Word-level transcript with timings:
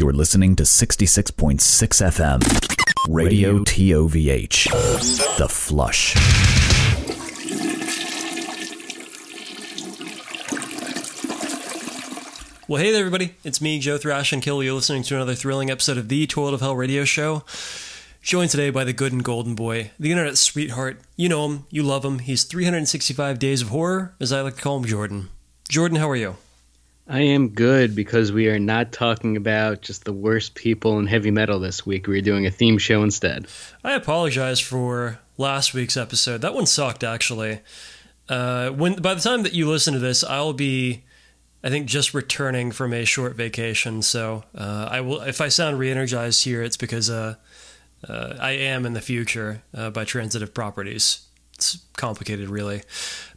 You're 0.00 0.12
listening 0.12 0.56
to 0.56 0.64
66.6 0.64 1.60
FM, 1.62 2.42
Radio 3.08 3.60
TOVH, 3.60 5.36
The 5.38 5.48
Flush. 5.48 6.16
Well, 12.66 12.82
hey 12.82 12.90
there, 12.90 12.98
everybody. 12.98 13.34
It's 13.44 13.60
me, 13.60 13.78
Joe 13.78 13.96
Thrash 13.96 14.32
and 14.32 14.42
Kill. 14.42 14.60
You're 14.60 14.74
listening 14.74 15.04
to 15.04 15.14
another 15.14 15.36
thrilling 15.36 15.70
episode 15.70 15.98
of 15.98 16.08
the 16.08 16.26
Toilet 16.26 16.54
ov 16.54 16.60
Hell 16.60 16.74
radio 16.74 17.04
show. 17.04 17.44
Joined 18.22 18.50
today 18.50 18.70
by 18.70 18.82
the 18.82 18.92
good 18.92 19.12
and 19.12 19.22
golden 19.22 19.54
boy, 19.54 19.92
the 20.00 20.10
internet 20.10 20.36
sweetheart. 20.36 21.00
You 21.14 21.28
know 21.28 21.48
him, 21.48 21.66
you 21.70 21.84
love 21.84 22.04
him. 22.04 22.18
He's 22.18 22.42
365 22.42 23.38
Days 23.38 23.62
of 23.62 23.68
Horror, 23.68 24.16
as 24.18 24.32
I 24.32 24.40
like 24.40 24.56
to 24.56 24.62
call 24.62 24.78
him, 24.78 24.84
Jordan. 24.84 25.28
Jordan, 25.68 25.98
how 25.98 26.10
are 26.10 26.16
you? 26.16 26.38
I 27.08 27.20
am 27.20 27.50
good 27.50 27.94
because 27.94 28.32
we 28.32 28.48
are 28.48 28.58
not 28.58 28.90
talking 28.90 29.36
about 29.36 29.80
just 29.80 30.04
the 30.04 30.12
worst 30.12 30.56
people 30.56 30.98
in 30.98 31.06
heavy 31.06 31.30
metal 31.30 31.60
this 31.60 31.86
week. 31.86 32.08
We're 32.08 32.20
doing 32.20 32.46
a 32.46 32.50
theme 32.50 32.78
show 32.78 33.04
instead. 33.04 33.46
I 33.84 33.92
apologize 33.92 34.58
for 34.58 35.20
last 35.38 35.72
week's 35.72 35.96
episode. 35.96 36.40
That 36.40 36.54
one 36.54 36.66
sucked, 36.66 37.04
actually. 37.04 37.60
Uh, 38.28 38.70
when 38.70 38.96
by 38.96 39.14
the 39.14 39.20
time 39.20 39.44
that 39.44 39.52
you 39.52 39.68
listen 39.68 39.94
to 39.94 40.00
this, 40.00 40.24
I'll 40.24 40.52
be, 40.52 41.04
I 41.62 41.68
think, 41.70 41.86
just 41.86 42.12
returning 42.12 42.72
from 42.72 42.92
a 42.92 43.04
short 43.04 43.36
vacation. 43.36 44.02
So 44.02 44.42
uh, 44.52 44.88
I 44.90 45.00
will. 45.00 45.20
If 45.20 45.40
I 45.40 45.46
sound 45.46 45.78
re-energized 45.78 46.42
here, 46.42 46.64
it's 46.64 46.76
because 46.76 47.08
uh, 47.08 47.36
uh 48.08 48.34
I 48.40 48.50
am 48.52 48.84
in 48.84 48.94
the 48.94 49.00
future 49.00 49.62
uh, 49.72 49.90
by 49.90 50.04
transitive 50.04 50.52
properties. 50.52 51.24
It's 51.54 51.78
complicated, 51.96 52.48
really. 52.48 52.82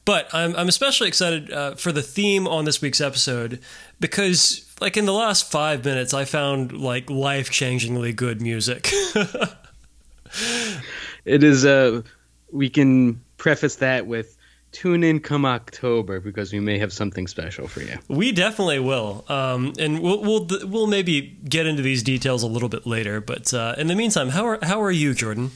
But 0.10 0.34
I'm, 0.34 0.56
I'm 0.56 0.68
especially 0.68 1.08
excited 1.08 1.54
uh, 1.54 1.76
for 1.76 1.92
the 1.92 2.02
theme 2.02 2.48
on 2.48 2.66
this 2.66 2.82
week's 2.82 3.00
episode 3.00 3.60
because, 4.00 4.68
like, 4.82 4.98
in 4.98 5.06
the 5.06 5.14
last 5.14 5.52
five 5.52 5.86
minutes, 5.86 6.16
I 6.16 6.26
found 6.26 6.72
like 6.72 7.12
life 7.12 7.52
changingly 7.52 8.16
good 8.16 8.42
music. 8.42 8.90
it 11.26 11.44
is. 11.44 11.64
Uh, 11.64 12.02
we 12.52 12.72
can 12.72 13.22
preface 13.38 13.76
that 13.76 14.08
with 14.08 14.36
tune 14.72 15.04
in 15.04 15.20
come 15.20 15.46
October 15.46 16.20
because 16.20 16.52
we 16.52 16.60
may 16.60 16.80
have 16.80 16.92
something 16.92 17.28
special 17.28 17.68
for 17.68 17.82
you. 17.84 18.00
We 18.08 18.32
definitely 18.32 18.80
will, 18.80 19.26
um, 19.30 19.74
and 19.78 20.02
we'll, 20.02 20.24
we'll 20.24 20.48
we'll 20.64 20.88
maybe 20.88 21.38
get 21.48 21.68
into 21.68 21.84
these 21.84 22.02
details 22.02 22.42
a 22.42 22.48
little 22.48 22.70
bit 22.70 22.88
later. 22.88 23.22
But 23.22 23.54
uh, 23.54 23.76
in 23.78 23.86
the 23.86 23.96
meantime, 23.96 24.30
how 24.30 24.48
are 24.48 24.60
how 24.64 24.82
are 24.82 24.90
you, 24.90 25.14
Jordan? 25.14 25.52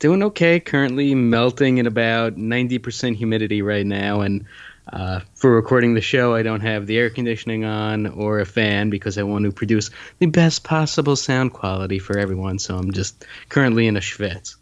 Doing 0.00 0.24
okay. 0.24 0.58
Currently 0.58 1.14
melting 1.14 1.78
at 1.78 1.86
about 1.86 2.36
90% 2.36 3.14
humidity 3.14 3.62
right 3.62 3.86
now. 3.86 4.22
And 4.22 4.46
uh, 4.92 5.20
for 5.34 5.54
recording 5.54 5.94
the 5.94 6.00
show, 6.00 6.34
I 6.34 6.42
don't 6.42 6.62
have 6.62 6.88
the 6.88 6.98
air 6.98 7.10
conditioning 7.10 7.64
on 7.64 8.08
or 8.08 8.40
a 8.40 8.46
fan 8.46 8.90
because 8.90 9.16
I 9.16 9.22
want 9.22 9.44
to 9.44 9.52
produce 9.52 9.90
the 10.18 10.26
best 10.26 10.64
possible 10.64 11.14
sound 11.14 11.52
quality 11.52 12.00
for 12.00 12.18
everyone. 12.18 12.58
So 12.58 12.76
I'm 12.76 12.90
just 12.92 13.24
currently 13.48 13.86
in 13.86 13.96
a 13.96 14.00
schwitz. 14.00 14.56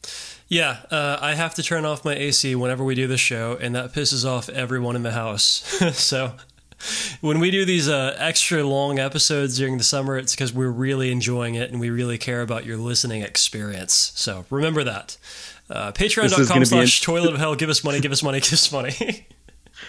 Yeah, 0.48 0.78
uh, 0.91 1.19
I 1.20 1.34
have 1.34 1.55
to 1.56 1.62
turn 1.62 1.84
off 1.84 2.06
my 2.06 2.14
AC 2.14 2.55
whenever 2.55 2.83
we 2.83 2.94
do 2.94 3.06
the 3.06 3.19
show, 3.19 3.59
and 3.61 3.75
that 3.75 3.92
pisses 3.92 4.25
off 4.25 4.48
everyone 4.48 4.97
in 4.97 5.03
the 5.03 5.12
house. 5.12 5.42
so 5.92 6.33
when 7.21 7.41
we 7.41 7.51
do 7.51 7.65
these 7.65 7.89
uh, 7.89 8.15
extra 8.19 8.65
long 8.65 8.98
episodes 8.98 9.57
during 9.57 9.79
the 9.79 9.84
summer, 9.84 10.17
it's 10.17 10.34
because 10.34 10.53
we're 10.53 10.71
really 10.71 11.11
enjoying 11.11 11.55
it 11.55 11.71
and 11.71 11.81
we 11.81 11.91
really 11.91 12.19
care 12.19 12.43
about 12.43 12.65
your 12.65 12.77
listening 12.77 13.23
experience. 13.23 14.12
So 14.15 14.45
remember 14.51 14.84
that. 14.84 15.17
Uh, 15.71 15.93
Patreon.com 15.93 16.65
slash 16.65 17.03
toilet 17.03 17.34
of 17.34 17.39
hell. 17.39 17.55
Give 17.55 17.69
us 17.69 17.84
money, 17.84 18.01
give 18.01 18.12
us 18.12 18.23
money, 18.23 18.41
give 18.41 18.53
us 18.53 18.73
money. 18.73 18.91
this 18.99 19.23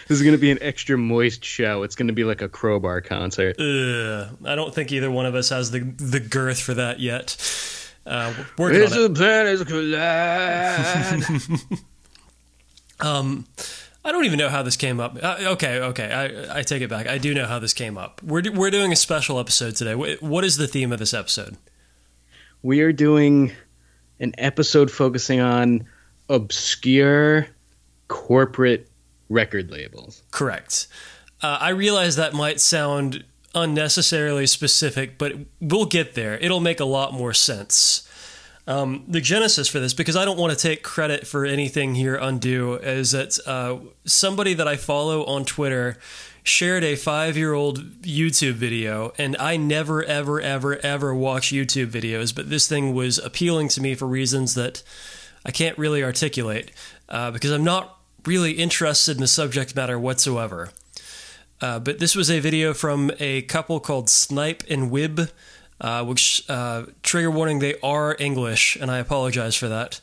is 0.09 0.21
going 0.21 0.35
to 0.35 0.41
be 0.41 0.51
an 0.51 0.59
extra 0.61 0.97
moist 0.97 1.43
show. 1.43 1.83
It's 1.83 1.95
going 1.95 2.07
to 2.07 2.13
be 2.13 2.23
like 2.23 2.41
a 2.41 2.49
crowbar 2.49 3.01
concert. 3.01 3.59
Uh, 3.59 4.29
I 4.45 4.55
don't 4.55 4.73
think 4.73 4.91
either 4.91 5.09
one 5.09 5.25
of 5.25 5.35
us 5.35 5.49
has 5.49 5.71
the, 5.71 5.79
the 5.79 6.19
girth 6.19 6.59
for 6.59 6.73
that 6.73 6.99
yet. 6.99 7.37
Uh, 8.05 8.33
working 8.57 8.81
on 8.81 9.15
it. 9.15 9.67
collide. 9.67 11.23
um, 12.99 13.45
I 14.03 14.11
don't 14.11 14.25
even 14.25 14.39
know 14.39 14.49
how 14.49 14.63
this 14.63 14.77
came 14.77 14.99
up. 14.99 15.17
Uh, 15.21 15.37
okay, 15.41 15.79
okay, 15.79 16.11
I, 16.49 16.59
I 16.59 16.63
take 16.63 16.81
it 16.81 16.89
back. 16.89 17.07
I 17.07 17.17
do 17.17 17.33
know 17.33 17.45
how 17.45 17.59
this 17.59 17.73
came 17.73 17.97
up. 17.97 18.23
We're, 18.23 18.41
do, 18.41 18.51
we're 18.51 18.71
doing 18.71 18.93
a 18.93 18.95
special 18.95 19.39
episode 19.39 19.75
today. 19.75 19.93
What 19.95 20.43
is 20.43 20.57
the 20.57 20.67
theme 20.67 20.91
of 20.91 20.99
this 20.99 21.13
episode? 21.13 21.57
We 22.61 22.81
are 22.81 22.93
doing 22.93 23.51
an 24.19 24.33
episode 24.37 24.89
focusing 24.89 25.39
on 25.41 25.85
obscure 26.29 27.47
corporate 28.07 28.89
record 29.29 29.69
labels. 29.71 30.23
Correct. 30.31 30.87
Uh, 31.41 31.57
I 31.59 31.69
realize 31.69 32.15
that 32.15 32.33
might 32.33 32.59
sound 32.59 33.23
unnecessarily 33.55 34.45
specific, 34.47 35.17
but 35.17 35.33
we'll 35.59 35.85
get 35.85 36.15
there. 36.15 36.37
It'll 36.37 36.59
make 36.59 36.79
a 36.79 36.85
lot 36.85 37.13
more 37.13 37.33
sense. 37.33 38.08
Um, 38.69 39.03
the 39.07 39.19
genesis 39.19 39.67
for 39.67 39.79
this, 39.79 39.95
because 39.95 40.15
I 40.15 40.25
don't 40.25 40.37
want 40.37 40.53
to 40.53 40.59
take 40.59 40.83
credit 40.83 41.25
for 41.25 41.43
anything 41.43 41.95
here 41.95 42.15
undue, 42.15 42.75
is 42.75 43.11
that 43.11 43.39
uh, 43.47 43.79
somebody 44.05 44.53
that 44.53 44.67
I 44.67 44.75
follow 44.75 45.25
on 45.25 45.43
Twitter 45.43 45.97
shared 46.43 46.83
a 46.83 46.95
five 46.95 47.35
year 47.35 47.53
old 47.53 48.03
YouTube 48.03 48.53
video, 48.53 49.11
and 49.17 49.35
I 49.39 49.57
never, 49.57 50.03
ever, 50.03 50.39
ever, 50.39 50.77
ever 50.85 51.15
watch 51.15 51.49
YouTube 51.49 51.87
videos, 51.87 52.33
but 52.33 52.51
this 52.51 52.67
thing 52.67 52.93
was 52.93 53.17
appealing 53.17 53.69
to 53.69 53.81
me 53.81 53.95
for 53.95 54.07
reasons 54.07 54.53
that 54.53 54.83
I 55.43 55.49
can't 55.49 55.77
really 55.79 56.03
articulate 56.03 56.71
uh, 57.09 57.31
because 57.31 57.49
I'm 57.49 57.63
not 57.63 57.97
really 58.27 58.51
interested 58.51 59.17
in 59.17 59.21
the 59.21 59.27
subject 59.27 59.75
matter 59.75 59.97
whatsoever. 59.97 60.69
Uh, 61.59 61.79
but 61.79 61.97
this 61.97 62.15
was 62.15 62.29
a 62.29 62.39
video 62.39 62.75
from 62.75 63.09
a 63.19 63.41
couple 63.41 63.79
called 63.79 64.11
Snipe 64.11 64.61
and 64.69 64.91
Wib, 64.91 65.31
uh, 65.81 66.03
which, 66.05 66.43
uh, 66.49 66.85
trigger 67.03 67.31
warning, 67.31 67.59
they 67.59 67.75
are 67.81 68.15
English, 68.19 68.75
and 68.75 68.89
I 68.91 68.97
apologize 68.97 69.55
for 69.55 69.67
that. 69.69 70.01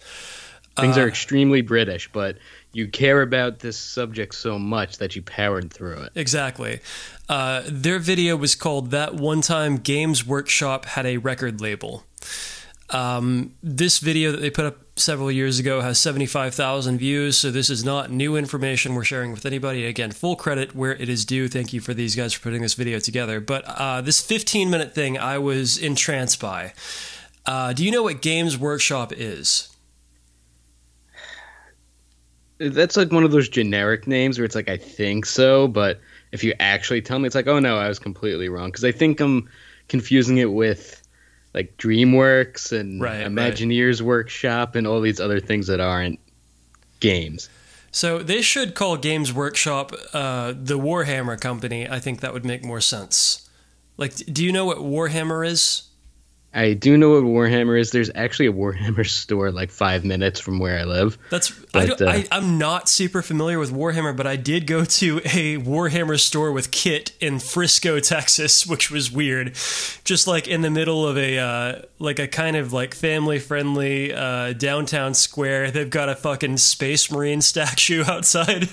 Things 0.78 0.98
are 0.98 1.04
uh, 1.04 1.08
extremely 1.08 1.62
British, 1.62 2.10
but 2.12 2.36
you 2.72 2.86
care 2.88 3.22
about 3.22 3.60
this 3.60 3.78
subject 3.78 4.34
so 4.34 4.58
much 4.58 4.98
that 4.98 5.16
you 5.16 5.22
powered 5.22 5.72
through 5.72 6.02
it. 6.02 6.12
Exactly. 6.14 6.80
Uh, 7.28 7.62
their 7.66 7.98
video 7.98 8.36
was 8.36 8.54
called 8.54 8.90
That 8.90 9.14
One 9.14 9.40
Time 9.40 9.78
Games 9.78 10.26
Workshop 10.26 10.84
Had 10.84 11.06
a 11.06 11.16
Record 11.16 11.60
Label. 11.62 12.04
Um, 12.90 13.54
this 13.62 13.98
video 13.98 14.30
that 14.30 14.40
they 14.40 14.50
put 14.50 14.64
up 14.64 14.76
several 14.96 15.30
years 15.30 15.58
ago 15.58 15.80
has 15.80 15.98
75,000 15.98 16.98
views, 16.98 17.36
so 17.36 17.50
this 17.50 17.68
is 17.68 17.84
not 17.84 18.10
new 18.10 18.36
information 18.36 18.94
we're 18.94 19.04
sharing 19.04 19.32
with 19.32 19.44
anybody. 19.44 19.84
Again, 19.86 20.12
full 20.12 20.36
credit 20.36 20.74
where 20.74 20.94
it 20.94 21.08
is 21.08 21.24
due. 21.24 21.48
Thank 21.48 21.72
you 21.72 21.80
for 21.80 21.94
these 21.94 22.14
guys 22.14 22.32
for 22.32 22.42
putting 22.42 22.62
this 22.62 22.74
video 22.74 22.98
together. 23.00 23.40
But 23.40 23.64
uh, 23.66 24.00
this 24.02 24.20
15 24.20 24.70
minute 24.70 24.94
thing 24.94 25.18
I 25.18 25.38
was 25.38 25.78
entranced 25.78 26.40
by. 26.40 26.72
Uh, 27.44 27.72
do 27.72 27.84
you 27.84 27.90
know 27.90 28.04
what 28.04 28.22
Games 28.22 28.56
Workshop 28.56 29.12
is? 29.12 29.68
That's 32.58 32.96
like 32.96 33.12
one 33.12 33.24
of 33.24 33.32
those 33.32 33.48
generic 33.48 34.06
names 34.06 34.38
where 34.38 34.44
it's 34.44 34.54
like, 34.54 34.68
I 34.68 34.78
think 34.78 35.26
so, 35.26 35.68
but 35.68 36.00
if 36.32 36.42
you 36.42 36.54
actually 36.58 37.02
tell 37.02 37.18
me, 37.18 37.26
it's 37.26 37.34
like, 37.34 37.46
oh 37.46 37.58
no, 37.58 37.76
I 37.76 37.88
was 37.88 37.98
completely 37.98 38.48
wrong. 38.48 38.68
Because 38.68 38.84
I 38.84 38.92
think 38.92 39.20
I'm 39.20 39.48
confusing 39.88 40.38
it 40.38 40.52
with 40.52 41.05
like 41.56 41.76
DreamWorks 41.78 42.78
and 42.78 43.00
right, 43.00 43.26
Imagineers 43.26 44.00
right. 44.00 44.06
Workshop 44.06 44.76
and 44.76 44.86
all 44.86 45.00
these 45.00 45.18
other 45.18 45.40
things 45.40 45.66
that 45.66 45.80
aren't 45.80 46.20
games. 47.00 47.48
So 47.90 48.18
they 48.18 48.42
should 48.42 48.74
call 48.74 48.98
Games 48.98 49.32
Workshop 49.32 49.92
uh, 50.12 50.52
the 50.54 50.78
Warhammer 50.78 51.40
Company. 51.40 51.88
I 51.88 51.98
think 51.98 52.20
that 52.20 52.34
would 52.34 52.44
make 52.44 52.62
more 52.62 52.82
sense. 52.82 53.48
Like, 53.96 54.14
do 54.30 54.44
you 54.44 54.52
know 54.52 54.66
what 54.66 54.78
Warhammer 54.78 55.46
is? 55.46 55.85
I 56.56 56.72
do 56.72 56.96
know 56.96 57.10
what 57.10 57.22
Warhammer 57.22 57.78
is. 57.78 57.90
There's 57.90 58.10
actually 58.14 58.46
a 58.46 58.52
Warhammer 58.52 59.06
store 59.10 59.52
like 59.52 59.70
five 59.70 60.06
minutes 60.06 60.40
from 60.40 60.58
where 60.58 60.78
I 60.78 60.84
live. 60.84 61.18
That's 61.30 61.50
but, 61.50 62.00
I, 62.00 62.04
uh, 62.04 62.24
I 62.30 62.38
am 62.38 62.56
not 62.56 62.88
super 62.88 63.20
familiar 63.20 63.58
with 63.58 63.70
Warhammer, 63.70 64.16
but 64.16 64.26
I 64.26 64.36
did 64.36 64.66
go 64.66 64.86
to 64.86 65.18
a 65.18 65.58
Warhammer 65.58 66.18
store 66.18 66.50
with 66.52 66.70
Kit 66.70 67.12
in 67.20 67.40
Frisco, 67.40 68.00
Texas, 68.00 68.66
which 68.66 68.90
was 68.90 69.12
weird. 69.12 69.54
Just 70.04 70.26
like 70.26 70.48
in 70.48 70.62
the 70.62 70.70
middle 70.70 71.06
of 71.06 71.18
a 71.18 71.38
uh, 71.38 71.82
like 71.98 72.18
a 72.18 72.26
kind 72.26 72.56
of 72.56 72.72
like 72.72 72.94
family 72.94 73.38
friendly 73.38 74.14
uh, 74.14 74.54
downtown 74.54 75.12
square. 75.12 75.70
They've 75.70 75.90
got 75.90 76.08
a 76.08 76.16
fucking 76.16 76.56
Space 76.56 77.10
Marine 77.10 77.40
statue 77.42 78.02
outside. 78.02 78.70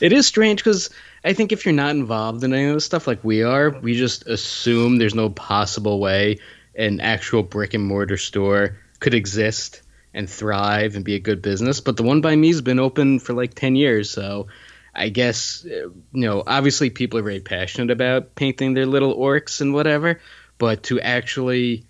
it 0.00 0.12
is 0.12 0.28
strange 0.28 0.62
because 0.62 0.88
I 1.24 1.34
think 1.34 1.52
if 1.52 1.64
you're 1.64 1.74
not 1.74 1.90
involved 1.90 2.42
in 2.42 2.52
any 2.52 2.66
of 2.66 2.74
this 2.74 2.84
stuff 2.84 3.06
like 3.06 3.22
we 3.22 3.42
are, 3.42 3.70
we 3.70 3.94
just 3.94 4.26
assume 4.26 4.96
there's 4.96 5.14
no 5.14 5.30
possible 5.30 6.00
way 6.00 6.38
an 6.74 7.00
actual 7.00 7.42
brick 7.42 7.74
and 7.74 7.84
mortar 7.84 8.16
store 8.16 8.78
could 8.98 9.14
exist 9.14 9.82
and 10.14 10.28
thrive 10.28 10.96
and 10.96 11.04
be 11.04 11.14
a 11.14 11.20
good 11.20 11.42
business. 11.42 11.80
But 11.80 11.96
the 11.96 12.02
one 12.02 12.20
by 12.20 12.34
me 12.34 12.48
has 12.48 12.60
been 12.60 12.78
open 12.78 13.18
for 13.18 13.34
like 13.34 13.54
10 13.54 13.76
years. 13.76 14.10
So 14.10 14.48
I 14.94 15.08
guess, 15.08 15.64
uh, 15.64 15.88
you 15.88 15.94
know, 16.12 16.42
obviously 16.46 16.90
people 16.90 17.18
are 17.18 17.24
very 17.24 17.40
passionate 17.40 17.90
about 17.90 18.34
painting 18.34 18.74
their 18.74 18.86
little 18.86 19.16
orcs 19.16 19.60
and 19.60 19.72
whatever. 19.72 20.20
But 20.58 20.84
to 20.84 21.00
actually 21.00 21.86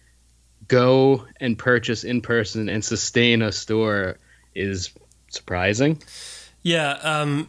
go 0.68 1.26
and 1.40 1.58
purchase 1.58 2.04
in 2.04 2.22
person 2.22 2.68
and 2.68 2.84
sustain 2.84 3.42
a 3.42 3.52
store 3.52 4.18
is 4.54 4.90
surprising. 5.28 6.02
Yeah. 6.62 6.92
Um, 6.92 7.48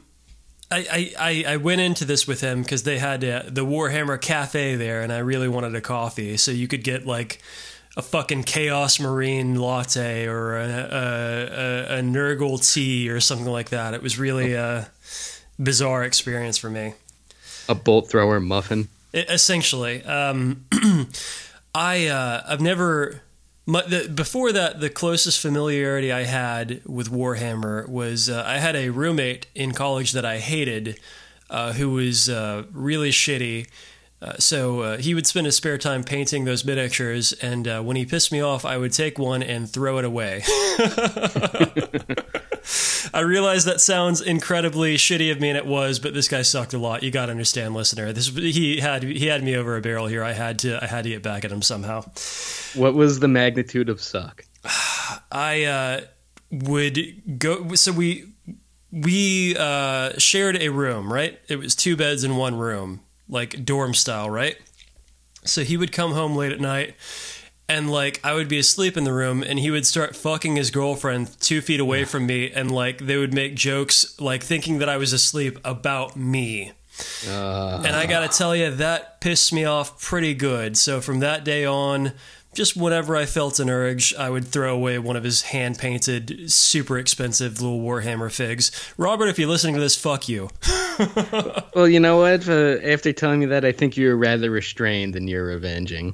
I, 0.74 1.14
I, 1.20 1.54
I 1.54 1.58
went 1.58 1.82
into 1.82 2.06
this 2.06 2.28
with 2.28 2.42
him 2.42 2.64
because 2.64 2.84
they 2.84 3.00
had 3.00 3.24
uh, 3.24 3.44
the 3.48 3.66
Warhammer 3.66 4.20
Cafe 4.20 4.76
there, 4.76 5.02
and 5.02 5.12
I 5.12 5.20
really 5.20 5.48
wanted 5.48 5.76
a 5.76 5.82
coffee. 5.82 6.38
So 6.38 6.52
you 6.52 6.68
could 6.68 6.84
get 6.84 7.06
like 7.06 7.42
a 7.96 8.02
fucking 8.02 8.44
Chaos 8.44 9.00
Marine 9.00 9.56
latte 9.56 10.26
or 10.26 10.58
a, 10.58 10.68
a, 10.68 11.96
a, 11.96 12.00
a 12.00 12.02
Nurgle 12.02 12.60
tea 12.74 13.10
or 13.10 13.20
something 13.20 13.48
like 13.48 13.70
that. 13.70 13.94
It 13.94 14.02
was 14.02 14.18
really 14.18 14.54
a 14.54 14.90
bizarre 15.62 16.04
experience 16.04 16.58
for 16.58 16.70
me. 16.70 16.94
A 17.70 17.76
bolt 17.76 18.10
thrower 18.10 18.40
muffin. 18.40 18.88
It, 19.14 19.30
essentially, 19.30 20.04
um, 20.04 20.66
I 21.76 22.08
uh, 22.08 22.44
I've 22.48 22.62
never. 22.62 23.22
My, 23.66 23.82
the, 23.84 24.10
before 24.10 24.52
that, 24.52 24.82
the 24.82 24.90
closest 24.90 25.40
familiarity 25.40 26.12
I 26.12 26.24
had 26.24 26.82
with 26.86 27.10
Warhammer 27.10 27.88
was 27.88 28.30
uh, 28.30 28.44
I 28.46 28.58
had 28.58 28.76
a 28.76 28.90
roommate 28.90 29.48
in 29.56 29.72
college 29.72 30.12
that 30.12 30.26
I 30.26 30.40
hated, 30.40 31.00
uh, 31.50 31.72
who 31.74 31.92
was 31.92 32.28
uh, 32.30 32.64
really 32.74 33.12
shitty. 33.12 33.68
Uh, 34.22 34.34
so 34.38 34.82
uh, 34.82 34.98
he 34.98 35.14
would 35.16 35.28
spend 35.28 35.46
his 35.46 35.56
spare 35.56 35.78
time 35.78 36.04
painting 36.04 36.44
those 36.44 36.66
miniatures, 36.66 37.32
and 37.34 37.68
uh, 37.68 37.82
when 37.82 37.96
he 37.96 38.06
pissed 38.06 38.32
me 38.32 38.42
off, 38.42 38.66
I 38.66 38.78
would 38.78 38.92
take 38.92 39.18
one 39.18 39.44
and 39.44 39.70
throw 39.70 39.98
it 39.98 40.06
away. 40.06 40.44
I 43.14 43.22
realize 43.22 43.66
that 43.66 43.82
sounds 43.82 44.22
incredibly 44.22 44.96
shitty 44.96 45.32
of 45.32 45.40
me, 45.40 45.50
and 45.50 45.58
it 45.58 45.66
was, 45.66 46.00
but 46.00 46.14
this 46.14 46.28
guy 46.28 46.42
sucked 46.42 46.74
a 46.74 46.78
lot. 46.78 47.04
You 47.04 47.12
got 47.12 47.26
to 47.26 47.32
understand, 47.32 47.74
listener. 47.74 48.14
This 48.14 48.28
he 48.30 48.80
had 48.80 49.04
he 49.04 49.28
had 49.28 49.44
me 49.44 49.56
over 49.56 49.76
a 49.76 49.82
barrel 49.82 50.08
here. 50.08 50.24
I 50.24 50.34
had 50.34 50.60
to 50.60 50.82
I 50.82 50.88
had 50.88 51.04
to 51.04 51.10
get 51.10 51.24
back 51.24 51.44
at 51.44 51.52
him 51.52 51.62
somehow. 51.62 52.04
What 52.74 52.94
was 52.94 53.20
the 53.20 53.28
magnitude 53.28 53.90
of 53.90 54.02
suck? 54.02 54.46
I 55.32 55.64
uh, 55.64 56.02
would 56.52 57.40
go. 57.40 57.74
So 57.76 57.92
we 57.92 58.26
we 58.92 59.56
uh, 59.58 60.18
shared 60.18 60.62
a 60.62 60.70
room, 60.70 61.12
right? 61.12 61.40
It 61.50 61.58
was 61.58 61.76
two 61.76 61.98
beds 61.98 62.24
in 62.24 62.38
one 62.38 62.56
room, 62.56 63.02
like 63.28 63.66
dorm 63.66 63.94
style, 63.94 64.30
right? 64.30 64.56
So 65.46 65.64
he 65.64 65.76
would 65.76 65.92
come 65.92 66.14
home 66.14 66.36
late 66.36 66.52
at 66.52 66.62
night 66.62 66.96
and 67.70 67.90
like 67.90 68.20
I 68.24 68.34
would 68.34 68.48
be 68.48 68.60
asleep 68.60 68.98
in 68.98 69.04
the 69.04 69.14
room 69.14 69.44
and 69.44 69.60
he 69.60 69.72
would 69.72 69.86
start 69.86 70.16
fucking 70.16 70.56
his 70.56 70.72
girlfriend 70.72 71.40
two 71.40 71.62
feet 71.62 71.80
away 71.80 72.04
from 72.06 72.26
me 72.26 72.52
and 72.52 72.70
like 72.72 73.00
they 73.00 73.18
would 73.18 73.34
make 73.34 73.56
jokes 73.56 74.20
like 74.20 74.44
thinking 74.44 74.80
that 74.80 74.90
I 74.90 74.98
was 74.98 75.14
asleep 75.14 75.60
about 75.64 76.16
me. 76.18 76.72
Uh, 77.28 77.82
And 77.86 77.96
I 77.96 78.06
gotta 78.06 78.28
tell 78.28 78.56
you, 78.56 78.70
that 78.70 79.20
pissed 79.22 79.52
me 79.52 79.66
off 79.66 80.02
pretty 80.02 80.34
good. 80.34 80.78
So 80.78 81.02
from 81.02 81.20
that 81.22 81.44
day 81.44 81.66
on, 81.66 82.14
just 82.54 82.78
whenever 82.78 83.16
I 83.16 83.26
felt 83.26 83.60
an 83.60 83.68
urge, 83.68 84.14
I 84.14 84.30
would 84.30 84.46
throw 84.46 84.76
away 84.76 85.00
one 85.00 85.16
of 85.16 85.24
his 85.24 85.42
hand 85.42 85.80
painted, 85.80 86.52
super 86.52 87.00
expensive 87.00 87.60
little 87.62 87.80
Warhammer 87.82 88.32
figs. 88.32 88.72
Robert, 88.96 89.28
if 89.28 89.40
you're 89.40 89.50
listening 89.50 89.74
to 89.74 89.82
this, 89.82 89.96
fuck 89.96 90.30
you. 90.30 90.50
well, 91.76 91.88
you 91.88 92.00
know 92.00 92.18
what? 92.18 92.48
Uh, 92.48 92.78
after 92.84 93.12
telling 93.12 93.40
me 93.40 93.48
that, 93.48 93.66
I 93.66 93.72
think 93.72 93.98
you're 93.98 94.16
rather 94.16 94.52
restrained 94.52 95.16
than 95.16 95.28
you're 95.28 95.50
avenging. 95.50 96.14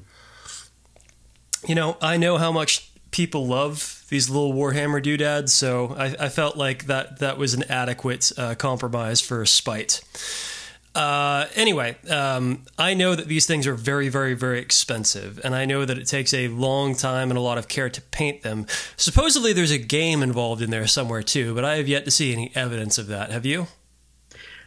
You 1.68 1.76
know, 1.76 1.98
I 2.02 2.18
know 2.18 2.38
how 2.38 2.52
much 2.52 2.90
people 3.12 3.48
love 3.48 4.06
these 4.10 4.30
little 4.30 4.54
Warhammer 4.54 5.02
doodads, 5.02 5.54
so 5.54 5.96
I, 5.98 6.16
I 6.20 6.30
felt 6.30 6.58
like 6.58 6.86
that 6.86 7.20
that 7.20 7.38
was 7.38 7.54
an 7.54 7.64
adequate 7.70 8.32
uh, 8.38 8.56
compromise 8.56 9.22
for 9.22 9.46
spite. 9.46 10.02
Uh, 10.96 11.46
anyway, 11.56 11.96
um, 12.10 12.64
I 12.78 12.94
know 12.94 13.16
that 13.16 13.28
these 13.28 13.46
things 13.46 13.68
are 13.68 13.76
very, 13.76 14.10
very, 14.10 14.34
very 14.34 14.60
expensive, 14.60 15.40
and 15.44 15.54
I 15.54 15.66
know 15.66 15.86
that 15.86 15.98
it 15.98 16.06
takes 16.08 16.34
a 16.34 16.48
long 16.48 16.96
time 16.96 17.30
and 17.30 17.38
a 17.38 17.42
lot 17.42 17.58
of 17.58 17.68
care 17.68 17.90
to 17.90 18.02
paint 18.02 18.42
them. 18.42 18.66
Supposedly, 18.98 19.54
there's 19.54 19.72
a 19.72 19.78
game 19.78 20.24
involved 20.24 20.62
in 20.62 20.72
there 20.72 20.88
somewhere 20.88 21.22
too, 21.22 21.54
but 21.54 21.64
I 21.64 21.76
have 21.76 21.88
yet 21.88 22.06
to 22.06 22.12
see 22.12 22.34
any 22.34 22.52
evidence 22.56 22.98
of 22.98 23.08
that. 23.08 23.32
Have 23.32 23.46
you? 23.46 23.68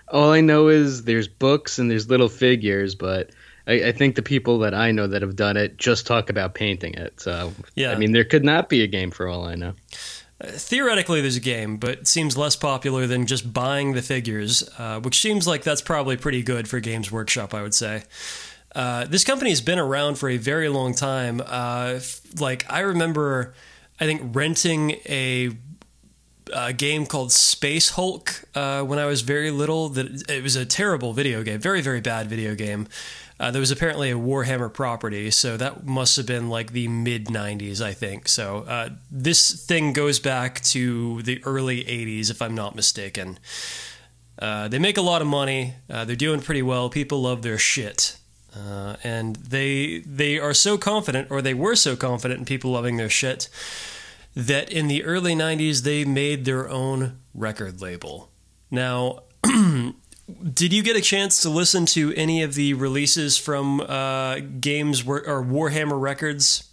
All 0.09 0.31
I 0.31 0.41
know 0.41 0.69
is 0.69 1.05
there's 1.05 1.29
books 1.29 1.79
and 1.79 1.91
there's 1.91 2.09
little 2.09 2.29
figures, 2.29 2.95
but 2.95 3.31
I, 3.67 3.73
I 3.89 3.93
think 3.93 4.17
the 4.17 4.23
people 4.23 4.59
that 4.61 4.75
I 4.75 4.91
know 4.93 5.07
that 5.07 5.23
have 5.23 5.37
done 5.37 5.57
it 5.57 5.77
just 5.77 6.07
talk 6.07 6.31
about 6.31 6.55
painting 6.55 6.95
it. 6.95 7.21
So, 7.21 7.53
Yeah. 7.75 7.93
I 7.93 7.97
mean, 7.97 8.13
there 8.13 8.25
could 8.25 8.45
not 8.45 8.69
be 8.69 8.83
a 8.83 8.87
game 8.87 9.11
for 9.11 9.29
all 9.29 9.47
I 9.47 9.55
know. 9.55 9.75
Theoretically, 10.45 11.21
there's 11.21 11.37
a 11.37 11.41
game, 11.41 11.77
but 11.77 11.91
it 11.91 12.09
seems 12.09 12.37
less 12.37 12.57
popular 12.57 13.07
than 13.07 13.27
just 13.27 13.53
buying 13.53 13.93
the 13.93 14.03
figures, 14.03 14.69
uh, 14.77 14.99
which 14.99 15.21
seems 15.21 15.47
like 15.47 15.63
that's 15.63 15.83
probably 15.83 16.17
pretty 16.17 16.43
good 16.43 16.67
for 16.67 16.81
Games 16.81 17.13
Workshop, 17.13 17.55
I 17.55 17.63
would 17.63 17.75
say. 17.75 18.03
Uh, 18.75 19.05
this 19.05 19.23
company 19.23 19.51
has 19.51 19.61
been 19.61 19.79
around 19.79 20.17
for 20.17 20.29
a 20.29 20.39
very 20.39 20.69
long 20.69 20.95
time. 20.95 21.41
Uh, 21.41 21.93
f- 21.97 22.21
like, 22.41 22.65
I 22.69 22.81
remember, 22.81 23.55
I 24.01 24.07
think, 24.07 24.35
renting 24.35 24.93
a, 25.07 25.51
a 26.53 26.73
game 26.73 27.07
called 27.07 27.31
Space 27.31 27.91
Hulk 27.91 28.43
uh, 28.57 28.83
when 28.83 28.99
I 28.99 29.07
was 29.07 29.21
very 29.21 29.53
little. 29.53 29.91
That 29.91 30.29
It 30.29 30.43
was 30.43 30.57
a 30.57 30.67
terrible 30.67 31.13
video 31.13 31.45
game, 31.45 31.61
very, 31.61 31.83
very 31.83 32.01
bad 32.01 32.29
video 32.29 32.57
game. 32.57 32.89
Uh, 33.43 33.51
there 33.51 33.59
was 33.59 33.73
apparently 33.73 34.09
a 34.09 34.15
Warhammer 34.15 34.73
property, 34.73 35.29
so 35.33 35.57
that 35.57 35.85
must 35.85 36.17
have 36.17 36.27
been 36.27 36.49
like 36.49 36.71
the 36.71 36.87
mid 36.87 37.27
90s, 37.27 37.81
I 37.81 37.93
think. 37.93 38.29
So 38.29 38.59
uh, 38.69 38.91
this 39.11 39.67
thing 39.67 39.93
goes 39.93 40.21
back 40.21 40.61
to 40.61 41.23
the 41.23 41.43
early 41.45 41.83
80s, 41.83 42.31
if 42.31 42.41
I'm 42.41 42.55
not 42.55 42.77
mistaken. 42.77 43.41
Uh, 44.39 44.69
they 44.69 44.79
make 44.79 44.97
a 44.97 45.03
lot 45.03 45.23
of 45.23 45.27
money. 45.27 45.75
Uh, 45.91 46.05
they're 46.05 46.15
doing 46.15 46.41
pretty 46.41 46.63
well. 46.63 46.89
People 46.89 47.23
love 47.23 47.43
their 47.43 47.59
shit. 47.59 48.17
Uh, 48.57 48.95
and 49.03 49.35
they 49.35 50.05
they 50.07 50.39
are 50.39 50.55
so 50.55 50.79
confident, 50.79 51.29
or 51.29 51.43
they 51.43 51.55
were 51.55 51.75
so 51.75 51.97
confident 51.97 52.39
in 52.39 52.47
people 52.47 52.71
loving 52.71 52.97
their 52.97 53.11
shit, 53.11 53.49
that 54.37 54.71
in 54.71 54.87
the 54.87 55.03
early 55.03 55.35
90s 55.35 55.83
they 55.83 56.05
made 56.05 56.45
their 56.45 56.69
own 56.69 57.19
record 57.35 57.81
label. 57.81 58.31
Now, 58.71 59.25
did 60.55 60.73
you 60.73 60.83
get 60.83 60.97
a 60.97 61.01
chance 61.01 61.43
to 61.43 61.51
listen 61.51 61.87
to 61.87 62.13
any 62.15 62.43
of 62.43 62.55
the 62.55 62.75
releases 62.75 63.37
from 63.39 63.81
uh, 63.81 64.39
games 64.61 65.07
or 65.07 65.45
Warhammer 65.45 66.01
Records? 66.01 66.69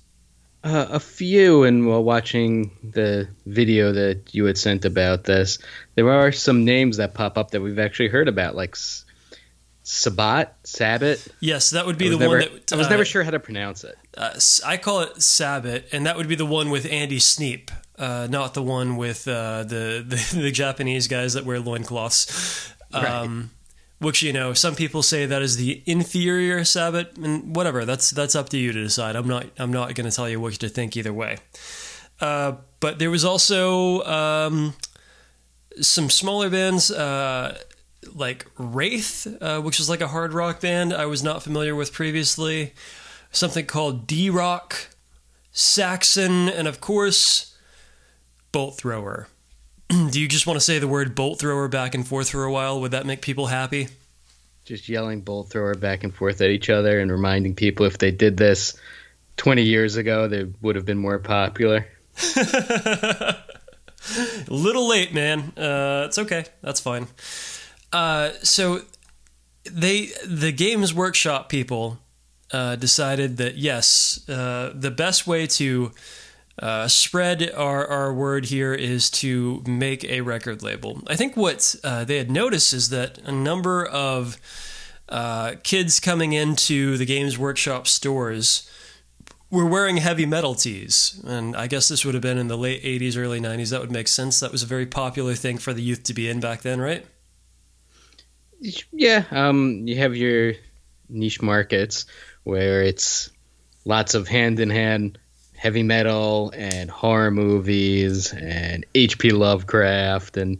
Uh, 0.61 0.87
a 0.89 0.99
few, 0.99 1.63
and 1.63 1.87
while 1.87 2.03
watching 2.03 2.69
the 2.83 3.29
video 3.45 3.93
that 3.93 4.33
you 4.33 4.43
had 4.43 4.57
sent 4.57 4.83
about 4.83 5.23
this, 5.23 5.57
there 5.95 6.09
are 6.11 6.33
some 6.33 6.65
names 6.65 6.97
that 6.97 7.13
pop 7.13 7.37
up 7.37 7.51
that 7.51 7.61
we've 7.61 7.79
actually 7.79 8.09
heard 8.09 8.27
about, 8.27 8.55
like 8.55 8.71
S- 8.71 9.05
Sabat, 9.83 10.57
Sabbat. 10.65 11.25
Yes, 11.39 11.69
that 11.69 11.85
would 11.85 11.97
be 11.97 12.09
the 12.09 12.17
never, 12.17 12.39
one 12.39 12.39
that 12.39 12.73
I 12.73 12.75
was 12.75 12.87
uh, 12.87 12.89
never 12.89 13.05
sure 13.05 13.23
how 13.23 13.31
to 13.31 13.39
pronounce 13.39 13.85
it. 13.85 13.97
uh, 14.17 14.37
I 14.65 14.75
call 14.75 14.99
it 14.99 15.21
Sabbat, 15.21 15.85
and 15.93 16.05
that 16.05 16.17
would 16.17 16.27
be 16.27 16.35
the 16.35 16.45
one 16.45 16.69
with 16.69 16.85
Andy 16.91 17.19
Sneap, 17.19 17.71
uh, 17.97 18.27
not 18.29 18.53
the 18.53 18.61
one 18.61 18.97
with 18.97 19.29
uh, 19.29 19.63
the, 19.63 20.03
the 20.33 20.41
the 20.41 20.51
Japanese 20.51 21.07
guys 21.07 21.35
that 21.35 21.45
wear 21.45 21.61
loincloths. 21.61 22.73
Um, 22.93 23.51
Which 23.99 24.21
you 24.23 24.31
know, 24.31 24.53
some 24.53 24.75
people 24.75 25.03
say 25.03 25.25
that 25.25 25.41
is 25.41 25.57
the 25.57 25.83
inferior 25.85 26.63
Sabbat, 26.63 27.17
and 27.17 27.53
whatever. 27.53 27.83
That's 27.83 28.11
that's 28.11 28.33
up 28.33 28.47
to 28.49 28.57
you 28.57 28.71
to 28.71 28.81
decide. 28.81 29.17
I'm 29.17 29.27
not 29.27 29.47
I'm 29.57 29.73
not 29.73 29.93
going 29.93 30.09
to 30.09 30.15
tell 30.15 30.29
you 30.29 30.39
what 30.39 30.53
to 30.53 30.69
think 30.69 30.95
either 30.95 31.11
way. 31.11 31.37
Uh, 32.21 32.53
but 32.79 32.99
there 32.99 33.11
was 33.11 33.25
also 33.25 34.01
um, 34.03 34.73
some 35.81 36.09
smaller 36.09 36.49
bands 36.49 36.91
uh, 36.91 37.57
like 38.13 38.45
Wraith, 38.57 39.27
uh, 39.41 39.61
which 39.61 39.79
is 39.79 39.89
like 39.89 40.01
a 40.01 40.07
hard 40.07 40.33
rock 40.33 40.61
band 40.61 40.93
I 40.93 41.05
was 41.05 41.23
not 41.23 41.43
familiar 41.43 41.75
with 41.75 41.93
previously. 41.93 42.73
Something 43.31 43.65
called 43.65 44.07
D-Rok, 44.07 44.95
Saxon, 45.51 46.49
and 46.49 46.67
of 46.67 46.81
course, 46.81 47.55
Bolt 48.51 48.77
Thrower. 48.77 49.27
Do 50.11 50.21
you 50.21 50.27
just 50.27 50.45
want 50.45 50.57
to 50.57 50.65
say 50.65 50.77
the 50.77 50.87
word 50.87 51.15
bolt 51.15 51.39
thrower 51.39 51.67
back 51.67 51.95
and 51.95 52.07
forth 52.07 52.29
for 52.29 52.43
a 52.43 52.51
while? 52.51 52.79
Would 52.81 52.91
that 52.91 53.05
make 53.05 53.21
people 53.21 53.47
happy? 53.47 53.87
Just 54.65 54.87
yelling 54.87 55.21
bolt 55.21 55.49
thrower 55.49 55.73
back 55.73 56.03
and 56.03 56.13
forth 56.13 56.41
at 56.41 56.51
each 56.51 56.69
other 56.69 56.99
and 56.99 57.11
reminding 57.11 57.55
people 57.55 57.85
if 57.87 57.97
they 57.97 58.11
did 58.11 58.37
this 58.37 58.79
20 59.37 59.63
years 59.63 59.95
ago, 59.95 60.27
they 60.27 60.45
would 60.61 60.75
have 60.75 60.85
been 60.85 60.97
more 60.99 61.17
popular. 61.17 61.87
A 62.35 63.35
little 64.47 64.87
late, 64.87 65.11
man. 65.13 65.53
Uh, 65.57 66.03
it's 66.07 66.19
okay. 66.19 66.45
That's 66.61 66.79
fine. 66.79 67.07
Uh, 67.91 68.31
so 68.43 68.81
they 69.63 70.09
the 70.25 70.51
Games 70.51 70.93
Workshop 70.93 71.49
people 71.49 71.97
uh, 72.51 72.75
decided 72.75 73.37
that 73.37 73.55
yes, 73.57 74.27
uh, 74.29 74.71
the 74.75 74.91
best 74.91 75.25
way 75.25 75.47
to 75.47 75.91
uh, 76.59 76.87
spread 76.87 77.51
our, 77.51 77.87
our 77.87 78.13
word 78.13 78.45
here 78.45 78.73
is 78.73 79.09
to 79.09 79.63
make 79.65 80.03
a 80.03 80.21
record 80.21 80.61
label. 80.61 81.01
I 81.07 81.15
think 81.15 81.37
what 81.37 81.75
uh, 81.83 82.03
they 82.03 82.17
had 82.17 82.29
noticed 82.29 82.73
is 82.73 82.89
that 82.89 83.17
a 83.19 83.31
number 83.31 83.85
of 83.85 84.37
uh, 85.07 85.55
kids 85.63 85.99
coming 85.99 86.33
into 86.33 86.97
the 86.97 87.05
Games 87.05 87.37
Workshop 87.37 87.87
stores 87.87 88.69
were 89.49 89.65
wearing 89.65 89.97
heavy 89.97 90.25
metal 90.25 90.53
tees. 90.53 91.21
And 91.25 91.55
I 91.55 91.67
guess 91.67 91.87
this 91.87 92.05
would 92.05 92.13
have 92.13 92.21
been 92.21 92.37
in 92.37 92.47
the 92.47 92.57
late 92.57 92.83
80s, 92.83 93.17
early 93.17 93.39
90s. 93.39 93.71
That 93.71 93.81
would 93.81 93.91
make 93.91 94.07
sense. 94.07 94.39
That 94.39 94.51
was 94.51 94.61
a 94.61 94.67
very 94.67 94.85
popular 94.85 95.35
thing 95.35 95.57
for 95.57 95.73
the 95.73 95.81
youth 95.81 96.03
to 96.03 96.13
be 96.13 96.29
in 96.29 96.39
back 96.39 96.61
then, 96.61 96.79
right? 96.79 97.05
Yeah, 98.91 99.23
um, 99.31 99.87
you 99.87 99.95
have 99.97 100.15
your 100.15 100.53
niche 101.07 101.41
markets 101.41 102.05
where 102.43 102.83
it's 102.83 103.29
lots 103.85 104.13
of 104.13 104.27
hand 104.27 104.59
in 104.59 104.69
hand 104.69 105.17
heavy 105.59 105.83
metal 105.83 106.53
and 106.55 106.89
horror 106.89 107.31
movies 107.31 108.33
and 108.33 108.85
H.P. 108.95 109.31
Lovecraft 109.31 110.37
and 110.37 110.57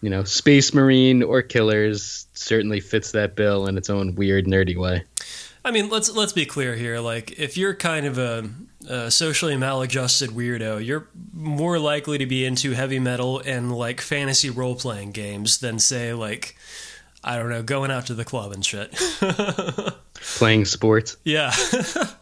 you 0.00 0.10
know, 0.10 0.24
Space 0.24 0.72
Marine 0.72 1.22
or 1.22 1.42
Killers 1.42 2.26
certainly 2.32 2.80
fits 2.80 3.12
that 3.12 3.36
bill 3.36 3.66
in 3.66 3.76
its 3.76 3.90
own 3.90 4.14
weird, 4.14 4.46
nerdy 4.46 4.76
way. 4.76 5.04
I 5.62 5.70
mean, 5.70 5.90
let's 5.90 6.10
let's 6.10 6.32
be 6.32 6.46
clear 6.46 6.74
here. 6.74 7.00
Like, 7.00 7.38
if 7.38 7.58
you're 7.58 7.74
kind 7.74 8.06
of 8.06 8.16
a, 8.16 8.48
a 8.88 9.10
socially 9.10 9.58
maladjusted 9.58 10.30
weirdo, 10.30 10.84
you're 10.84 11.06
more 11.34 11.78
likely 11.78 12.16
to 12.16 12.24
be 12.24 12.46
into 12.46 12.72
heavy 12.72 12.98
metal 12.98 13.40
and 13.40 13.70
like 13.76 14.00
fantasy 14.00 14.48
role 14.48 14.74
playing 14.74 15.12
games 15.12 15.58
than 15.58 15.78
say 15.78 16.14
like, 16.14 16.56
I 17.22 17.36
don't 17.36 17.50
know, 17.50 17.62
going 17.62 17.90
out 17.90 18.06
to 18.06 18.14
the 18.14 18.24
club 18.24 18.52
and 18.52 18.64
shit. 18.64 18.90
Playing 20.14 20.64
sports. 20.64 21.18
yeah. 21.24 21.52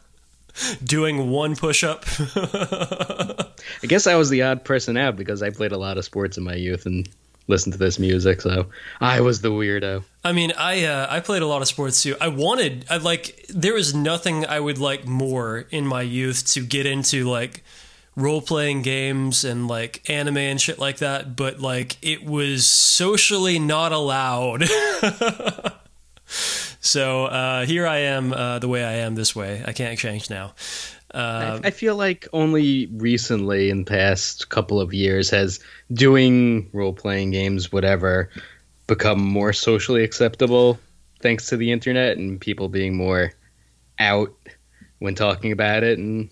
Doing 0.83 1.31
one 1.31 1.57
push 1.57 1.85
up. 1.85 2.05
I 2.37 3.87
guess 3.87 4.07
I 4.07 4.17
was 4.17 4.31
the 4.31 4.43
odd 4.43 4.65
person 4.65 4.97
out 4.97 5.17
because 5.17 5.43
I 5.43 5.51
played 5.51 5.73
a 5.73 5.79
lot 5.79 5.99
of 5.99 6.05
sports 6.05 6.37
in 6.37 6.45
my 6.45 6.55
youth 6.55 6.87
and 6.87 7.09
listened 7.49 7.73
to 7.73 7.79
this 7.79 7.99
music, 7.99 8.41
so 8.43 8.67
I 9.01 9.21
was 9.21 9.41
the 9.41 9.51
weirdo. 9.51 10.05
I 10.23 10.33
mean, 10.33 10.53
I 10.57 10.85
uh, 10.85 11.07
I 11.11 11.21
played 11.21 11.43
a 11.43 11.47
lot 11.47 11.63
of 11.63 11.69
sports 11.69 12.03
too. 12.03 12.15
I 12.21 12.29
wanted, 12.29 12.85
I 12.89 12.99
like, 12.99 13.47
there 13.49 13.75
was 13.75 13.95
nothing 13.95 14.47
I 14.47 14.61
would 14.61 14.79
like 14.79 15.07
more 15.07 15.65
in 15.71 15.87
my 15.87 16.03
youth 16.03 16.47
to 16.53 16.65
get 16.65 16.87
into 16.87 17.29
like 17.29 17.65
role 18.15 18.43
playing 18.43 18.83
games 18.83 19.45
and 19.45 19.67
like 19.67 20.09
anime 20.11 20.37
and 20.37 20.61
shit 20.61 20.79
like 20.79 20.99
that. 20.99 21.37
But 21.37 21.61
like, 21.61 21.97
it 22.03 22.25
was 22.25 22.67
socially 22.67 23.59
not 23.59 23.93
allowed. 23.93 24.65
so 26.81 27.27
uh, 27.27 27.67
here 27.67 27.87
I 27.87 27.99
am, 27.99 28.33
uh, 28.33 28.59
the 28.59 28.69
way 28.69 28.85
I 28.85 28.95
am 28.95 29.15
this 29.15 29.35
way. 29.35 29.63
I 29.67 29.73
can't 29.73 29.99
change 29.99 30.31
now. 30.31 30.55
Uh, 31.13 31.61
I, 31.63 31.69
I 31.69 31.71
feel 31.71 31.97
like 31.97 32.29
only 32.33 32.87
recently, 32.87 33.71
in 33.71 33.85
the 33.85 33.91
past 33.91 34.51
couple 34.51 34.81
of 34.81 34.93
years, 34.93 35.31
has 35.31 35.61
doing 35.93 36.69
role 36.73 36.93
playing 36.93 37.31
games, 37.31 37.73
whatever, 37.73 38.31
become 38.87 39.21
more 39.21 39.53
socially 39.53 40.05
acceptable 40.05 40.79
thanks 41.21 41.49
to 41.49 41.57
the 41.57 41.73
internet 41.73 42.17
and 42.17 42.41
people 42.41 42.69
being 42.69 42.97
more 42.97 43.33
out 43.99 44.35
when 44.99 45.15
talking 45.15 45.53
about 45.53 45.83
it. 45.83 45.99
And 45.99 46.31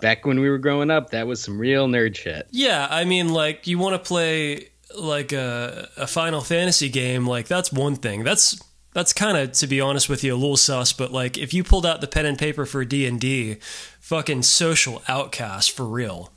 back 0.00 0.24
when 0.26 0.40
we 0.40 0.48
were 0.48 0.58
growing 0.58 0.90
up, 0.90 1.10
that 1.10 1.26
was 1.26 1.42
some 1.42 1.58
real 1.58 1.86
nerd 1.86 2.16
shit. 2.16 2.46
Yeah, 2.50 2.86
I 2.90 3.04
mean, 3.04 3.28
like 3.30 3.66
you 3.66 3.78
want 3.78 3.94
to 3.94 3.98
play 4.06 4.68
like 4.96 5.32
a, 5.32 5.88
a 5.96 6.06
Final 6.06 6.40
Fantasy 6.40 6.88
game, 6.88 7.26
like 7.26 7.48
that's 7.48 7.72
one 7.72 7.96
thing. 7.96 8.24
That's 8.24 8.60
that's 8.92 9.12
kind 9.12 9.36
of, 9.36 9.52
to 9.52 9.66
be 9.66 9.80
honest 9.80 10.08
with 10.08 10.22
you, 10.22 10.34
a 10.34 10.36
little 10.36 10.56
sus. 10.56 10.92
But 10.92 11.12
like, 11.12 11.38
if 11.38 11.54
you 11.54 11.64
pulled 11.64 11.86
out 11.86 12.00
the 12.00 12.06
pen 12.06 12.26
and 12.26 12.38
paper 12.38 12.66
for 12.66 12.84
D 12.84 13.06
and 13.06 13.20
D, 13.20 13.56
fucking 14.00 14.42
social 14.42 15.02
outcast 15.08 15.70
for 15.70 15.86
real. 15.86 16.30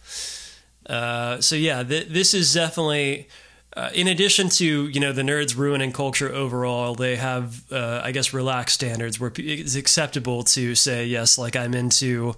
Uh, 0.85 1.41
so 1.41 1.55
yeah, 1.55 1.83
th- 1.83 2.07
this 2.07 2.33
is 2.33 2.53
definitely. 2.53 3.27
Uh, 3.77 3.89
in 3.93 4.07
addition 4.07 4.47
to 4.47 4.88
you 4.88 5.01
know 5.01 5.12
the 5.12 5.21
nerds 5.21 5.57
ruining 5.57 5.91
culture 5.91 6.33
overall, 6.33 6.95
they 6.95 7.17
have 7.17 7.69
uh, 7.74 8.00
I 8.01 8.13
guess 8.13 8.33
relaxed 8.33 8.75
standards 8.75 9.19
where 9.19 9.33
it's 9.35 9.75
acceptable 9.75 10.43
to 10.43 10.75
say 10.75 11.05
yes, 11.05 11.38
like 11.38 11.57
I'm 11.57 11.74
into 11.74 12.35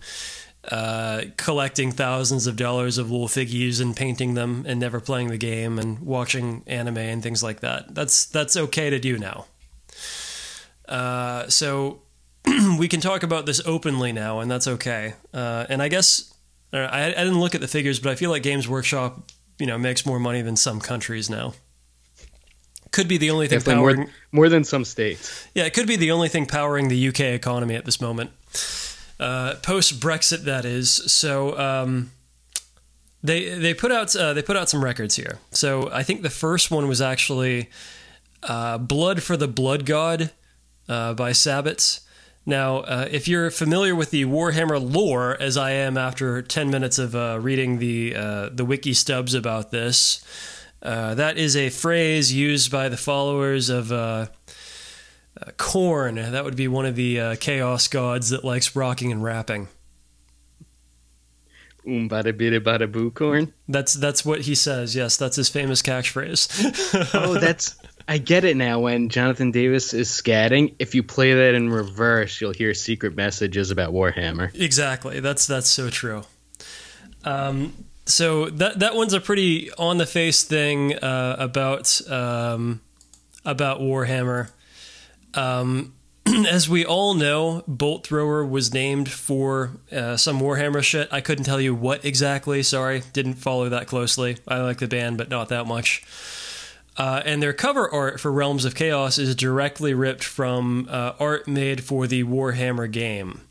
uh, 0.71 1.25
collecting 1.38 1.91
thousands 1.91 2.47
of 2.47 2.55
dollars 2.55 2.97
of 2.97 3.12
little 3.12 3.27
figures 3.27 3.79
and 3.79 3.95
painting 3.95 4.33
them 4.33 4.65
and 4.67 4.79
never 4.79 5.00
playing 5.00 5.27
the 5.27 5.38
game 5.38 5.77
and 5.77 6.00
watching 6.00 6.63
anime 6.65 6.97
and 6.97 7.21
things 7.21 7.43
like 7.43 7.59
that. 7.59 7.93
That's 7.93 8.25
that's 8.25 8.57
okay 8.57 8.89
to 8.89 8.97
do 8.97 9.19
now. 9.19 9.45
Uh, 10.88 11.48
so 11.50 12.01
we 12.79 12.88
can 12.88 13.01
talk 13.01 13.24
about 13.24 13.46
this 13.46 13.62
openly 13.65 14.12
now, 14.12 14.39
and 14.39 14.50
that's 14.50 14.67
okay. 14.67 15.13
Uh, 15.34 15.65
and 15.70 15.82
I 15.82 15.88
guess 15.88 16.34
uh, 16.74 16.77
I, 16.77 17.06
I 17.08 17.10
didn't 17.10 17.39
look 17.39 17.56
at 17.56 17.62
the 17.62 17.67
figures, 17.67 18.00
but 18.00 18.12
I 18.12 18.15
feel 18.15 18.29
like 18.29 18.44
Games 18.44 18.67
Workshop, 18.67 19.32
you 19.60 19.65
know, 19.65 19.77
makes 19.77 20.06
more 20.06 20.20
money 20.20 20.41
than 20.41 20.56
some 20.56 20.79
countries 20.79 21.29
now. 21.29 21.53
Could 22.91 23.08
be 23.08 23.17
the 23.17 23.32
only 23.32 23.48
thing 23.48 23.60
Definitely 23.60 23.82
powering. 23.82 23.98
more, 23.98 24.10
more 24.32 24.50
than 24.50 24.63
some 24.63 24.86
states. 24.86 25.46
Yeah, 25.53 25.65
it 25.65 25.74
could 25.74 25.88
be 25.88 25.98
the 25.98 26.12
only 26.12 26.29
thing 26.29 26.46
powering 26.46 26.88
the 26.88 27.08
UK 27.10 27.20
economy 27.22 27.75
at 27.75 27.86
this 27.86 28.00
moment. 28.00 28.32
Uh, 29.20 29.56
Post 29.62 30.00
Brexit, 30.00 30.44
that 30.46 30.63
is. 30.63 30.89
So 31.12 31.58
um, 31.60 32.12
they 33.24 33.50
they 33.60 33.74
put 33.74 33.91
out 33.91 34.15
uh, 34.15 34.34
they 34.34 34.41
put 34.41 34.56
out 34.56 34.70
some 34.70 34.84
records 34.84 35.15
here. 35.15 35.39
So 35.51 35.89
I 35.91 36.03
think 36.03 36.22
the 36.22 36.29
first 36.29 36.72
one 36.72 36.88
was 36.88 37.01
actually 37.01 37.70
uh, 38.44 38.77
"Blood 38.77 39.22
for 39.22 39.36
the 39.36 39.48
Blood 39.48 39.86
God" 39.86 40.32
uh, 40.88 41.13
by 41.13 41.32
Sabbats. 41.32 42.01
Now, 42.46 42.77
uh, 42.77 43.08
if 43.12 43.27
you're 43.27 43.51
familiar 43.51 43.94
with 43.94 44.12
the 44.12 44.24
Warhammer 44.24 44.79
lore, 44.79 45.36
as 45.39 45.58
I 45.58 45.72
am 45.72 45.98
after 45.98 46.41
ten 46.41 46.70
minutes 46.70 46.98
of 46.98 47.13
uh, 47.13 47.39
reading 47.41 47.79
the 47.79 48.15
uh, 48.15 48.50
the 48.51 48.63
wiki 48.63 48.94
stubs 48.94 49.34
about 49.34 49.72
this, 49.72 50.24
uh, 50.82 51.13
that 51.15 51.38
is 51.38 51.58
a 51.58 51.70
phrase 51.70 52.34
used 52.34 52.72
by 52.72 52.88
the 52.88 52.96
followers 52.96 53.70
of 53.70 53.91
uh, 53.91 54.27
uh, 55.41 55.51
Korn. 55.58 56.15
That 56.15 56.46
would 56.46 56.56
be 56.56 56.70
one 56.70 56.86
of 56.86 56.96
the 56.96 57.20
uh, 57.20 57.36
chaos 57.38 57.88
gods 57.89 58.29
that 58.29 58.46
likes 58.46 58.75
rocking 58.75 59.12
and 59.12 59.22
rapping. 59.22 59.67
Um, 61.86 62.10
bada 62.10 62.34
bida 62.34 62.60
bada 62.60 62.91
boo 62.91 63.12
corn. 63.12 63.53
That's 63.67 63.94
that's 63.94 64.25
what 64.25 64.41
he 64.41 64.56
says. 64.56 64.96
Yes, 64.96 65.17
that's 65.17 65.38
his 65.38 65.50
famous 65.50 65.82
catchphrase. 65.82 67.13
Oh, 67.13 67.36
that's. 67.36 67.75
I 68.07 68.17
get 68.19 68.45
it 68.45 68.55
now. 68.55 68.79
When 68.79 69.09
Jonathan 69.09 69.51
Davis 69.51 69.93
is 69.93 70.09
scatting, 70.09 70.75
if 70.79 70.95
you 70.95 71.03
play 71.03 71.33
that 71.33 71.55
in 71.55 71.69
reverse, 71.69 72.39
you'll 72.39 72.53
hear 72.53 72.73
secret 72.73 73.15
messages 73.15 73.69
about 73.69 73.91
Warhammer. 73.93 74.53
exactly. 74.55 75.19
That's 75.19 75.45
that's 75.45 75.69
so 75.69 75.89
true. 75.89 76.23
Um, 77.25 77.73
so 78.05 78.49
that 78.49 78.79
that 78.79 78.95
one's 78.95 79.13
a 79.13 79.19
pretty 79.19 79.71
on 79.73 79.97
the 79.97 80.05
face 80.05 80.43
thing 80.43 80.95
uh, 80.95 81.35
about 81.37 82.01
um, 82.09 82.81
about 83.45 83.81
Warhammer. 83.81 84.51
Um, 85.33 85.93
as 86.47 86.69
we 86.69 86.85
all 86.85 87.13
know, 87.13 87.63
Bolt 87.67 88.07
Thrower 88.07 88.45
was 88.45 88.73
named 88.73 89.09
for 89.09 89.71
uh, 89.91 90.15
some 90.15 90.39
Warhammer 90.39 90.81
shit. 90.81 91.09
I 91.11 91.21
couldn't 91.21 91.43
tell 91.43 91.59
you 91.59 91.75
what 91.75 92.05
exactly. 92.05 92.63
Sorry, 92.63 93.03
didn't 93.11 93.35
follow 93.35 93.67
that 93.69 93.87
closely. 93.87 94.37
I 94.47 94.61
like 94.61 94.77
the 94.77 94.87
band, 94.87 95.17
but 95.17 95.29
not 95.29 95.49
that 95.49 95.67
much. 95.67 96.05
Uh, 96.98 97.22
and 97.25 97.44
their 97.44 97.54
cover 97.54 97.92
art 97.94 98.20
for 98.20 98.32
Realms 98.32 98.66
of 98.66 98.74
Chaos 98.74 99.18
is 99.18 99.36
directly 99.36 99.94
ripped 99.94 100.24
from 100.24 100.88
uh, 100.89 101.13
art 101.20 101.48
made 101.48 101.84
for 101.84 102.08
the 102.08 102.24
Warhammer 102.24 102.92
game. 102.92 103.42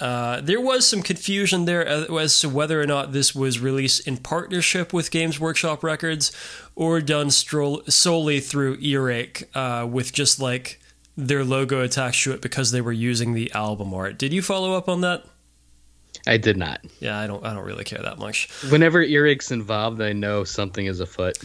Uh, 0.00 0.40
there 0.40 0.60
was 0.60 0.86
some 0.86 1.02
confusion 1.02 1.64
there 1.66 1.86
as 1.86 2.38
to 2.40 2.48
whether 2.48 2.80
or 2.80 2.86
not 2.86 3.12
this 3.12 3.34
was 3.34 3.60
released 3.60 4.06
in 4.06 4.16
partnership 4.16 4.92
with 4.92 5.10
Games 5.10 5.38
Workshop 5.38 5.84
Records 5.84 6.32
or 6.74 7.00
done 7.00 7.30
stroll- 7.30 7.82
solely 7.88 8.40
through 8.40 8.76
Earache 8.80 9.48
uh, 9.54 9.86
with 9.88 10.12
just 10.12 10.40
like 10.40 10.80
their 11.16 11.44
logo 11.44 11.80
attached 11.80 12.24
to 12.24 12.32
it 12.32 12.42
because 12.42 12.72
they 12.72 12.80
were 12.80 12.92
using 12.92 13.34
the 13.34 13.52
album 13.52 13.94
art. 13.94 14.18
Did 14.18 14.32
you 14.32 14.42
follow 14.42 14.74
up 14.76 14.88
on 14.88 15.00
that? 15.02 15.24
I 16.26 16.38
did 16.38 16.56
not. 16.56 16.80
Yeah, 17.00 17.18
I 17.18 17.26
don't. 17.26 17.44
I 17.44 17.52
don't 17.52 17.64
really 17.64 17.84
care 17.84 18.00
that 18.02 18.18
much. 18.18 18.48
Whenever 18.70 19.02
Earache's 19.02 19.50
involved, 19.52 20.00
I 20.00 20.12
know 20.12 20.42
something 20.42 20.86
is 20.86 21.00
afoot. 21.00 21.36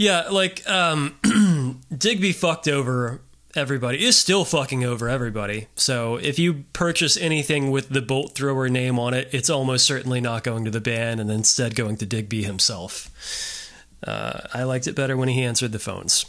Yeah, 0.00 0.28
like 0.30 0.66
um, 0.66 1.14
Digby 1.94 2.32
fucked 2.32 2.68
over 2.68 3.20
everybody. 3.54 4.02
Is 4.02 4.16
still 4.16 4.46
fucking 4.46 4.82
over 4.82 5.10
everybody. 5.10 5.66
So 5.74 6.16
if 6.16 6.38
you 6.38 6.64
purchase 6.72 7.18
anything 7.18 7.70
with 7.70 7.90
the 7.90 8.00
Bolt 8.00 8.34
Thrower 8.34 8.70
name 8.70 8.98
on 8.98 9.12
it, 9.12 9.28
it's 9.32 9.50
almost 9.50 9.84
certainly 9.84 10.22
not 10.22 10.42
going 10.42 10.64
to 10.64 10.70
the 10.70 10.80
band, 10.80 11.20
and 11.20 11.30
instead 11.30 11.76
going 11.76 11.98
to 11.98 12.06
Digby 12.06 12.44
himself. 12.44 13.10
Uh, 14.02 14.40
I 14.54 14.62
liked 14.62 14.86
it 14.86 14.96
better 14.96 15.18
when 15.18 15.28
he 15.28 15.44
answered 15.44 15.72
the 15.72 15.78
phones. 15.78 16.24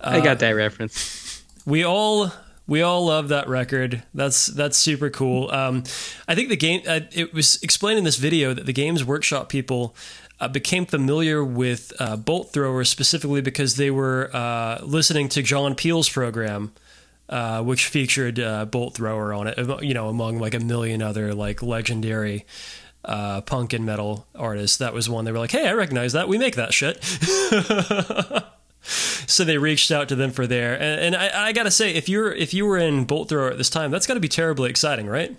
I 0.00 0.22
got 0.22 0.38
that 0.38 0.52
reference. 0.52 1.44
we 1.66 1.84
all 1.84 2.32
we 2.66 2.80
all 2.80 3.04
love 3.04 3.28
that 3.28 3.48
record. 3.48 4.02
That's 4.14 4.46
that's 4.46 4.78
super 4.78 5.10
cool. 5.10 5.50
Um, 5.50 5.84
I 6.26 6.34
think 6.34 6.48
the 6.48 6.56
game. 6.56 6.80
Uh, 6.88 7.00
it 7.12 7.34
was 7.34 7.62
explained 7.62 7.98
in 7.98 8.04
this 8.04 8.16
video 8.16 8.54
that 8.54 8.64
the 8.64 8.72
Games 8.72 9.04
Workshop 9.04 9.50
people 9.50 9.94
uh, 10.42 10.48
became 10.48 10.84
familiar 10.86 11.44
with 11.44 11.92
uh, 12.00 12.16
Bolt 12.16 12.52
Thrower 12.52 12.84
specifically 12.84 13.40
because 13.40 13.76
they 13.76 13.90
were 13.90 14.28
uh, 14.34 14.80
listening 14.82 15.28
to 15.30 15.42
John 15.42 15.74
Peel's 15.74 16.08
program. 16.08 16.72
Uh, 17.28 17.62
which 17.62 17.86
featured 17.86 18.38
uh, 18.38 18.66
Bolt 18.66 18.94
Thrower 18.96 19.32
on 19.32 19.46
it, 19.46 19.56
you 19.82 19.94
know, 19.94 20.08
among 20.08 20.38
like 20.38 20.52
a 20.52 20.60
million 20.60 21.00
other 21.00 21.32
like 21.32 21.62
legendary 21.62 22.44
punk 23.02 23.72
and 23.72 23.86
metal 23.86 24.26
artists. 24.34 24.76
That 24.76 24.92
was 24.92 25.08
one 25.08 25.24
they 25.24 25.32
were 25.32 25.38
like, 25.38 25.52
"Hey, 25.52 25.66
I 25.66 25.72
recognize 25.72 26.12
that. 26.12 26.28
We 26.28 26.36
make 26.36 26.56
that 26.56 26.74
shit." 26.74 27.02
so 28.82 29.44
they 29.44 29.56
reached 29.56 29.90
out 29.90 30.10
to 30.10 30.14
them 30.14 30.30
for 30.30 30.46
there, 30.46 30.74
and, 30.74 31.00
and 31.00 31.16
I, 31.16 31.46
I, 31.46 31.52
gotta 31.52 31.70
say, 31.70 31.94
if 31.94 32.06
you're 32.06 32.30
if 32.32 32.52
you 32.52 32.66
were 32.66 32.76
in 32.76 33.04
Bolt 33.04 33.30
Thrower 33.30 33.52
at 33.52 33.56
this 33.56 33.70
time, 33.70 33.90
that's 33.90 34.06
got 34.06 34.14
to 34.14 34.20
be 34.20 34.28
terribly 34.28 34.68
exciting, 34.68 35.06
right? 35.06 35.34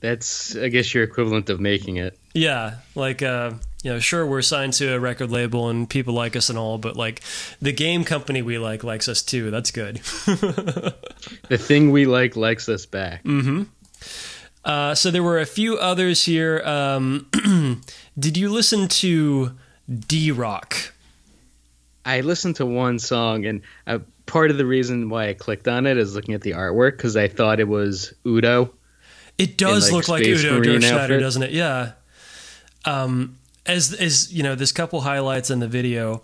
That's, 0.00 0.56
I 0.56 0.68
guess, 0.68 0.94
your 0.94 1.04
equivalent 1.04 1.50
of 1.50 1.60
making 1.60 1.96
it. 1.96 2.18
Yeah, 2.32 2.76
like 2.94 3.22
uh, 3.22 3.52
you 3.82 3.92
know, 3.92 3.98
sure 3.98 4.26
we're 4.26 4.42
signed 4.42 4.74
to 4.74 4.94
a 4.94 5.00
record 5.00 5.30
label 5.30 5.68
and 5.68 5.88
people 5.88 6.14
like 6.14 6.36
us 6.36 6.48
and 6.48 6.58
all, 6.58 6.78
but 6.78 6.96
like 6.96 7.22
the 7.60 7.72
game 7.72 8.04
company 8.04 8.42
we 8.42 8.58
like 8.58 8.84
likes 8.84 9.08
us 9.08 9.22
too. 9.22 9.50
That's 9.50 9.70
good. 9.70 9.96
the 11.46 11.58
thing 11.58 11.90
we 11.90 12.06
like 12.06 12.36
likes 12.36 12.68
us 12.68 12.86
back. 12.86 13.24
Mm-hmm. 13.24 13.64
Uh, 14.64 14.94
so 14.94 15.10
there 15.10 15.22
were 15.22 15.38
a 15.38 15.46
few 15.46 15.78
others 15.78 16.24
here. 16.24 16.60
Um, 16.64 17.30
did 18.18 18.36
you 18.36 18.50
listen 18.50 18.88
to 18.88 19.52
D-Rok? 19.88 20.92
I 22.04 22.20
listened 22.20 22.56
to 22.56 22.66
one 22.66 22.98
song, 22.98 23.46
and 23.46 23.62
uh, 23.86 24.00
part 24.26 24.50
of 24.50 24.58
the 24.58 24.66
reason 24.66 25.08
why 25.08 25.28
I 25.28 25.34
clicked 25.34 25.68
on 25.68 25.86
it 25.86 25.96
is 25.96 26.14
looking 26.14 26.34
at 26.34 26.42
the 26.42 26.52
artwork 26.52 26.92
because 26.92 27.16
I 27.16 27.28
thought 27.28 27.60
it 27.60 27.68
was 27.68 28.12
Udo. 28.26 28.74
It 29.38 29.56
does 29.56 29.90
like, 29.90 30.08
look 30.08 30.08
like 30.08 30.26
Udo 30.26 30.58
Marine 30.58 30.80
Dirkschneider, 30.80 31.20
doesn't 31.20 31.42
it? 31.42 31.50
Yeah. 31.52 31.92
Um, 32.84 33.38
as 33.66 33.92
as 33.94 34.32
you 34.32 34.42
know, 34.42 34.52
a 34.52 34.66
couple 34.66 35.00
highlights 35.02 35.50
in 35.50 35.60
the 35.60 35.68
video. 35.68 36.22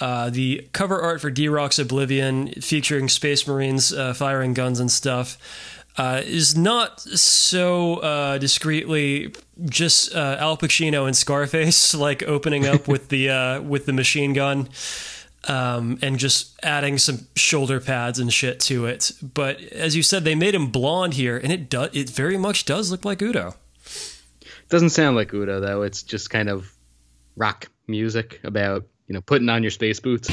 Uh, 0.00 0.30
the 0.30 0.66
cover 0.72 1.00
art 1.00 1.20
for 1.20 1.30
D-Rok's 1.30 1.78
Oblivion, 1.78 2.48
featuring 2.54 3.08
Space 3.08 3.46
Marines 3.46 3.92
uh, 3.92 4.12
firing 4.14 4.52
guns 4.52 4.80
and 4.80 4.90
stuff, 4.90 5.38
uh, 5.96 6.22
is 6.24 6.56
not 6.56 7.00
so 7.00 7.96
uh, 7.96 8.38
discreetly 8.38 9.32
just 9.64 10.14
uh, 10.14 10.36
Al 10.40 10.56
Pacino 10.56 11.06
and 11.06 11.16
Scarface, 11.16 11.94
like 12.06 12.22
opening 12.22 12.66
up 12.66 12.88
with 12.88 13.08
the 13.08 13.30
uh, 13.30 13.60
with 13.60 13.86
the 13.86 13.92
machine 13.92 14.32
gun. 14.32 14.68
Um, 15.48 15.98
and 16.02 16.20
just 16.20 16.56
adding 16.62 16.98
some 16.98 17.26
shoulder 17.34 17.80
pads 17.80 18.20
and 18.20 18.32
shit 18.32 18.60
to 18.60 18.86
it, 18.86 19.10
but 19.20 19.60
as 19.60 19.96
you 19.96 20.04
said, 20.04 20.22
they 20.22 20.36
made 20.36 20.54
him 20.54 20.68
blonde 20.68 21.14
here, 21.14 21.36
and 21.36 21.50
it 21.50 21.68
does. 21.68 21.90
It 21.92 22.08
very 22.10 22.36
much 22.36 22.64
does 22.64 22.92
look 22.92 23.04
like 23.04 23.20
Udo. 23.20 23.56
It 23.84 24.68
Doesn't 24.68 24.90
sound 24.90 25.16
like 25.16 25.34
Udo 25.34 25.58
though. 25.58 25.82
It's 25.82 26.04
just 26.04 26.30
kind 26.30 26.48
of 26.48 26.72
rock 27.36 27.68
music 27.88 28.38
about 28.44 28.86
you 29.08 29.14
know 29.14 29.20
putting 29.20 29.48
on 29.48 29.64
your 29.64 29.72
space 29.72 29.98
boots. 29.98 30.28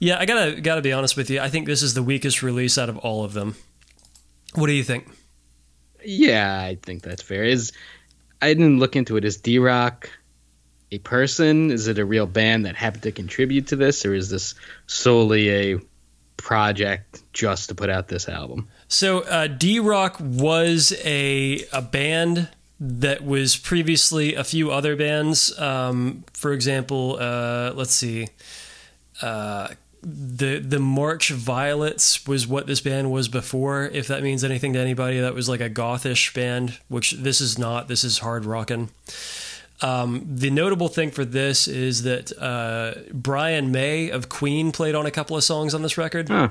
Yeah, 0.00 0.18
I 0.18 0.26
gotta 0.26 0.60
gotta 0.60 0.82
be 0.82 0.92
honest 0.92 1.16
with 1.16 1.30
you. 1.30 1.40
I 1.40 1.48
think 1.48 1.66
this 1.66 1.82
is 1.82 1.94
the 1.94 2.02
weakest 2.02 2.42
release 2.42 2.76
out 2.76 2.90
of 2.90 2.98
all 2.98 3.24
of 3.24 3.32
them. 3.32 3.54
What 4.54 4.66
do 4.66 4.72
you 4.72 4.84
think? 4.84 5.08
Yeah, 6.04 6.58
I 6.60 6.78
think 6.82 7.02
that's 7.02 7.22
fair. 7.22 7.44
Is 7.44 7.72
I 8.40 8.48
didn't 8.54 8.78
look 8.78 8.96
into 8.96 9.16
it. 9.16 9.24
Is 9.24 9.38
D-Rok 9.38 10.10
a 10.90 10.98
person? 10.98 11.70
Is 11.70 11.88
it 11.88 11.98
a 11.98 12.04
real 12.04 12.26
band 12.26 12.66
that 12.66 12.76
happened 12.76 13.02
to 13.04 13.12
contribute 13.12 13.68
to 13.68 13.76
this, 13.76 14.04
or 14.04 14.14
is 14.14 14.28
this 14.30 14.54
solely 14.86 15.50
a 15.50 15.80
project 16.36 17.22
just 17.32 17.68
to 17.70 17.74
put 17.74 17.88
out 17.88 18.08
this 18.08 18.28
album? 18.28 18.68
So, 18.88 19.20
uh, 19.20 19.46
D 19.46 19.80
Rock 19.80 20.16
was 20.20 20.92
a 21.04 21.64
a 21.72 21.82
band 21.82 22.48
that 22.78 23.24
was 23.24 23.56
previously 23.56 24.34
a 24.34 24.44
few 24.44 24.70
other 24.70 24.94
bands. 24.94 25.58
Um, 25.58 26.24
for 26.32 26.52
example, 26.52 27.16
uh, 27.18 27.72
let's 27.74 27.94
see, 27.94 28.28
uh, 29.22 29.68
the 30.04 30.58
the 30.58 30.78
March 30.78 31.30
Violets 31.30 32.26
was 32.26 32.46
what 32.46 32.66
this 32.66 32.80
band 32.80 33.10
was 33.10 33.28
before. 33.28 33.84
If 33.86 34.06
that 34.08 34.22
means 34.22 34.44
anything 34.44 34.72
to 34.74 34.78
anybody, 34.78 35.20
that 35.20 35.34
was 35.34 35.48
like 35.48 35.60
a 35.60 35.68
gothish 35.68 36.32
band, 36.34 36.78
which 36.88 37.12
this 37.12 37.40
is 37.40 37.58
not. 37.58 37.88
This 37.88 38.04
is 38.04 38.18
hard 38.18 38.44
rockin'. 38.44 38.90
Um, 39.82 40.24
the 40.26 40.50
notable 40.50 40.88
thing 40.88 41.10
for 41.10 41.24
this 41.24 41.66
is 41.68 42.04
that 42.04 42.30
uh, 42.40 42.94
Brian 43.12 43.72
May 43.72 44.08
of 44.10 44.28
Queen 44.28 44.72
played 44.72 44.94
on 44.94 45.04
a 45.06 45.10
couple 45.10 45.36
of 45.36 45.44
songs 45.44 45.74
on 45.74 45.82
this 45.82 45.98
record. 45.98 46.28
Huh. 46.28 46.50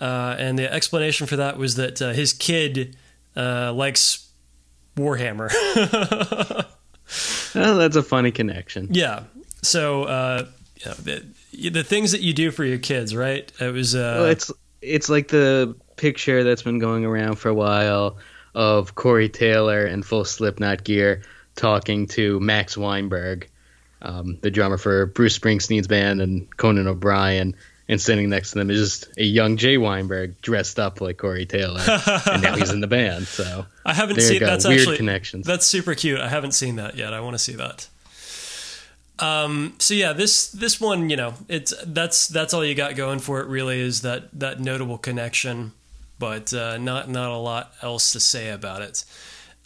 Uh, 0.00 0.34
and 0.38 0.58
the 0.58 0.72
explanation 0.72 1.26
for 1.26 1.36
that 1.36 1.58
was 1.58 1.76
that 1.76 2.00
uh, 2.02 2.12
his 2.12 2.32
kid 2.32 2.96
uh, 3.36 3.72
likes 3.72 4.28
Warhammer. 4.96 5.50
Well, 7.54 7.76
that's 7.76 7.96
a 7.96 8.02
funny 8.02 8.32
connection. 8.32 8.88
yeah. 8.90 9.24
So, 9.62 10.04
uh, 10.04 10.46
you 10.76 10.86
know, 10.86 11.20
the 11.70 11.84
things 11.84 12.12
that 12.12 12.20
you 12.20 12.32
do 12.32 12.50
for 12.50 12.64
your 12.64 12.78
kids, 12.78 13.14
right? 13.14 13.50
It 13.60 13.72
was. 13.72 13.94
Uh, 13.94 14.16
Well, 14.20 14.26
it's 14.30 14.52
it's 14.82 15.08
like 15.08 15.28
the 15.28 15.74
picture 15.96 16.44
that's 16.44 16.62
been 16.62 16.78
going 16.78 17.04
around 17.04 17.36
for 17.36 17.48
a 17.48 17.54
while 17.54 18.18
of 18.54 18.94
Corey 18.94 19.28
Taylor 19.28 19.86
in 19.86 20.02
full 20.02 20.24
Slipknot 20.24 20.84
gear 20.84 21.22
talking 21.56 22.06
to 22.08 22.40
Max 22.40 22.76
Weinberg, 22.76 23.48
um, 24.02 24.38
the 24.42 24.50
drummer 24.50 24.76
for 24.76 25.06
Bruce 25.06 25.38
Springsteen's 25.38 25.86
band 25.86 26.20
and 26.20 26.54
Conan 26.56 26.86
O'Brien, 26.86 27.54
and 27.88 28.00
sitting 28.00 28.28
next 28.28 28.52
to 28.52 28.58
them 28.58 28.70
is 28.70 28.78
just 28.80 29.18
a 29.18 29.24
young 29.24 29.56
Jay 29.56 29.76
Weinberg 29.76 30.40
dressed 30.40 30.78
up 30.78 31.00
like 31.00 31.18
Corey 31.18 31.46
Taylor, 31.46 31.80
and 32.26 32.42
now 32.42 32.56
he's 32.56 32.70
in 32.70 32.80
the 32.80 32.86
band. 32.86 33.26
So 33.26 33.66
I 33.84 33.94
haven't 33.94 34.20
seen 34.20 34.40
that's 34.40 34.66
weird 34.66 34.80
actually 34.80 34.96
connections. 34.96 35.46
That's 35.46 35.66
super 35.66 35.94
cute. 35.94 36.20
I 36.20 36.28
haven't 36.28 36.52
seen 36.52 36.76
that 36.76 36.96
yet. 36.96 37.12
I 37.14 37.20
want 37.20 37.34
to 37.34 37.38
see 37.38 37.54
that. 37.54 37.88
Um, 39.18 39.74
so 39.78 39.94
yeah, 39.94 40.12
this 40.12 40.48
this 40.48 40.80
one, 40.80 41.08
you 41.08 41.16
know, 41.16 41.34
it's 41.48 41.72
that's 41.86 42.26
that's 42.28 42.52
all 42.52 42.64
you 42.64 42.74
got 42.74 42.96
going 42.96 43.20
for 43.20 43.40
it. 43.40 43.46
Really, 43.46 43.80
is 43.80 44.02
that 44.02 44.28
that 44.38 44.60
notable 44.60 44.98
connection, 44.98 45.72
but 46.18 46.52
uh, 46.52 46.78
not 46.78 47.08
not 47.08 47.30
a 47.30 47.36
lot 47.36 47.72
else 47.82 48.12
to 48.12 48.20
say 48.20 48.50
about 48.50 48.82
it. 48.82 49.04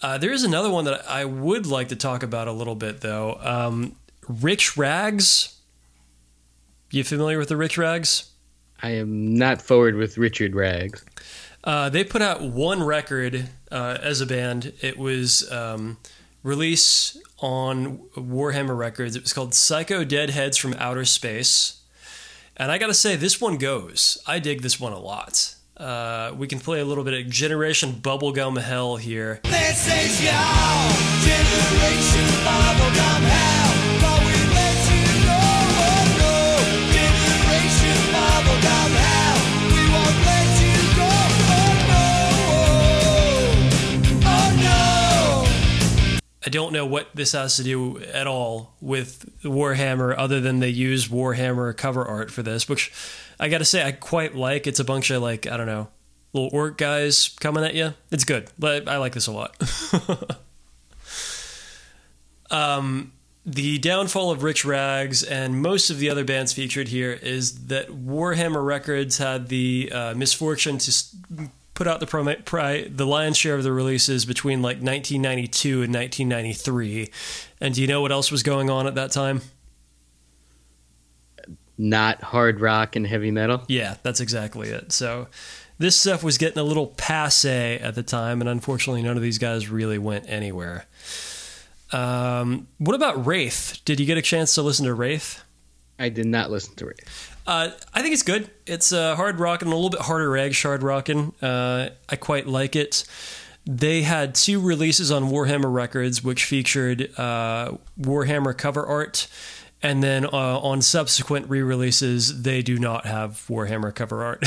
Uh, 0.01 0.19
there 0.19 0.33
is 0.33 0.45
another 0.45 0.71
one 0.71 0.85
that 0.85 1.09
I 1.09 1.25
would 1.25 1.67
like 1.67 1.89
to 1.89 1.97
talk 1.97 2.23
about 2.23 2.47
a 2.47 2.53
little 2.53 2.77
bit, 2.77 3.01
though. 3.01 3.39
Um, 3.41 3.97
Rich 4.29 4.77
Rags. 4.77 5.55
You 6.91 7.05
familiar 7.05 7.39
with 7.39 7.49
the 7.49 7.57
Rich 7.57 7.77
Rags? 7.77 8.31
I 8.83 8.91
am 8.91 9.35
not 9.35 9.61
forward 9.61 9.97
with 9.97 10.17
Richard 10.17 10.55
Rags. 10.55 11.05
Uh, 11.65 11.89
they 11.89 12.05
put 12.05 12.23
out 12.23 12.43
one 12.43 12.83
record 12.83 13.49
uh, 13.71 13.99
as 14.01 14.21
a 14.21 14.27
band. 14.27 14.73
It 14.81 14.97
was 14.97 15.51
um, 15.51 15.99
released 16.43 17.19
on 17.39 17.99
Warhammer 18.17 18.77
Records. 18.77 19.17
It 19.17 19.23
was 19.23 19.33
called 19.33 19.55
Psycho 19.55 20.05
Deadheads 20.05 20.57
from 20.57 20.75
Outer 20.75 21.05
Space. 21.05 21.81
And 22.57 22.73
I 22.73 22.79
gotta 22.79 22.95
say, 22.95 23.17
this 23.17 23.41
one 23.41 23.57
goes. 23.57 24.19
I 24.27 24.39
dig 24.39 24.63
this 24.63 24.81
one 24.81 24.93
a 24.93 24.99
lot. 24.99 25.55
Uh, 25.77 26.33
we 26.37 26.49
can 26.49 26.59
play 26.59 26.81
a 26.81 26.85
little 26.85 27.05
bit 27.05 27.15
of 27.15 27.31
Generation 27.31 27.93
Bubblegum 27.93 28.61
Hell 28.61 28.97
here. 28.97 29.41
This 29.45 29.87
is 29.87 30.23
your 30.23 30.33
generation 31.23 32.27
bubblegum 32.45 33.23
hell. 33.29 33.78
I 46.49 46.51
don't 46.51 46.73
know 46.73 46.87
what 46.87 47.11
this 47.15 47.33
has 47.33 47.57
to 47.57 47.63
do 47.63 47.99
at 47.99 48.27
all 48.27 48.73
with 48.81 49.39
Warhammer, 49.43 50.15
other 50.17 50.41
than 50.41 50.61
they 50.61 50.71
use 50.71 51.09
Warhammer 51.09 51.77
cover 51.77 52.03
art 52.03 52.31
for 52.31 52.43
this, 52.43 52.67
which 52.67 52.91
I 53.39 53.51
gotta 53.51 53.67
say 53.67 53.85
I 53.85 53.93
quite 53.93 54.35
like. 54.35 54.67
It's 54.67 54.81
a 54.81 54.85
bunch 54.85 55.11
of 55.11 55.21
like 55.21 55.47
I 55.47 55.59
don't 55.59 55.67
know, 55.67 55.89
little 56.33 56.49
orc 56.59 56.79
guys 56.79 57.37
coming 57.39 57.65
at 57.65 57.75
you. 57.75 57.93
It's 58.11 58.25
good, 58.25 58.51
but 58.59 58.89
I 58.89 58.97
like 58.97 59.13
this 59.13 59.27
a 59.27 59.33
lot. 59.33 59.57
um, 62.51 63.13
the 63.45 63.77
downfall 63.77 64.31
of 64.31 64.43
Rich 64.43 64.65
Rags 64.65 65.23
and 65.23 65.61
most 65.61 65.91
of 65.91 65.99
the 65.99 66.09
other 66.09 66.25
bands 66.25 66.55
featured 66.55 66.89
here 66.89 67.13
is 67.13 67.67
that 67.67 67.89
Warhammer 67.89 68.65
Records 68.65 69.19
had 69.19 69.49
the 69.49 69.93
uh, 69.93 70.15
misfortune 70.15 70.79
to 70.79 71.11
put 71.79 71.87
out 71.87 72.01
the 72.01 72.07
promi- 72.07 72.45
pri- 72.45 72.89
the 72.89 73.07
lion's 73.07 73.37
share 73.37 73.55
of 73.55 73.63
the 73.63 73.71
releases 73.71 74.25
between 74.25 74.61
like 74.61 74.79
1992 74.79 75.85
and 75.85 75.95
1993. 75.95 77.09
And 77.61 77.73
do 77.73 77.81
you 77.81 77.87
know 77.87 78.03
what 78.03 78.11
else 78.11 78.33
was 78.33 78.43
going 78.43 78.69
on 78.69 78.89
at 78.89 78.97
that 78.97 79.13
time? 79.13 79.43
Not 81.79 82.21
hard 82.21 82.61
rock 82.61 82.97
and 82.97 83.07
heavy 83.07 83.31
metal. 83.31 83.63
Yeah, 83.69 83.95
that's 84.03 84.19
exactly 84.19 84.71
it. 84.71 84.91
So 84.91 85.29
this 85.79 85.95
stuff 85.95 86.25
was 86.25 86.37
getting 86.37 86.59
a 86.59 86.65
little 86.65 86.89
passe 86.89 87.79
at 87.79 87.95
the 87.95 88.03
time, 88.03 88.41
and 88.41 88.51
unfortunately, 88.51 89.03
none 89.03 89.17
of 89.17 89.23
these 89.23 89.39
guys 89.39 89.69
really 89.69 89.99
went 89.99 90.29
anywhere. 90.29 90.85
Um, 91.93 92.67
what 92.79 92.97
about 92.97 93.25
Wraith? 93.25 93.79
Did 93.85 94.01
you 94.01 94.07
get 94.07 94.19
a 94.19 94.23
chance 94.23 94.53
to 94.57 94.63
listen 94.63 94.85
to 94.87 94.95
Wraith? 94.95 95.45
I 95.97 96.09
did 96.09 96.27
not 96.27 96.51
listen 96.51 96.75
to 96.77 96.89
it. 96.89 97.05
Uh, 97.49 97.71
I 97.95 98.03
think 98.03 98.13
it's 98.13 98.23
good. 98.23 98.51
It's 98.67 98.93
uh, 98.93 99.17
hard 99.17 99.41
rocking, 99.41 99.69
a 99.69 99.75
little 99.75 99.89
bit 99.89 100.03
harder 100.03 100.29
rag 100.29 100.55
hard 100.55 100.83
rocking. 100.83 101.33
Uh, 101.41 101.89
I 102.07 102.17
quite 102.17 102.47
like 102.47 102.77
it. 102.77 103.05
They 103.65 104.03
had 104.03 104.35
two 104.35 104.61
releases 104.61 105.11
on 105.11 105.31
Warhammer 105.31 105.73
Records, 105.73 106.23
which 106.23 106.45
featured 106.45 107.11
uh, 107.19 107.73
Warhammer 107.99 108.57
cover 108.57 108.87
art, 108.87 109.29
and 109.83 110.03
then 110.03 110.27
uh, 110.27 110.59
on 110.59 110.83
subsequent 110.83 111.49
re-releases, 111.49 112.43
they 112.43 112.61
do 112.61 112.79
not 112.79 113.07
have 113.07 113.43
Warhammer 113.49 113.95
cover 113.95 114.25
art. 114.25 114.45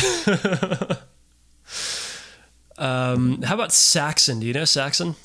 um, 2.77 3.41
how 3.41 3.55
about 3.55 3.71
Saxon? 3.71 4.39
Do 4.39 4.45
you 4.45 4.53
know 4.53 4.65
Saxon? 4.65 5.15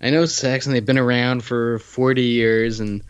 I 0.00 0.10
know 0.10 0.26
Saxon, 0.26 0.72
they've 0.72 0.84
been 0.84 0.98
around 0.98 1.44
for 1.44 1.78
40 1.78 2.22
years, 2.22 2.80
and 2.80 3.04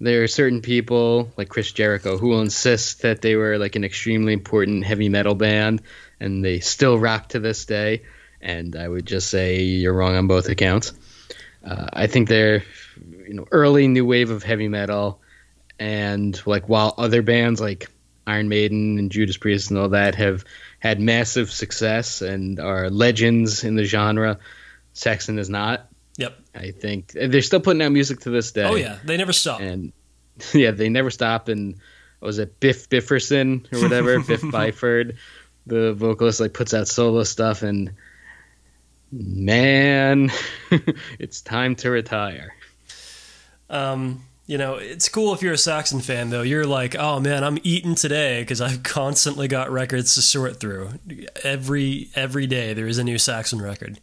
there 0.00 0.22
are 0.22 0.28
certain 0.28 0.60
people, 0.60 1.30
like 1.36 1.48
Chris 1.48 1.72
Jericho, 1.72 2.18
who 2.18 2.28
will 2.28 2.40
insist 2.40 3.02
that 3.02 3.22
they 3.22 3.34
were 3.34 3.58
like 3.58 3.76
an 3.76 3.84
extremely 3.84 4.32
important 4.32 4.84
heavy 4.84 5.08
metal 5.08 5.34
band, 5.34 5.82
and 6.20 6.44
they 6.44 6.60
still 6.60 6.98
rock 6.98 7.30
to 7.30 7.40
this 7.40 7.64
day. 7.64 8.02
And 8.40 8.76
I 8.76 8.86
would 8.86 9.06
just 9.06 9.30
say 9.30 9.62
you're 9.62 9.94
wrong 9.94 10.14
on 10.14 10.26
both 10.26 10.48
accounts. 10.48 10.92
Uh, 11.64 11.88
I 11.92 12.06
think 12.06 12.28
they're, 12.28 12.62
you 13.26 13.34
know, 13.34 13.46
early 13.50 13.88
new 13.88 14.04
wave 14.04 14.30
of 14.30 14.42
heavy 14.42 14.68
metal, 14.68 15.20
and 15.78 16.40
like 16.46 16.68
while 16.68 16.94
other 16.96 17.22
bands 17.22 17.60
like 17.60 17.90
Iron 18.26 18.48
Maiden 18.48 18.98
and 18.98 19.10
Judas 19.10 19.36
Priest 19.36 19.70
and 19.70 19.78
all 19.78 19.90
that 19.90 20.16
have 20.16 20.44
had 20.78 21.00
massive 21.00 21.50
success 21.50 22.22
and 22.22 22.60
are 22.60 22.90
legends 22.90 23.64
in 23.64 23.76
the 23.76 23.84
genre. 23.84 24.38
Saxon 24.92 25.38
is 25.38 25.48
not. 25.48 25.88
Yep. 26.18 26.38
I 26.54 26.70
think 26.70 27.12
they're 27.12 27.42
still 27.42 27.60
putting 27.60 27.82
out 27.82 27.92
music 27.92 28.20
to 28.20 28.30
this 28.30 28.52
day. 28.52 28.64
Oh 28.64 28.74
yeah, 28.74 28.98
they 29.04 29.16
never 29.16 29.32
stop. 29.32 29.60
and 29.60 29.92
yeah, 30.54 30.70
they 30.70 30.88
never 30.88 31.10
stop. 31.10 31.48
And 31.48 31.76
what 32.20 32.26
was 32.26 32.38
it 32.38 32.58
Biff 32.60 32.88
Bifferson 32.88 33.72
or 33.72 33.80
whatever 33.82 34.18
Biff 34.26 34.42
Byford, 34.42 35.16
the 35.66 35.92
vocalist, 35.92 36.40
like 36.40 36.54
puts 36.54 36.74
out 36.74 36.88
solo 36.88 37.22
stuff, 37.24 37.62
and 37.62 37.92
man, 39.12 40.30
it's 41.18 41.40
time 41.42 41.76
to 41.76 41.90
retire. 41.90 42.54
Um, 43.68 44.22
you 44.46 44.58
know, 44.58 44.76
it's 44.76 45.08
cool 45.08 45.34
if 45.34 45.42
you're 45.42 45.54
a 45.54 45.58
Saxon 45.58 46.00
fan, 46.00 46.30
though. 46.30 46.42
You're 46.42 46.66
like, 46.66 46.94
oh 46.94 47.18
man, 47.18 47.42
I'm 47.42 47.58
eating 47.64 47.96
today 47.96 48.42
because 48.42 48.60
I've 48.60 48.82
constantly 48.84 49.48
got 49.48 49.70
records 49.70 50.14
to 50.14 50.22
sort 50.22 50.60
through. 50.60 50.90
Every 51.42 52.08
every 52.14 52.46
day 52.46 52.72
there 52.72 52.86
is 52.86 52.98
a 52.98 53.04
new 53.04 53.18
Saxon 53.18 53.60
record. 53.60 53.98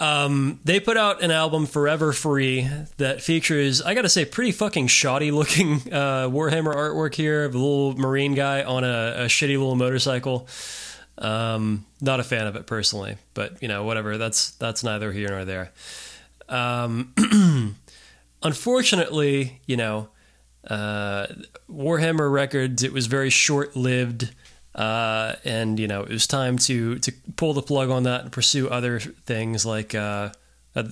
Um, 0.00 0.60
they 0.64 0.80
put 0.80 0.96
out 0.96 1.22
an 1.22 1.30
album, 1.30 1.66
Forever 1.66 2.14
Free, 2.14 2.66
that 2.96 3.20
features, 3.20 3.82
I 3.82 3.94
gotta 3.94 4.08
say, 4.08 4.24
pretty 4.24 4.50
fucking 4.50 4.86
shoddy 4.86 5.30
looking 5.30 5.74
uh, 5.92 6.28
Warhammer 6.28 6.74
artwork 6.74 7.14
here 7.14 7.44
of 7.44 7.54
a 7.54 7.58
little 7.58 7.94
marine 7.96 8.34
guy 8.34 8.62
on 8.64 8.82
a, 8.82 9.14
a 9.16 9.24
shitty 9.26 9.58
little 9.58 9.76
motorcycle. 9.76 10.48
Um, 11.18 11.84
not 12.00 12.18
a 12.18 12.24
fan 12.24 12.46
of 12.46 12.56
it 12.56 12.66
personally, 12.66 13.18
but 13.34 13.62
you 13.62 13.68
know, 13.68 13.84
whatever. 13.84 14.16
That's 14.16 14.52
that's 14.52 14.82
neither 14.82 15.12
here 15.12 15.28
nor 15.28 15.44
there. 15.44 15.70
Um, 16.48 17.14
unfortunately, 18.42 19.60
you 19.66 19.76
know, 19.76 20.08
uh, 20.66 21.26
Warhammer 21.70 22.32
Records, 22.32 22.82
it 22.82 22.92
was 22.94 23.06
very 23.06 23.30
short 23.30 23.76
lived. 23.76 24.34
Uh, 24.80 25.36
and 25.44 25.78
you 25.78 25.86
know, 25.86 26.00
it 26.00 26.08
was 26.08 26.26
time 26.26 26.56
to 26.56 26.98
to 27.00 27.12
pull 27.36 27.52
the 27.52 27.60
plug 27.60 27.90
on 27.90 28.04
that 28.04 28.22
and 28.22 28.32
pursue 28.32 28.66
other 28.66 28.98
things 28.98 29.66
like 29.66 29.94
uh, 29.94 30.30
uh, 30.74 30.84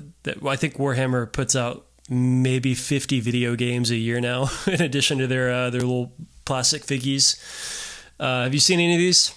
I 0.46 0.56
think 0.56 0.76
Warhammer 0.76 1.32
puts 1.32 1.56
out 1.56 1.86
maybe 2.10 2.74
50 2.74 3.20
video 3.20 3.56
games 3.56 3.90
a 3.90 3.96
year 3.96 4.20
now, 4.20 4.50
in 4.66 4.82
addition 4.82 5.16
to 5.18 5.26
their 5.26 5.50
uh, 5.50 5.70
their 5.70 5.80
little 5.80 6.12
plastic 6.44 6.82
figgies. 6.84 7.40
Uh, 8.20 8.42
have 8.42 8.52
you 8.52 8.60
seen 8.60 8.78
any 8.78 8.92
of 8.92 8.98
these? 8.98 9.34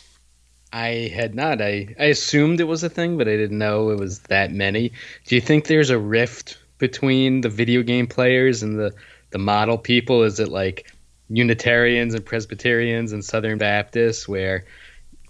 I 0.73 1.11
had 1.15 1.33
not. 1.33 1.61
I, 1.61 1.95
I 1.97 2.05
assumed 2.05 2.59
it 2.59 2.65
was 2.65 2.83
a 2.83 2.89
thing, 2.89 3.17
but 3.17 3.29
I 3.29 3.37
didn't 3.37 3.57
know 3.57 3.91
it 3.91 3.99
was 3.99 4.19
that 4.23 4.51
many. 4.51 4.91
Do 5.27 5.35
you 5.35 5.41
think 5.41 5.67
there's 5.67 5.89
a 5.89 5.99
rift 5.99 6.57
between 6.77 7.39
the 7.39 7.49
video 7.49 7.83
game 7.83 8.07
players 8.07 8.63
and 8.63 8.77
the, 8.77 8.93
the 9.29 9.37
model 9.37 9.77
people? 9.77 10.23
Is 10.23 10.41
it 10.41 10.49
like 10.49 10.91
Unitarians 11.31 12.13
and 12.13 12.25
Presbyterians 12.25 13.11
and 13.11 13.23
Southern 13.23 13.57
Baptists 13.57 14.27
where 14.27 14.65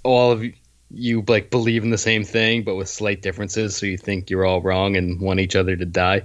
all 0.03 0.31
of 0.31 0.43
you 0.89 1.23
like 1.27 1.49
believe 1.49 1.83
in 1.83 1.89
the 1.89 1.97
same 1.97 2.23
thing 2.23 2.63
but 2.63 2.75
with 2.75 2.89
slight 2.89 3.21
differences 3.21 3.75
so 3.75 3.85
you 3.85 3.97
think 3.97 4.29
you're 4.29 4.45
all 4.45 4.61
wrong 4.61 4.95
and 4.95 5.21
want 5.21 5.39
each 5.39 5.55
other 5.55 5.75
to 5.75 5.85
die? 5.85 6.23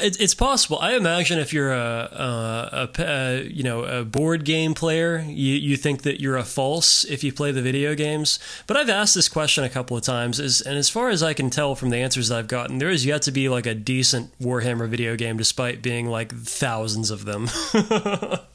It, 0.00 0.20
it's 0.20 0.34
possible. 0.34 0.78
I 0.80 0.96
imagine 0.96 1.38
if 1.38 1.52
you're 1.52 1.72
a, 1.72 1.78
a, 1.78 2.88
a, 2.98 3.42
you 3.44 3.62
know 3.62 3.84
a 3.84 4.04
board 4.04 4.44
game 4.44 4.74
player, 4.74 5.20
you, 5.20 5.54
you 5.54 5.76
think 5.76 6.02
that 6.02 6.20
you're 6.20 6.36
a 6.36 6.44
false 6.44 7.04
if 7.04 7.22
you 7.22 7.32
play 7.32 7.52
the 7.52 7.62
video 7.62 7.94
games. 7.94 8.40
But 8.66 8.76
I've 8.76 8.88
asked 8.88 9.14
this 9.14 9.28
question 9.28 9.62
a 9.62 9.68
couple 9.68 9.96
of 9.96 10.02
times, 10.02 10.40
is, 10.40 10.60
and 10.60 10.76
as 10.76 10.88
far 10.88 11.10
as 11.10 11.22
I 11.22 11.32
can 11.32 11.48
tell 11.48 11.76
from 11.76 11.90
the 11.90 11.98
answers 11.98 12.28
that 12.28 12.38
I've 12.38 12.48
gotten, 12.48 12.78
there 12.78 12.90
is 12.90 13.06
yet 13.06 13.22
to 13.22 13.30
be 13.30 13.48
like 13.48 13.66
a 13.66 13.74
decent 13.74 14.36
Warhammer 14.40 14.88
video 14.88 15.14
game, 15.14 15.36
despite 15.36 15.80
being 15.80 16.08
like 16.08 16.34
thousands 16.34 17.12
of 17.12 17.24
them. 17.24 17.48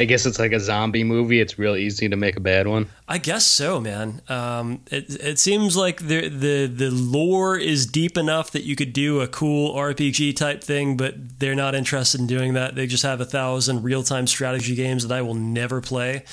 I 0.00 0.04
guess 0.04 0.26
it's 0.26 0.38
like 0.38 0.52
a 0.52 0.60
zombie 0.60 1.04
movie. 1.04 1.40
It's 1.40 1.58
real 1.58 1.74
easy 1.74 2.08
to 2.08 2.16
make 2.16 2.36
a 2.36 2.40
bad 2.40 2.68
one. 2.68 2.86
I 3.08 3.18
guess 3.18 3.44
so, 3.46 3.80
man. 3.80 4.20
Um, 4.28 4.82
it 4.90 5.10
it 5.20 5.38
seems 5.38 5.76
like 5.76 6.06
the 6.06 6.28
the 6.28 6.66
the 6.66 6.90
lore 6.90 7.56
is 7.56 7.86
deep 7.86 8.16
enough 8.16 8.52
that 8.52 8.62
you 8.62 8.76
could 8.76 8.92
do 8.92 9.20
a 9.20 9.26
cool 9.26 9.74
RPG 9.74 10.36
type 10.36 10.62
thing, 10.62 10.96
but 10.96 11.40
they're 11.40 11.56
not 11.56 11.74
interested 11.74 12.20
in 12.20 12.26
doing 12.26 12.54
that. 12.54 12.74
They 12.76 12.86
just 12.86 13.02
have 13.02 13.20
a 13.20 13.24
thousand 13.24 13.82
real 13.82 14.02
time 14.02 14.26
strategy 14.26 14.74
games 14.74 15.06
that 15.06 15.14
I 15.14 15.22
will 15.22 15.34
never 15.34 15.80
play, 15.80 16.24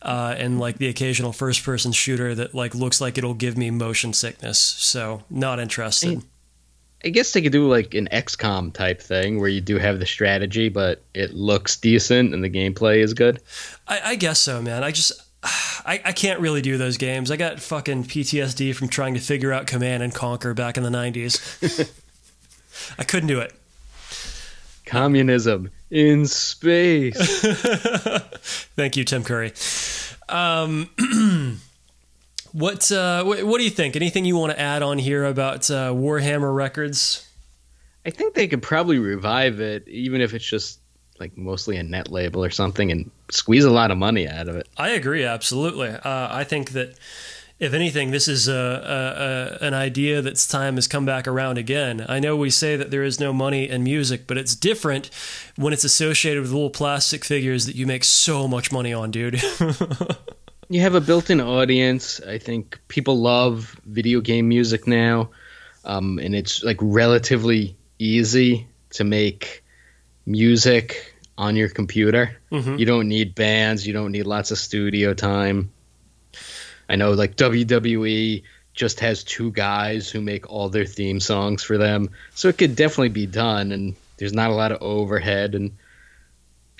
uh, 0.00 0.34
and 0.38 0.58
like 0.58 0.78
the 0.78 0.88
occasional 0.88 1.32
first 1.32 1.62
person 1.62 1.92
shooter 1.92 2.34
that 2.34 2.54
like 2.54 2.74
looks 2.74 3.00
like 3.00 3.18
it'll 3.18 3.34
give 3.34 3.58
me 3.58 3.70
motion 3.70 4.14
sickness. 4.14 4.58
So 4.58 5.24
not 5.28 5.60
interested. 5.60 6.22
I 7.04 7.10
guess 7.10 7.32
they 7.32 7.42
could 7.42 7.52
do 7.52 7.68
like 7.68 7.94
an 7.94 8.08
XCOM 8.10 8.72
type 8.72 9.00
thing 9.00 9.38
where 9.38 9.48
you 9.48 9.60
do 9.60 9.78
have 9.78 9.98
the 9.98 10.06
strategy, 10.06 10.70
but 10.70 11.02
it 11.12 11.34
looks 11.34 11.76
decent 11.76 12.32
and 12.32 12.42
the 12.42 12.48
gameplay 12.48 12.98
is 12.98 13.12
good. 13.12 13.40
I, 13.86 14.00
I 14.04 14.14
guess 14.16 14.40
so, 14.40 14.62
man. 14.62 14.82
I 14.82 14.90
just. 14.90 15.12
I, 15.86 16.00
I 16.02 16.12
can't 16.12 16.40
really 16.40 16.62
do 16.62 16.78
those 16.78 16.96
games. 16.96 17.30
I 17.30 17.36
got 17.36 17.60
fucking 17.60 18.04
PTSD 18.04 18.74
from 18.74 18.88
trying 18.88 19.12
to 19.14 19.20
figure 19.20 19.52
out 19.52 19.66
Command 19.66 20.02
and 20.02 20.14
Conquer 20.14 20.54
back 20.54 20.78
in 20.78 20.82
the 20.82 20.88
90s. 20.88 21.92
I 22.98 23.04
couldn't 23.04 23.28
do 23.28 23.40
it. 23.40 23.52
Communism 24.86 25.70
in 25.90 26.24
space. 26.26 27.16
Thank 28.76 28.96
you, 28.96 29.04
Tim 29.04 29.24
Curry. 29.24 29.52
Um, 30.30 30.88
what, 32.54 32.92
uh, 32.92 33.24
what 33.24 33.42
what 33.42 33.58
do 33.58 33.64
you 33.64 33.70
think? 33.70 33.96
Anything 33.96 34.24
you 34.24 34.36
want 34.36 34.52
to 34.52 34.60
add 34.60 34.82
on 34.82 34.98
here 34.98 35.24
about 35.24 35.68
uh, 35.70 35.90
Warhammer 35.92 36.54
Records? 36.54 37.28
I 38.06 38.10
think 38.10 38.34
they 38.34 38.46
could 38.46 38.62
probably 38.62 39.00
revive 39.00 39.58
it, 39.58 39.88
even 39.88 40.20
if 40.20 40.34
it's 40.34 40.44
just 40.44 40.78
like 41.18 41.36
mostly 41.36 41.76
a 41.78 41.82
net 41.82 42.12
label 42.12 42.44
or 42.44 42.50
something, 42.50 42.92
and 42.92 43.10
squeeze 43.28 43.64
a 43.64 43.70
lot 43.70 43.90
of 43.90 43.98
money 43.98 44.28
out 44.28 44.48
of 44.48 44.54
it. 44.54 44.68
I 44.76 44.90
agree, 44.90 45.24
absolutely. 45.24 45.88
Uh, 45.88 46.28
I 46.30 46.44
think 46.44 46.70
that 46.70 46.96
if 47.58 47.72
anything, 47.72 48.12
this 48.12 48.28
is 48.28 48.46
a, 48.46 48.52
a, 48.52 49.64
a, 49.64 49.66
an 49.66 49.74
idea 49.74 50.22
that's 50.22 50.46
time 50.46 50.76
has 50.76 50.86
come 50.86 51.04
back 51.04 51.26
around 51.26 51.58
again. 51.58 52.06
I 52.08 52.20
know 52.20 52.36
we 52.36 52.50
say 52.50 52.76
that 52.76 52.92
there 52.92 53.02
is 53.02 53.18
no 53.18 53.32
money 53.32 53.68
in 53.68 53.82
music, 53.82 54.28
but 54.28 54.38
it's 54.38 54.54
different 54.54 55.10
when 55.56 55.72
it's 55.72 55.84
associated 55.84 56.40
with 56.40 56.52
little 56.52 56.70
plastic 56.70 57.24
figures 57.24 57.66
that 57.66 57.74
you 57.74 57.84
make 57.84 58.04
so 58.04 58.46
much 58.46 58.70
money 58.70 58.92
on, 58.92 59.10
dude. 59.10 59.42
You 60.68 60.80
have 60.80 60.94
a 60.94 61.00
built-in 61.00 61.40
audience. 61.40 62.20
I 62.20 62.38
think 62.38 62.80
people 62.88 63.18
love 63.18 63.78
video 63.84 64.20
game 64.20 64.48
music 64.48 64.86
now, 64.86 65.30
um, 65.84 66.18
and 66.18 66.34
it's 66.34 66.62
like 66.62 66.78
relatively 66.80 67.76
easy 67.98 68.66
to 68.90 69.04
make 69.04 69.62
music 70.26 71.14
on 71.36 71.56
your 71.56 71.68
computer. 71.68 72.36
Mhm. 72.50 72.78
You 72.78 72.86
don't 72.86 73.08
need 73.08 73.34
bands. 73.34 73.86
You 73.86 73.92
don't 73.92 74.12
need 74.12 74.24
lots 74.26 74.50
of 74.50 74.58
studio 74.58 75.12
time. 75.14 75.70
I 76.88 76.96
know, 76.96 77.12
like 77.12 77.36
WWE 77.36 78.42
just 78.74 79.00
has 79.00 79.22
two 79.22 79.52
guys 79.52 80.08
who 80.10 80.20
make 80.20 80.50
all 80.50 80.68
their 80.68 80.86
theme 80.86 81.20
songs 81.20 81.62
for 81.62 81.78
them, 81.78 82.10
so 82.34 82.48
it 82.48 82.58
could 82.58 82.74
definitely 82.74 83.10
be 83.10 83.26
done. 83.26 83.72
And 83.72 83.96
there's 84.16 84.32
not 84.32 84.50
a 84.50 84.54
lot 84.54 84.72
of 84.72 84.82
overhead, 84.82 85.54
and 85.54 85.72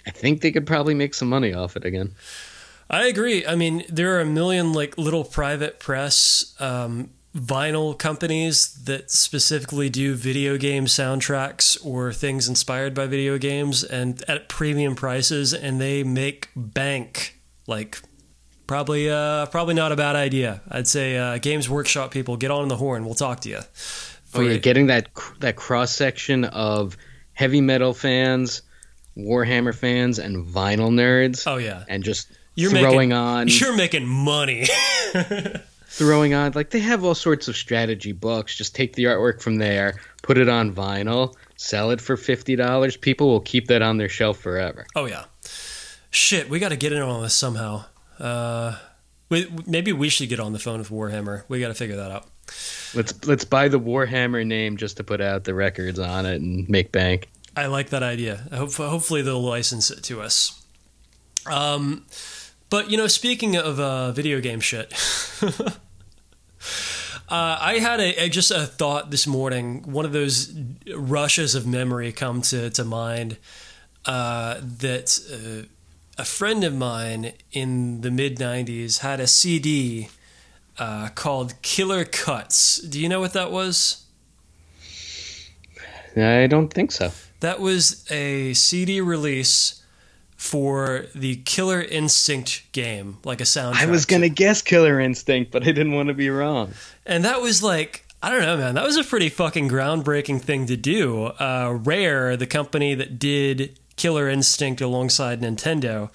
I 0.07 0.11
think 0.11 0.41
they 0.41 0.53
could 0.53 0.67
probably 0.67 0.95
make 0.95 1.15
some 1.15 1.29
money 1.29 1.53
off 1.53 1.77
it 1.77 1.85
again. 1.85 2.15
I 2.89 3.07
agree. 3.07 3.47
I 3.47 3.55
mean, 3.55 3.85
there 3.89 4.17
are 4.17 4.21
a 4.21 4.27
million 4.27 4.73
like 4.73 4.97
little 4.99 5.25
private 5.25 5.81
press 5.81 6.55
um, 6.61 7.11
vinyl 7.35 7.99
companies 7.99 8.75
that 8.85 9.11
specifically 9.11 9.91
do 9.91 10.15
video 10.15 10.57
game 10.57 10.87
soundtracks 10.87 11.85
or 11.85 12.13
things 12.13 12.49
inspired 12.49 12.95
by 12.95 13.07
video 13.07 13.39
games 13.39 13.83
and 13.83 14.23
at 14.29 14.49
premium 14.49 14.95
prices, 14.95 15.53
and 15.53 15.81
they 15.81 16.03
make 16.05 16.49
bank. 16.55 17.41
Like, 17.67 18.01
probably, 18.67 19.11
uh, 19.11 19.47
probably 19.47 19.75
not 19.75 19.91
a 19.91 19.97
bad 19.97 20.17
idea. 20.17 20.61
I'd 20.69 20.87
say, 20.87 21.17
uh, 21.17 21.39
Games 21.39 21.69
Workshop 21.69 22.11
people, 22.11 22.37
get 22.37 22.51
on 22.51 22.69
the 22.69 22.77
horn. 22.77 23.05
We'll 23.07 23.15
talk 23.15 23.41
to 23.41 23.49
you. 23.49 23.61
Oh 24.35 24.41
yeah, 24.41 24.57
getting 24.57 24.89
that 24.89 25.15
cr- 25.15 25.37
that 25.41 25.57
cross 25.57 25.95
section 25.95 26.45
of 26.45 26.97
heavy 27.35 27.61
metal 27.61 27.95
fans, 27.95 28.63
Warhammer 29.17 29.75
fans, 29.75 30.19
and 30.19 30.45
vinyl 30.45 30.91
nerds, 30.91 31.45
oh 31.47 31.57
yeah, 31.57 31.85
and 31.89 32.03
just 32.03 32.29
you're 32.55 32.71
throwing 32.71 33.11
making, 33.11 33.13
on 33.13 33.49
You're 33.49 33.77
making 33.77 34.07
money. 34.07 34.67
throwing 35.87 36.35
on 36.35 36.53
like 36.53 36.71
they 36.71 36.81
have 36.81 37.05
all 37.05 37.15
sorts 37.15 37.49
of 37.49 37.57
strategy 37.57 38.13
books. 38.13 38.57
Just 38.57 38.75
take 38.75 38.95
the 38.95 39.05
artwork 39.05 39.41
from 39.41 39.57
there, 39.57 40.01
put 40.23 40.39
it 40.39 40.49
on 40.49 40.73
vinyl, 40.75 41.35
sell 41.57 41.91
it 41.91 42.01
for 42.01 42.17
fifty 42.17 42.57
dollars. 42.57 42.97
People 42.97 43.29
will 43.29 43.41
keep 43.41 43.69
that 43.69 43.83
on 43.83 43.97
their 43.97 44.09
shelf 44.09 44.39
forever. 44.39 44.87
Oh 44.95 45.07
yeah, 45.07 45.25
shit. 46.11 46.49
We 46.49 46.59
got 46.59 46.71
to 46.71 46.77
get 46.77 46.93
in 46.93 47.03
on 47.03 47.23
this 47.23 47.35
somehow. 47.35 47.85
Uh, 48.19 48.79
we, 49.29 49.51
maybe 49.67 49.93
we 49.93 50.09
should 50.09 50.29
get 50.29 50.39
on 50.41 50.53
the 50.53 50.59
phone 50.59 50.79
with 50.79 50.91
Warhammer. 50.91 51.45
We 51.49 51.61
got 51.61 51.69
to 51.69 51.75
figure 51.75 51.97
that 51.97 52.11
out. 52.11 52.27
Let's 52.95 53.27
let's 53.27 53.45
buy 53.45 53.69
the 53.69 53.81
Warhammer 53.81 54.47
name 54.47 54.77
just 54.77 54.99
to 54.99 55.05
put 55.05 55.21
out 55.21 55.45
the 55.45 55.55
records 55.55 55.99
on 55.99 56.27
it 56.27 56.41
and 56.41 56.69
make 56.69 56.93
bank. 56.93 57.29
I 57.57 57.67
like 57.67 57.91
that 57.91 58.03
idea. 58.03 58.49
I 58.51 58.57
hope, 58.57 58.73
hopefully 58.75 59.23
they'll 59.23 59.43
license 59.43 59.91
it 59.91 60.03
to 60.05 60.21
us. 60.21 60.61
Um, 61.47 62.05
but 62.75 62.91
you 62.91 62.97
know, 62.97 63.07
speaking 63.07 63.55
of 63.57 63.79
uh, 63.79 64.11
video 64.11 64.41
game 64.41 64.59
shit, 64.59 64.93
uh, 65.41 65.49
I 67.29 67.79
had 67.79 68.01
a, 68.01 68.25
a 68.25 68.29
just 68.29 68.51
a 68.51 68.67
thought 68.67 69.13
this 69.13 69.29
morning. 69.29 69.93
One 69.93 70.05
of 70.05 70.11
those 70.11 70.53
rushes 70.93 71.55
of 71.55 71.69
memory 71.69 72.11
come 72.11 72.43
to 72.43 72.71
to 72.71 72.85
mind 72.85 73.37
uh, 74.07 74.57
that 74.61 75.21
uh, 75.33 75.69
a 76.21 76.25
friend 76.25 76.65
of 76.65 76.75
mine 76.75 77.35
in 77.53 78.01
the 78.01 78.11
mid 78.11 78.39
90s 78.39 78.99
had 78.99 79.21
a 79.21 79.29
CD 79.29 80.09
uh, 80.77 81.11
called 81.15 81.55
Killer 81.63 82.05
Cuts. 82.05 82.79
Do 82.79 83.01
you 83.01 83.09
know 83.09 83.21
what 83.21 83.35
that 83.35 83.53
was? 83.53 84.05
I 86.17 86.49
don't 86.49 86.75
think 86.75 86.91
so. 86.91 87.13
That 87.39 87.61
was 87.61 88.05
a 88.11 88.53
CD 88.55 89.01
release 89.01 89.84
for 90.45 91.07
the 91.15 91.37
Killer 91.37 91.81
Instinct 91.81 92.71
game, 92.73 93.17
like 93.25 93.41
a 93.41 93.45
soundtrack. 93.45 93.77
I 93.77 93.87
was 93.87 94.05
gonna 94.05 94.29
guess 94.29 94.61
Killer 94.61 95.01
Instinct, 95.01 95.51
but 95.51 95.63
I 95.63 95.73
didn't 95.73 95.93
want 95.93 96.09
to 96.09 96.15
be 96.15 96.29
wrong. 96.29 96.75
And 97.07 97.25
that 97.25 97.41
was 97.41 97.63
like, 97.63 98.05
I 98.23 98.31
don't 98.31 98.43
know, 98.43 98.59
man. 98.59 98.75
That 98.75 98.85
was 98.85 98.99
a 98.99 99.05
pretty 99.05 99.31
fucking 99.31 99.71
groundbreaking 99.71 100.43
thing 100.43 100.67
to 100.67 100.77
do. 100.77 101.25
Uh, 101.25 101.79
Rare, 101.83 102.37
the 102.37 102.47
company 102.47 102.95
that 102.95 103.19
did 103.19 103.79
Killer 103.97 104.29
Instinct 104.29 104.83
alongside 104.83 105.41
Nintendo, 105.41 106.11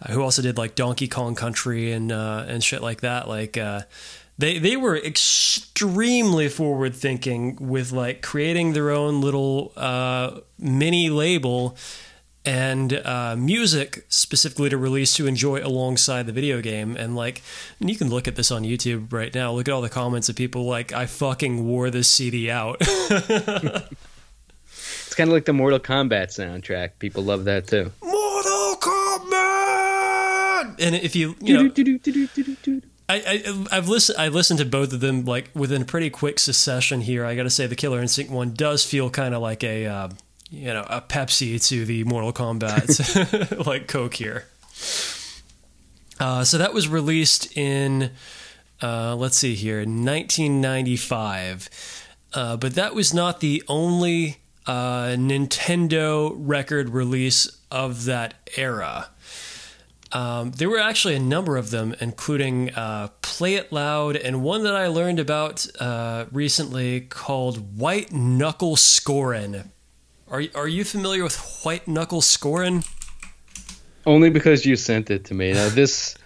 uh, 0.00 0.12
who 0.12 0.22
also 0.22 0.42
did 0.42 0.56
like 0.56 0.76
Donkey 0.76 1.08
Kong 1.08 1.34
Country 1.34 1.90
and 1.90 2.12
uh, 2.12 2.44
and 2.46 2.62
shit 2.62 2.82
like 2.82 3.00
that, 3.00 3.28
like. 3.28 3.58
Uh, 3.58 3.82
they, 4.38 4.58
they 4.58 4.76
were 4.76 4.96
extremely 4.96 6.48
forward 6.48 6.96
thinking 6.96 7.56
with 7.60 7.92
like 7.92 8.22
creating 8.22 8.72
their 8.72 8.90
own 8.90 9.20
little 9.20 9.72
uh, 9.76 10.40
mini 10.58 11.10
label 11.10 11.76
and 12.44 12.92
uh, 12.92 13.36
music 13.36 14.04
specifically 14.08 14.68
to 14.68 14.76
release 14.76 15.14
to 15.14 15.26
enjoy 15.26 15.64
alongside 15.64 16.26
the 16.26 16.32
video 16.32 16.60
game. 16.60 16.96
And 16.96 17.14
like, 17.14 17.42
and 17.80 17.88
you 17.88 17.96
can 17.96 18.10
look 18.10 18.26
at 18.26 18.36
this 18.36 18.50
on 18.50 18.64
YouTube 18.64 19.12
right 19.12 19.34
now. 19.34 19.52
Look 19.52 19.68
at 19.68 19.74
all 19.74 19.82
the 19.82 19.88
comments 19.88 20.28
of 20.28 20.36
people 20.36 20.64
like, 20.64 20.92
"I 20.92 21.06
fucking 21.06 21.66
wore 21.66 21.90
this 21.90 22.08
CD 22.08 22.50
out." 22.50 22.82
It's 25.12 25.16
kind 25.18 25.28
of 25.28 25.34
like 25.34 25.44
the 25.44 25.52
Mortal 25.52 25.78
Kombat 25.78 26.28
soundtrack. 26.28 26.92
People 26.98 27.22
love 27.22 27.44
that 27.44 27.66
too. 27.66 27.92
Mortal 28.02 28.76
Kombat. 28.76 30.80
And 30.80 30.94
if 30.94 31.14
you 31.14 31.36
you 31.38 31.52
know, 31.52 31.70
I, 33.10 33.22
I 33.26 33.76
I've 33.76 33.90
listened 33.90 34.18
I've 34.18 34.32
listened 34.32 34.60
to 34.60 34.64
both 34.64 34.94
of 34.94 35.00
them 35.00 35.26
like 35.26 35.50
within 35.54 35.82
a 35.82 35.84
pretty 35.84 36.08
quick 36.08 36.38
succession 36.38 37.02
here. 37.02 37.26
I 37.26 37.34
got 37.34 37.42
to 37.42 37.50
say 37.50 37.66
the 37.66 37.76
Killer 37.76 38.00
Instinct 38.00 38.32
one 38.32 38.54
does 38.54 38.86
feel 38.86 39.10
kind 39.10 39.34
of 39.34 39.42
like 39.42 39.62
a 39.62 39.84
uh, 39.84 40.08
you 40.52 40.66
know 40.66 40.84
a 40.88 41.00
Pepsi 41.00 41.64
to 41.68 41.84
the 41.86 42.04
Mortal 42.04 42.32
Kombat 42.32 43.66
like 43.66 43.88
Coke 43.88 44.14
here. 44.14 44.44
Uh, 46.20 46.44
so 46.44 46.58
that 46.58 46.74
was 46.74 46.88
released 46.88 47.56
in 47.56 48.10
uh, 48.82 49.16
let's 49.16 49.36
see 49.38 49.54
here 49.54 49.78
1995, 49.78 51.68
uh, 52.34 52.56
but 52.58 52.74
that 52.74 52.94
was 52.94 53.14
not 53.14 53.40
the 53.40 53.62
only 53.66 54.38
uh, 54.66 55.14
Nintendo 55.16 56.34
record 56.36 56.90
release 56.90 57.58
of 57.70 58.04
that 58.04 58.34
era. 58.56 59.08
Um, 60.12 60.50
there 60.50 60.68
were 60.68 60.78
actually 60.78 61.14
a 61.14 61.20
number 61.20 61.56
of 61.56 61.70
them, 61.70 61.94
including 61.98 62.74
uh, 62.74 63.08
Play 63.22 63.54
It 63.54 63.72
Loud 63.72 64.16
and 64.16 64.42
one 64.42 64.62
that 64.64 64.76
I 64.76 64.88
learned 64.88 65.18
about 65.18 65.66
uh, 65.80 66.26
recently 66.30 67.00
called 67.00 67.78
White 67.78 68.12
Knuckle 68.12 68.76
Scorin'. 68.76 69.70
Are, 70.32 70.42
are 70.54 70.66
you 70.66 70.82
familiar 70.82 71.22
with 71.22 71.36
White 71.62 71.86
Knuckle 71.86 72.22
scoring? 72.22 72.84
Only 74.06 74.30
because 74.30 74.64
you 74.64 74.76
sent 74.76 75.10
it 75.10 75.26
to 75.26 75.34
me. 75.34 75.52
Now 75.52 75.68
this 75.68 76.16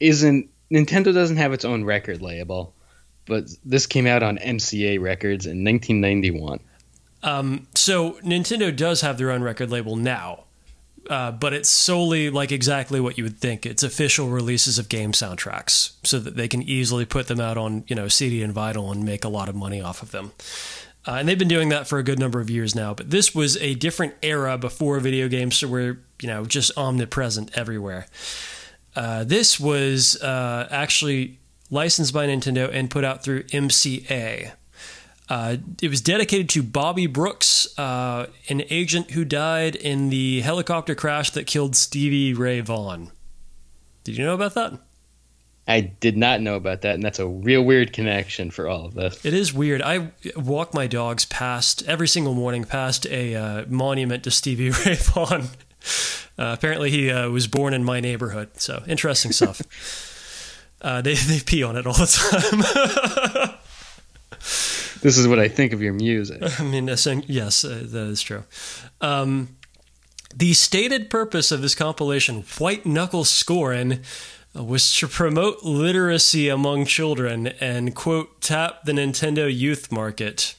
isn't 0.00 0.50
Nintendo 0.70 1.14
doesn't 1.14 1.38
have 1.38 1.54
its 1.54 1.64
own 1.64 1.82
record 1.82 2.20
label, 2.20 2.74
but 3.26 3.44
this 3.64 3.86
came 3.86 4.06
out 4.06 4.22
on 4.22 4.36
MCA 4.36 5.00
Records 5.00 5.46
in 5.46 5.64
1991. 5.64 6.60
Um, 7.22 7.66
so 7.74 8.12
Nintendo 8.20 8.74
does 8.74 9.00
have 9.00 9.16
their 9.16 9.30
own 9.30 9.42
record 9.42 9.70
label 9.70 9.96
now, 9.96 10.44
uh, 11.08 11.32
but 11.32 11.54
it's 11.54 11.70
solely 11.70 12.28
like 12.28 12.52
exactly 12.52 13.00
what 13.00 13.16
you 13.16 13.24
would 13.24 13.38
think. 13.38 13.64
It's 13.64 13.82
official 13.82 14.28
releases 14.28 14.78
of 14.78 14.90
game 14.90 15.12
soundtracks, 15.12 15.94
so 16.02 16.18
that 16.18 16.36
they 16.36 16.48
can 16.48 16.60
easily 16.62 17.06
put 17.06 17.28
them 17.28 17.40
out 17.40 17.56
on 17.56 17.84
you 17.86 17.96
know 17.96 18.08
CD 18.08 18.42
and 18.42 18.54
vinyl 18.54 18.92
and 18.92 19.06
make 19.06 19.24
a 19.24 19.28
lot 19.30 19.48
of 19.48 19.54
money 19.54 19.80
off 19.80 20.02
of 20.02 20.10
them. 20.10 20.32
Uh, 21.06 21.12
and 21.12 21.28
they've 21.28 21.38
been 21.38 21.48
doing 21.48 21.68
that 21.68 21.86
for 21.86 21.98
a 21.98 22.02
good 22.02 22.18
number 22.18 22.40
of 22.40 22.48
years 22.48 22.74
now. 22.74 22.94
But 22.94 23.10
this 23.10 23.34
was 23.34 23.56
a 23.58 23.74
different 23.74 24.14
era 24.22 24.56
before 24.56 24.98
video 25.00 25.28
games 25.28 25.64
were 25.64 25.98
you 26.20 26.28
know 26.28 26.44
just 26.44 26.76
omnipresent 26.76 27.50
everywhere. 27.56 28.06
Uh, 28.96 29.24
this 29.24 29.58
was 29.58 30.20
uh, 30.22 30.68
actually 30.70 31.38
licensed 31.70 32.14
by 32.14 32.26
Nintendo 32.26 32.70
and 32.72 32.90
put 32.90 33.04
out 33.04 33.24
through 33.24 33.42
MCA. 33.44 34.52
Uh, 35.28 35.56
it 35.80 35.88
was 35.88 36.00
dedicated 36.00 36.48
to 36.50 36.62
Bobby 36.62 37.06
Brooks, 37.06 37.76
uh, 37.78 38.26
an 38.48 38.62
agent 38.68 39.12
who 39.12 39.24
died 39.24 39.74
in 39.74 40.10
the 40.10 40.42
helicopter 40.42 40.94
crash 40.94 41.30
that 41.30 41.46
killed 41.46 41.74
Stevie 41.74 42.34
Ray 42.34 42.60
Vaughan. 42.60 43.10
Did 44.04 44.18
you 44.18 44.24
know 44.24 44.34
about 44.34 44.54
that? 44.54 44.74
I 45.66 45.80
did 45.80 46.16
not 46.16 46.42
know 46.42 46.56
about 46.56 46.82
that, 46.82 46.94
and 46.94 47.02
that's 47.02 47.18
a 47.18 47.26
real 47.26 47.62
weird 47.62 47.92
connection 47.92 48.50
for 48.50 48.68
all 48.68 48.84
of 48.84 48.98
us. 48.98 49.24
It 49.24 49.32
is 49.32 49.54
weird. 49.54 49.80
I 49.80 50.10
walk 50.36 50.74
my 50.74 50.86
dogs 50.86 51.24
past 51.24 51.82
every 51.86 52.08
single 52.08 52.34
morning 52.34 52.64
past 52.64 53.06
a 53.06 53.34
uh, 53.34 53.64
monument 53.68 54.24
to 54.24 54.30
Stevie 54.30 54.70
Ray 54.86 54.96
Vaughan. 54.96 55.48
Uh, 56.38 56.54
apparently, 56.58 56.90
he 56.90 57.10
uh, 57.10 57.30
was 57.30 57.46
born 57.46 57.72
in 57.72 57.82
my 57.82 58.00
neighborhood. 58.00 58.50
So 58.60 58.82
interesting 58.86 59.32
stuff. 59.32 59.62
uh, 60.82 61.00
they 61.00 61.14
they 61.14 61.40
pee 61.40 61.62
on 61.62 61.76
it 61.76 61.86
all 61.86 61.94
the 61.94 62.06
time. 62.06 63.58
This 65.04 65.18
is 65.18 65.28
what 65.28 65.38
I 65.38 65.48
think 65.48 65.74
of 65.74 65.82
your 65.82 65.92
music. 65.92 66.40
I 66.58 66.62
mean, 66.62 66.86
yes, 66.88 67.06
uh, 67.06 67.82
that 67.90 68.06
is 68.06 68.22
true. 68.22 68.44
Um, 69.02 69.54
the 70.34 70.54
stated 70.54 71.10
purpose 71.10 71.52
of 71.52 71.60
this 71.60 71.74
compilation, 71.74 72.42
White 72.56 72.86
Knuckle 72.86 73.24
Scorin', 73.24 73.98
uh, 73.98 74.02
was 74.54 74.94
to 74.96 75.08
promote 75.08 75.64
literacy 75.64 76.48
among 76.48 76.86
children 76.86 77.48
and, 77.60 77.94
quote, 77.94 78.40
tap 78.40 78.84
the 78.84 78.92
Nintendo 78.92 79.52
youth 79.52 79.90
market. 79.90 80.54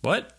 What? 0.00 0.32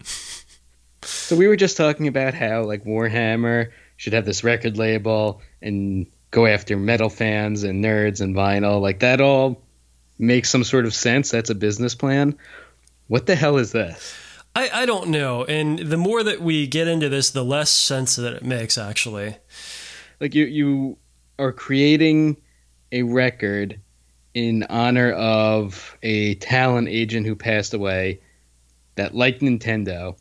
So 1.04 1.36
we 1.36 1.48
were 1.48 1.56
just 1.56 1.78
talking 1.78 2.08
about 2.08 2.34
how 2.34 2.64
like 2.64 2.84
Warhammer 2.84 3.72
should 3.98 4.14
have 4.14 4.26
this 4.26 4.44
record 4.44 4.78
label 4.78 5.42
and 5.62 6.08
go 6.32 6.46
after 6.46 6.78
metal 6.78 7.10
fans 7.10 7.64
and 7.64 7.84
nerds 7.84 8.22
and 8.22 8.36
vinyl. 8.36 8.82
Like 8.82 9.00
that 9.00 9.22
all 9.22 9.62
makes 10.18 10.50
some 10.50 10.64
sort 10.64 10.86
of 10.86 10.94
sense. 10.94 11.32
That's 11.32 11.50
a 11.50 11.56
business 11.56 11.96
plan. 11.96 12.38
What 13.08 13.28
the 13.28 13.36
hell 13.36 13.58
is 13.58 13.72
this? 13.72 14.16
I, 14.56 14.70
I 14.74 14.86
don't 14.86 15.10
know. 15.10 15.44
And 15.46 15.80
the 15.80 15.98
more 15.98 16.24
that 16.24 16.42
we 16.42 16.66
get 16.66 16.88
into 16.88 17.10
this, 17.10 17.30
the 17.30 17.44
less 17.44 17.70
sense 17.70 18.16
that 18.16 18.34
it 18.34 18.44
makes, 18.44 18.78
actually. 18.78 19.38
Like 20.20 20.34
you 20.34 20.46
you 20.46 20.98
are 21.38 21.52
creating 21.52 22.38
a 22.92 23.04
record 23.04 23.80
in 24.34 24.64
honor 24.70 25.12
of 25.12 25.98
a 26.04 26.36
talent 26.36 26.90
agent 26.90 27.26
who 27.26 27.36
passed 27.36 27.74
away 27.74 28.20
that 28.96 29.16
liked 29.16 29.42
Nintendo 29.42 30.16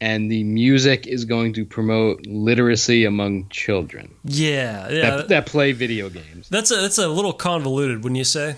and 0.00 0.30
the 0.30 0.44
music 0.44 1.06
is 1.06 1.24
going 1.24 1.54
to 1.54 1.64
promote 1.64 2.26
literacy 2.26 3.04
among 3.04 3.48
children 3.48 4.14
Yeah, 4.24 4.90
yeah. 4.90 5.16
that, 5.16 5.28
that 5.28 5.46
play 5.46 5.72
video 5.72 6.10
games. 6.10 6.48
That's 6.48 6.70
a, 6.70 6.76
that's 6.76 6.98
a 6.98 7.08
little 7.08 7.32
convoluted, 7.32 8.02
wouldn't 8.02 8.18
you 8.18 8.24
say? 8.24 8.56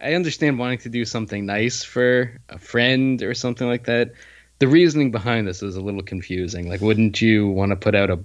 I 0.00 0.14
understand 0.14 0.58
wanting 0.58 0.78
to 0.78 0.88
do 0.88 1.04
something 1.04 1.46
nice 1.46 1.84
for 1.84 2.32
a 2.48 2.58
friend 2.58 3.22
or 3.22 3.34
something 3.34 3.66
like 3.66 3.84
that. 3.84 4.12
The 4.58 4.66
reasoning 4.66 5.12
behind 5.12 5.46
this 5.46 5.62
is 5.62 5.76
a 5.76 5.80
little 5.80 6.02
confusing. 6.02 6.68
Like, 6.68 6.80
wouldn't 6.80 7.22
you 7.22 7.48
want 7.48 7.70
to 7.70 7.76
put 7.76 7.94
out 7.94 8.10
a, 8.10 8.18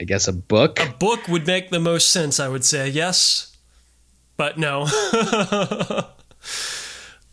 I 0.00 0.04
guess, 0.04 0.28
a 0.28 0.32
book? 0.32 0.80
A 0.80 0.92
book 0.98 1.26
would 1.28 1.46
make 1.46 1.70
the 1.70 1.80
most 1.80 2.10
sense, 2.10 2.38
I 2.38 2.48
would 2.48 2.64
say. 2.64 2.88
Yes, 2.88 3.56
but 4.36 4.58
no. 4.58 4.82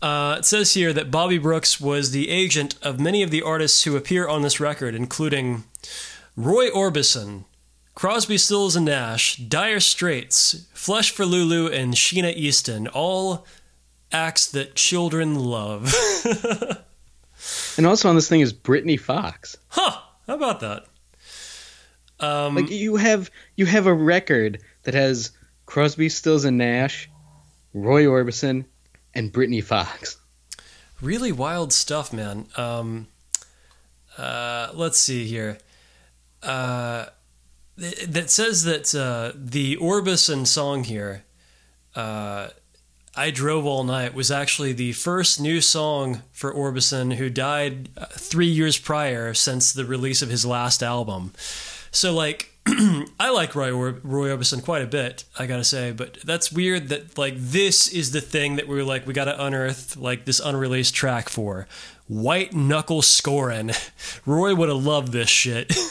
uh, 0.02 0.36
it 0.38 0.44
says 0.44 0.74
here 0.74 0.92
that 0.92 1.10
Bobby 1.10 1.38
Brooks 1.38 1.80
was 1.80 2.10
the 2.10 2.30
agent 2.30 2.76
of 2.82 2.98
many 2.98 3.22
of 3.22 3.30
the 3.30 3.42
artists 3.42 3.84
who 3.84 3.96
appear 3.96 4.26
on 4.26 4.42
this 4.42 4.60
record, 4.60 4.94
including 4.94 5.64
Roy 6.36 6.70
Orbison, 6.70 7.44
Crosby, 7.94 8.38
Stills 8.38 8.76
and 8.76 8.86
Nash, 8.86 9.36
Dire 9.36 9.80
Straits, 9.80 10.66
Flesh 10.72 11.10
for 11.10 11.26
Lulu, 11.26 11.70
and 11.70 11.94
Sheena 11.94 12.34
Easton. 12.34 12.88
All 12.88 13.46
acts 14.10 14.46
that 14.48 14.74
children 14.74 15.34
love. 15.34 15.94
And 17.76 17.86
also 17.86 18.08
on 18.08 18.14
this 18.14 18.28
thing 18.28 18.40
is 18.40 18.52
Britny 18.52 18.96
Fox. 18.96 19.56
huh? 19.68 20.00
How 20.26 20.34
about 20.34 20.60
that? 20.60 20.86
Um, 22.20 22.54
Like 22.56 22.70
you 22.70 22.96
have 22.96 23.30
you 23.56 23.66
have 23.66 23.86
a 23.86 23.94
record 23.94 24.60
that 24.84 24.94
has 24.94 25.30
Crosby, 25.66 26.08
Stills 26.08 26.44
and 26.44 26.58
Nash, 26.58 27.10
Roy 27.72 28.04
Orbison, 28.04 28.64
and 29.14 29.32
Britny 29.32 29.60
Fox. 29.60 30.16
really 31.00 31.32
wild 31.32 31.72
stuff, 31.72 32.12
man. 32.12 32.46
Um, 32.56 33.08
uh, 34.16 34.68
let's 34.74 34.98
see 34.98 35.26
here. 35.26 35.58
Uh, 36.42 37.06
th- 37.78 38.06
that 38.06 38.30
says 38.30 38.64
that 38.64 38.94
uh, 38.94 39.32
the 39.34 39.76
Orbison 39.78 40.46
song 40.46 40.84
here, 40.84 41.24
uh, 41.96 42.48
"I 43.16 43.30
Drove 43.30 43.66
All 43.66 43.82
Night," 43.84 44.14
was 44.14 44.30
actually 44.30 44.72
the 44.72 44.92
first 44.92 45.40
new 45.40 45.60
song 45.60 46.22
for 46.32 46.54
Orbison, 46.54 47.14
who 47.14 47.28
died 47.28 47.88
uh, 47.96 48.06
three 48.12 48.46
years 48.46 48.78
prior 48.78 49.34
since 49.34 49.72
the 49.72 49.84
release 49.84 50.22
of 50.22 50.28
his 50.30 50.46
last 50.46 50.82
album. 50.82 51.32
So, 51.94 52.12
like, 52.12 52.50
I 52.66 53.30
like 53.30 53.54
Roy 53.54 53.70
Roy 53.70 54.28
Orbison 54.28 54.64
quite 54.64 54.82
a 54.82 54.86
bit, 54.86 55.24
I 55.38 55.46
gotta 55.46 55.64
say, 55.64 55.92
but 55.92 56.18
that's 56.24 56.50
weird 56.50 56.88
that 56.88 57.16
like 57.18 57.34
this 57.36 57.88
is 57.88 58.12
the 58.12 58.20
thing 58.20 58.56
that 58.56 58.66
we 58.66 58.80
are 58.80 58.84
like 58.84 59.06
we 59.06 59.12
gotta 59.12 59.42
unearth 59.42 59.96
like 59.96 60.24
this 60.24 60.40
unreleased 60.40 60.94
track 60.94 61.28
for. 61.28 61.68
White 62.08 62.52
knuckle 62.54 63.02
scoring. 63.02 63.70
Roy 64.26 64.54
would 64.54 64.70
have 64.70 64.84
loved 64.84 65.12
this 65.12 65.28
shit. 65.28 65.74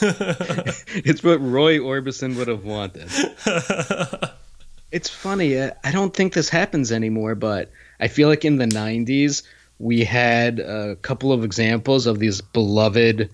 It's 1.06 1.22
what 1.22 1.40
Roy 1.40 1.78
Orbison 1.78 2.36
would 2.36 2.48
have 2.48 2.64
wanted. 2.64 3.08
it's 4.92 5.08
funny. 5.08 5.60
I 5.60 5.90
don't 5.92 6.14
think 6.14 6.32
this 6.32 6.48
happens 6.48 6.92
anymore, 6.92 7.34
but 7.34 7.70
I 8.00 8.08
feel 8.08 8.28
like 8.28 8.44
in 8.44 8.56
the 8.56 8.66
90s, 8.66 9.42
we 9.78 10.04
had 10.04 10.60
a 10.60 10.96
couple 10.96 11.32
of 11.32 11.44
examples 11.44 12.06
of 12.06 12.18
these 12.20 12.40
beloved 12.40 13.30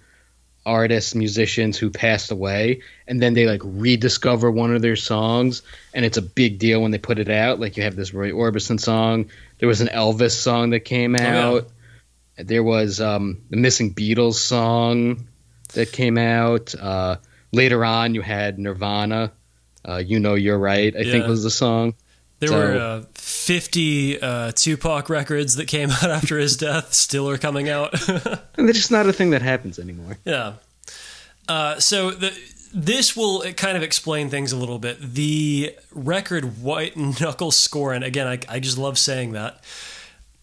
artists, 0.66 1.14
musicians 1.14 1.78
who 1.78 1.90
passed 1.90 2.30
away, 2.30 2.82
and 3.06 3.20
then 3.20 3.34
they 3.34 3.46
like 3.46 3.62
rediscover 3.64 4.50
one 4.50 4.74
of 4.74 4.82
their 4.82 4.96
songs, 4.96 5.62
and 5.94 6.04
it's 6.04 6.16
a 6.18 6.22
big 6.22 6.58
deal 6.58 6.82
when 6.82 6.90
they 6.90 6.98
put 6.98 7.18
it 7.18 7.30
out. 7.30 7.60
Like 7.60 7.76
you 7.76 7.82
have 7.84 7.96
this 7.96 8.12
Roy 8.14 8.30
Orbison 8.30 8.78
song. 8.78 9.30
There 9.58 9.68
was 9.68 9.80
an 9.80 9.88
Elvis 9.88 10.32
song 10.32 10.70
that 10.70 10.80
came 10.80 11.14
yeah. 11.14 11.46
out. 11.46 11.68
There 12.36 12.62
was 12.62 13.00
um, 13.00 13.42
the 13.50 13.56
Missing 13.56 13.94
Beatles 13.94 14.34
song 14.34 15.26
that 15.74 15.92
came 15.92 16.18
out. 16.18 16.74
Uh, 16.74 17.16
later 17.52 17.84
on, 17.84 18.14
you 18.14 18.22
had 18.22 18.58
Nirvana. 18.58 19.32
Uh, 19.86 19.96
you 19.96 20.20
know, 20.20 20.34
you're 20.34 20.58
right. 20.58 20.94
I 20.94 21.04
think 21.04 21.24
Yeah. 21.24 21.28
was 21.28 21.42
the 21.42 21.50
song. 21.50 21.94
There 22.40 22.48
So- 22.48 22.58
were 22.58 22.76
uh, 22.78 23.02
50 23.14 24.20
uh, 24.20 24.52
Tupac 24.52 25.08
records 25.08 25.56
that 25.56 25.66
came 25.68 25.90
out 26.02 26.10
after 26.10 26.38
his 26.38 26.56
death, 26.56 26.92
still 26.94 27.28
are 27.28 27.38
coming 27.38 27.68
out. 27.68 27.94
And 28.56 28.68
it's 28.68 28.78
just 28.78 28.90
not 28.90 29.06
a 29.06 29.12
thing 29.12 29.30
that 29.30 29.40
happens 29.42 29.78
anymore. 29.78 30.18
Yeah. 30.26 30.54
Uh, 31.48 31.80
so 31.80 32.10
the, 32.10 32.36
this 32.74 33.16
will 33.16 33.40
kind 33.54 33.76
of 33.76 33.82
explain 33.82 34.28
things 34.28 34.52
a 34.52 34.56
little 34.56 34.78
bit. 34.78 34.98
The 35.14 35.74
record 35.92 36.60
White 36.62 36.94
Knuckle 36.96 37.50
Scoring, 37.50 38.02
again, 38.02 38.26
I, 38.26 38.38
I 38.48 38.60
just 38.60 38.76
love 38.76 38.98
saying 38.98 39.32
that, 39.32 39.64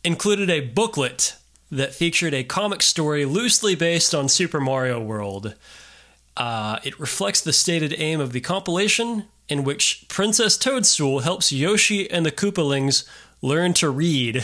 included 0.03 0.49
a 0.49 0.61
booklet 0.61 1.35
that 1.71 1.93
featured 1.93 2.33
a 2.33 2.43
comic 2.43 2.81
story 2.81 3.23
loosely 3.25 3.75
based 3.75 4.15
on 4.15 4.29
Super 4.29 4.59
Mario 4.59 4.99
World. 4.99 5.53
Uh, 6.35 6.79
it 6.83 6.99
reflects 6.99 7.41
the 7.41 7.53
stated 7.53 7.93
aim 7.97 8.19
of 8.19 8.31
the 8.31 8.39
compilation, 8.41 9.25
in 9.49 9.63
which 9.63 10.05
Princess 10.07 10.57
Toadstool 10.57 11.19
helps 11.19 11.51
Yoshi 11.51 12.09
and 12.09 12.25
the 12.25 12.31
Koopalings 12.31 13.07
learn 13.41 13.73
to 13.73 13.89
read. 13.89 14.43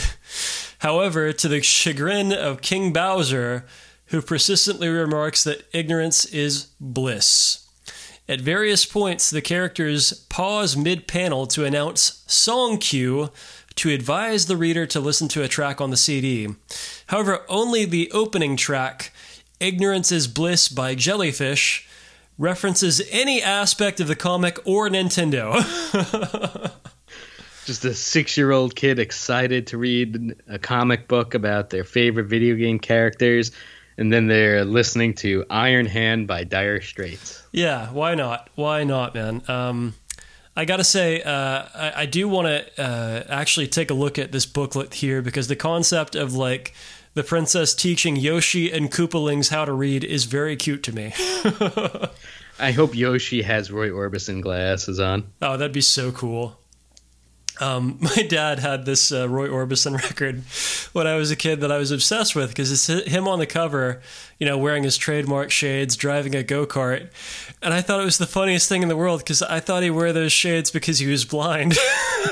However, 0.80 1.34
to 1.34 1.48
the 1.48 1.62
chagrin 1.62 2.32
of 2.32 2.62
King 2.62 2.94
Bowser, 2.94 3.66
who 4.08 4.22
persistently 4.22 4.90
remarks 4.90 5.44
that 5.44 5.68
ignorance 5.74 6.26
is 6.26 6.68
bliss. 6.80 7.68
At 8.30 8.40
various 8.40 8.86
points, 8.86 9.30
the 9.30 9.42
characters 9.42 10.14
pause 10.30 10.78
mid 10.78 11.08
panel 11.08 11.46
to 11.48 11.66
announce 11.66 12.24
song 12.28 12.78
cue 12.78 13.32
to 13.76 13.90
advise 13.90 14.46
the 14.46 14.56
reader 14.56 14.86
to 14.86 15.00
listen 15.00 15.28
to 15.30 15.44
a 15.44 15.48
track 15.48 15.82
on 15.82 15.90
the 15.90 15.98
CD. 15.98 16.50
However, 17.08 17.42
only 17.50 17.86
the 17.86 18.12
opening 18.12 18.56
track, 18.56 19.12
Ignorance 19.60 20.12
is 20.12 20.28
Bliss 20.28 20.68
by 20.68 20.94
Jellyfish, 20.94 21.88
references 22.44 23.02
any 23.10 23.42
aspect 23.42 24.02
of 24.02 24.08
the 24.08 24.16
comic 24.16 24.60
or 24.66 24.90
Nintendo. 24.90 25.54
Just 27.66 27.86
a 27.86 27.94
six 27.94 28.36
year 28.36 28.52
old 28.52 28.76
kid 28.76 29.00
excited 29.00 29.68
to 29.68 29.78
read 29.78 30.36
a 30.50 30.60
comic 30.60 31.08
book 31.08 31.34
about 31.34 31.70
their 31.70 31.86
favorite 31.86 32.26
video 32.26 32.56
game 32.56 32.78
characters, 32.78 33.52
and 33.98 34.12
then 34.12 34.28
they're 34.28 34.66
listening 34.66 35.14
to 35.16 35.46
Iron 35.50 35.86
Hand 35.86 36.28
by 36.28 36.44
Dire 36.44 36.82
Straits. 36.82 37.42
Yeah, 37.54 37.90
why 37.92 38.16
not? 38.16 38.50
Why 38.56 38.84
not, 38.84 39.16
man? 39.16 39.42
Um, 39.48 39.94
I 40.58 40.66
gotta 40.66 40.84
say, 40.84 41.22
uh, 41.22 41.66
I, 41.74 41.94
I 41.96 42.06
do 42.06 42.28
want 42.28 42.48
to 42.48 42.84
uh, 42.84 43.24
actually 43.30 43.68
take 43.68 43.90
a 43.90 43.94
look 43.94 44.20
at 44.20 44.34
this 44.34 44.46
booklet 44.46 44.96
here 44.96 45.22
because 45.22 45.48
the 45.48 45.56
concept 45.56 46.16
of 46.16 46.36
like 46.36 46.74
the 47.14 47.24
princess 47.24 47.74
teaching 47.74 48.16
Yoshi 48.16 48.72
and 48.72 48.92
Koopalings 48.92 49.50
how 49.50 49.66
to 49.66 49.72
read 49.72 50.04
is 50.04 50.26
very 50.26 50.56
cute 50.56 50.84
to 50.84 50.92
me. 50.92 51.14
I 52.64 52.72
hope 52.72 52.96
Yoshi 52.96 53.42
has 53.42 53.70
Roy 53.70 53.90
Orbison 53.90 54.42
glasses 54.42 54.98
on. 54.98 55.26
Oh, 55.42 55.58
that'd 55.58 55.74
be 55.74 55.82
so 55.82 56.14
cool. 56.14 56.58
Um, 57.60 57.98
my 58.02 58.24
dad 58.24 58.60
had 58.60 58.86
this 58.86 59.12
uh, 59.12 59.28
Roy 59.28 59.50
Orbison 59.50 60.02
record 60.02 60.44
when 60.94 61.06
I 61.06 61.18
was 61.18 61.30
a 61.30 61.36
kid 61.36 61.60
that 61.60 61.74
I 61.74 61.78
was 61.78 61.92
obsessed 61.92 62.38
with 62.38 62.48
because 62.52 62.72
it's 62.72 62.88
him 62.88 63.28
on 63.28 63.40
the 63.40 63.46
cover, 63.46 64.02
you 64.40 64.46
know, 64.48 64.58
wearing 64.58 64.84
his 64.84 64.96
trademark 64.96 65.52
shades, 65.52 65.98
driving 65.98 66.36
a 66.36 66.44
go 66.44 66.66
kart. 66.66 67.10
And 67.62 67.74
I 67.74 67.82
thought 67.82 68.00
it 68.00 68.06
was 68.06 68.18
the 68.18 68.26
funniest 68.28 68.70
thing 68.70 68.82
in 68.82 68.88
the 68.88 68.96
world 68.96 69.20
because 69.20 69.42
I 69.42 69.60
thought 69.60 69.84
he 69.84 69.90
wore 69.90 70.14
those 70.14 70.32
shades 70.32 70.72
because 70.72 71.00
he 71.00 71.08
was 71.08 71.26
blind. 71.26 71.78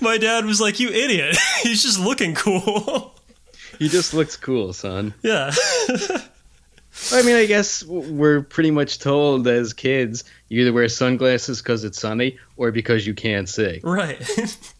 my 0.00 0.16
dad 0.16 0.46
was 0.46 0.58
like, 0.58 0.80
You 0.80 0.88
idiot. 0.88 1.36
He's 1.62 1.82
just 1.82 2.00
looking 2.00 2.34
cool. 2.34 3.14
He 3.78 3.90
just 3.90 4.14
looks 4.14 4.38
cool, 4.38 4.72
son. 4.72 5.12
yeah. 5.22 5.52
I 7.12 7.22
mean, 7.22 7.36
I 7.36 7.46
guess 7.46 7.84
we're 7.84 8.42
pretty 8.42 8.70
much 8.70 8.98
told 8.98 9.46
as 9.46 9.72
kids 9.72 10.24
you 10.48 10.62
either 10.62 10.72
wear 10.72 10.88
sunglasses 10.88 11.60
because 11.62 11.84
it's 11.84 12.00
sunny 12.00 12.38
or 12.56 12.70
because 12.72 13.06
you 13.06 13.14
can't 13.14 13.48
see. 13.48 13.80
Right. 13.82 14.18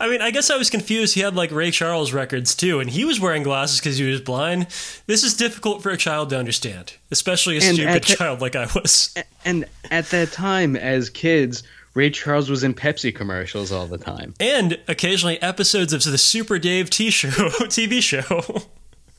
I 0.00 0.08
mean, 0.08 0.20
I 0.20 0.32
guess 0.32 0.50
I 0.50 0.56
was 0.56 0.68
confused. 0.68 1.14
He 1.14 1.20
had 1.20 1.36
like 1.36 1.52
Ray 1.52 1.70
Charles 1.70 2.12
records 2.12 2.56
too, 2.56 2.80
and 2.80 2.90
he 2.90 3.04
was 3.04 3.20
wearing 3.20 3.44
glasses 3.44 3.78
because 3.78 3.98
he 3.98 4.10
was 4.10 4.20
blind. 4.20 4.66
This 5.06 5.22
is 5.22 5.34
difficult 5.34 5.80
for 5.82 5.90
a 5.90 5.96
child 5.96 6.30
to 6.30 6.38
understand, 6.38 6.94
especially 7.12 7.56
a 7.58 7.62
And 7.62 7.76
stupid 7.76 8.02
the- 8.02 8.16
child 8.16 8.40
like 8.40 8.56
I 8.56 8.66
was. 8.74 9.14
And 9.44 9.66
at 9.92 10.06
that 10.10 10.32
time, 10.32 10.74
as 10.74 11.08
kids, 11.08 11.62
Ray 11.94 12.10
Charles 12.10 12.50
was 12.50 12.64
in 12.64 12.74
Pepsi 12.74 13.14
commercials 13.14 13.70
all 13.70 13.86
the 13.86 13.98
time. 13.98 14.34
And 14.40 14.78
occasionally 14.88 15.40
episodes 15.40 15.92
of 15.92 16.02
the 16.02 16.18
Super 16.18 16.58
Dave 16.58 16.90
T 16.90 17.10
show 17.10 17.28
TV 17.28 18.02
show. 18.02 18.62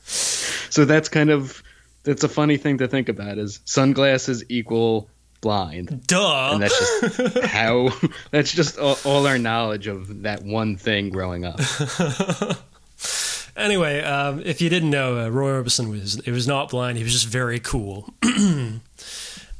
So 0.04 0.84
that's 0.84 1.08
kind 1.08 1.30
of 1.30 1.62
that's 2.04 2.24
a 2.24 2.28
funny 2.28 2.56
thing 2.56 2.78
to 2.78 2.88
think 2.88 3.08
about 3.08 3.38
is 3.38 3.60
sunglasses 3.64 4.44
equal 4.48 5.08
blind. 5.40 6.06
Duh. 6.06 6.50
And 6.52 6.62
that's 6.62 7.00
just 7.00 7.38
how 7.44 7.90
that's 8.30 8.52
just 8.52 8.78
all, 8.78 8.98
all 9.04 9.26
our 9.26 9.38
knowledge 9.38 9.86
of 9.86 10.22
that 10.22 10.42
one 10.42 10.76
thing 10.76 11.10
growing 11.10 11.44
up. 11.44 11.60
Anyway, 13.54 14.00
um, 14.00 14.40
if 14.44 14.62
you 14.62 14.70
didn't 14.70 14.90
know, 14.90 15.18
uh, 15.18 15.28
Roy 15.28 15.50
Orbison 15.50 15.90
was 15.90 16.18
it 16.20 16.30
was 16.30 16.48
not 16.48 16.70
blind. 16.70 16.96
He 16.96 17.04
was 17.04 17.12
just 17.12 17.26
very 17.26 17.60
cool. 17.60 18.14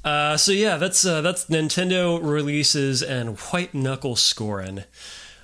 uh, 0.05 0.37
so 0.39 0.51
yeah, 0.53 0.79
that's 0.79 1.05
uh, 1.05 1.21
that's 1.21 1.45
Nintendo 1.47 2.19
releases 2.23 3.03
and 3.03 3.39
white 3.39 3.75
knuckle 3.75 4.17
scoring. 4.17 4.85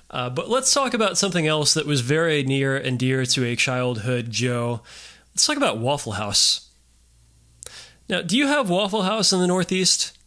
Uh, 0.09 0.31
but 0.31 0.49
let's 0.49 0.73
talk 0.73 0.95
about 0.95 1.17
something 1.17 1.45
else 1.45 1.75
that 1.75 1.85
was 1.85 2.01
very 2.01 2.41
near 2.41 2.75
and 2.75 2.97
dear 2.97 3.23
to 3.23 3.45
a 3.45 3.55
childhood, 3.55 4.31
Joe. 4.31 4.81
Let's 5.33 5.45
talk 5.45 5.57
about 5.57 5.77
Waffle 5.77 6.13
House. 6.13 6.68
Now, 8.09 8.23
do 8.23 8.37
you 8.37 8.47
have 8.47 8.69
Waffle 8.69 9.03
House 9.03 9.31
in 9.31 9.39
the 9.39 9.47
Northeast? 9.47 10.17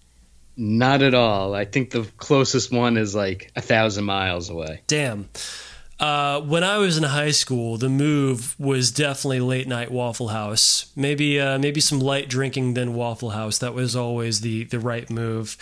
Not 0.57 1.03
at 1.03 1.15
all. 1.15 1.55
I 1.55 1.65
think 1.65 1.91
the 1.91 2.05
closest 2.17 2.71
one 2.71 2.97
is 2.97 3.15
like 3.15 3.51
a 3.57 3.61
thousand 3.61 4.05
miles 4.05 4.51
away. 4.51 4.83
Damn. 4.87 5.29
Uh, 5.99 6.41
when 6.41 6.65
I 6.65 6.79
was 6.79 6.99
in 6.99 7.05
high 7.05 7.31
school, 7.31 7.77
the 7.79 7.89
move 7.89 8.59
was 8.59 8.91
definitely 8.91 9.41
late 9.41 9.69
night 9.69 9.91
Waffle 9.91 10.29
House. 10.29 10.93
Maybe 10.97 11.41
uh, 11.41 11.59
maybe 11.59 11.81
some 11.81 12.01
light 12.01 12.29
drinking 12.29 12.75
than 12.75 12.95
Waffle 12.95 13.31
House. 13.31 13.59
That 13.59 13.73
was 13.73 13.95
always 13.97 14.41
the 14.41 14.65
the 14.65 14.81
right 14.81 15.09
move. 15.09 15.57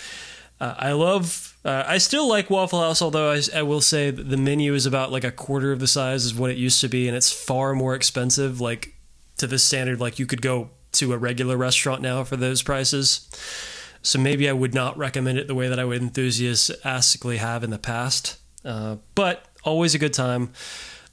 Uh, 0.59 0.74
I 0.78 0.92
love. 0.92 1.56
Uh, 1.62 1.85
I 1.87 1.98
still 1.98 2.26
like 2.26 2.48
Waffle 2.48 2.80
House, 2.80 3.02
although 3.02 3.33
I, 3.33 3.42
I 3.54 3.62
will 3.62 3.83
say 3.83 4.11
that 4.11 4.30
the 4.30 4.38
menu 4.38 4.72
is 4.72 4.87
about 4.87 5.12
like 5.12 5.24
a 5.24 5.30
quarter 5.30 5.72
of 5.72 5.78
the 5.78 5.87
size 5.87 6.24
as 6.24 6.35
what 6.35 6.50
it 6.50 6.56
used 6.56 6.80
to 6.80 6.88
be, 6.88 7.06
and 7.06 7.16
it's 7.16 7.30
far 7.30 7.74
more 7.74 7.94
expensive. 7.94 8.61
Like 8.62 8.94
to 9.37 9.46
the 9.46 9.59
standard, 9.59 10.00
like 10.00 10.18
you 10.18 10.24
could 10.26 10.40
go 10.40 10.70
to 10.92 11.12
a 11.12 11.18
regular 11.18 11.57
restaurant 11.57 12.03
now 12.03 12.24
for 12.24 12.37
those 12.37 12.62
prices. 12.62 13.29
So 14.03 14.18
maybe 14.18 14.48
I 14.48 14.53
would 14.53 14.74
not 14.74 14.96
recommend 14.96 15.38
it 15.38 15.46
the 15.46 15.55
way 15.55 15.68
that 15.68 15.79
I 15.79 15.85
would 15.85 16.00
enthusiastically 16.00 17.37
have 17.37 17.62
in 17.62 17.70
the 17.70 17.79
past. 17.79 18.38
Uh, 18.64 18.97
but 19.14 19.45
always 19.64 19.95
a 19.95 19.99
good 19.99 20.12
time. 20.14 20.53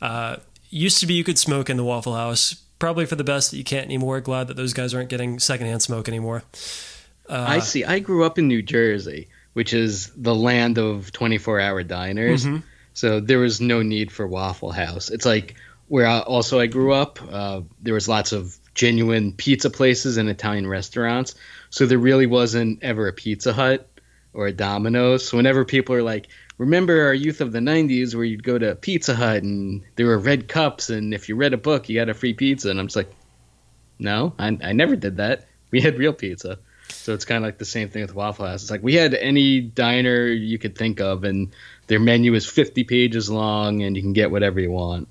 Uh, 0.01 0.37
used 0.69 0.99
to 0.99 1.05
be 1.05 1.13
you 1.13 1.23
could 1.23 1.37
smoke 1.37 1.69
in 1.69 1.77
the 1.77 1.83
Waffle 1.83 2.15
House. 2.15 2.63
Probably 2.79 3.05
for 3.05 3.15
the 3.15 3.23
best 3.23 3.51
that 3.51 3.57
you 3.57 3.63
can't 3.63 3.85
anymore. 3.85 4.21
Glad 4.21 4.47
that 4.47 4.55
those 4.55 4.73
guys 4.73 4.93
aren't 4.93 5.09
getting 5.09 5.39
secondhand 5.39 5.81
smoke 5.81 6.07
anymore. 6.07 6.43
I 7.29 7.59
see. 7.59 7.83
I 7.83 7.99
grew 7.99 8.23
up 8.23 8.37
in 8.39 8.47
New 8.47 8.61
Jersey, 8.61 9.27
which 9.53 9.73
is 9.73 10.11
the 10.15 10.35
land 10.35 10.77
of 10.77 11.11
24 11.11 11.59
hour 11.59 11.83
diners. 11.83 12.45
Mhm. 12.45 12.63
So 12.93 13.19
there 13.19 13.39
was 13.39 13.59
no 13.59 13.81
need 13.81 14.11
for 14.11 14.25
Waffle 14.27 14.71
House. 14.71 15.09
It's 15.09 15.25
like 15.25 15.55
where 15.87 16.07
I, 16.07 16.19
also 16.19 16.59
I 16.59 16.67
grew 16.67 16.93
up, 16.93 17.19
uh, 17.31 17.61
there 17.81 17.93
was 17.93 18.07
lots 18.07 18.31
of 18.31 18.57
genuine 18.77 19.33
pizza 19.33 19.69
places 19.69 20.17
and 20.17 20.29
Italian 20.29 20.67
restaurants. 20.67 21.35
So 21.69 21.85
there 21.85 21.97
really 21.97 22.27
wasn't 22.27 22.83
ever 22.83 23.07
a 23.07 23.13
Pizza 23.13 23.51
Hut 23.51 23.89
or 24.33 24.47
a 24.47 24.53
Domino's. 24.53 25.27
So 25.27 25.35
whenever 25.35 25.65
people 25.65 25.95
are 25.95 26.03
like, 26.03 26.27
remember 26.57 27.07
our 27.07 27.13
youth 27.13 27.41
of 27.41 27.51
the 27.51 27.59
90s 27.59 28.15
where 28.15 28.23
you'd 28.23 28.43
go 28.43 28.57
to 28.57 28.75
Pizza 28.75 29.15
Hut 29.15 29.43
and 29.43 29.83
there 29.95 30.05
were 30.05 30.19
red 30.19 30.47
cups 30.47 30.89
and 30.89 31.13
if 31.13 31.27
you 31.27 31.35
read 31.35 31.53
a 31.53 31.57
book, 31.57 31.89
you 31.89 31.99
got 31.99 32.07
a 32.07 32.13
free 32.13 32.33
pizza. 32.33 32.69
And 32.69 32.79
I'm 32.79 32.85
just 32.87 32.95
like, 32.95 33.11
no, 33.99 34.33
I, 34.37 34.57
I 34.63 34.73
never 34.73 34.95
did 34.95 35.17
that. 35.17 35.47
We 35.71 35.81
had 35.81 35.97
real 35.97 36.13
pizza. 36.13 36.59
So 36.89 37.13
it's 37.13 37.25
kind 37.25 37.43
of 37.43 37.47
like 37.47 37.57
the 37.57 37.65
same 37.65 37.89
thing 37.89 38.03
with 38.03 38.13
Waffle 38.13 38.45
House. 38.45 38.61
It's 38.61 38.71
like 38.71 38.83
we 38.83 38.93
had 38.93 39.13
any 39.13 39.59
diner 39.59 40.27
you 40.27 40.57
could 40.57 40.77
think 40.77 41.01
of, 41.01 41.25
and 41.25 41.53
their 41.87 41.99
menu 41.99 42.33
is 42.33 42.45
50 42.45 42.85
pages 42.85 43.29
long, 43.29 43.81
and 43.81 43.95
you 43.95 44.01
can 44.01 44.13
get 44.13 44.31
whatever 44.31 44.59
you 44.59 44.71
want. 44.71 45.09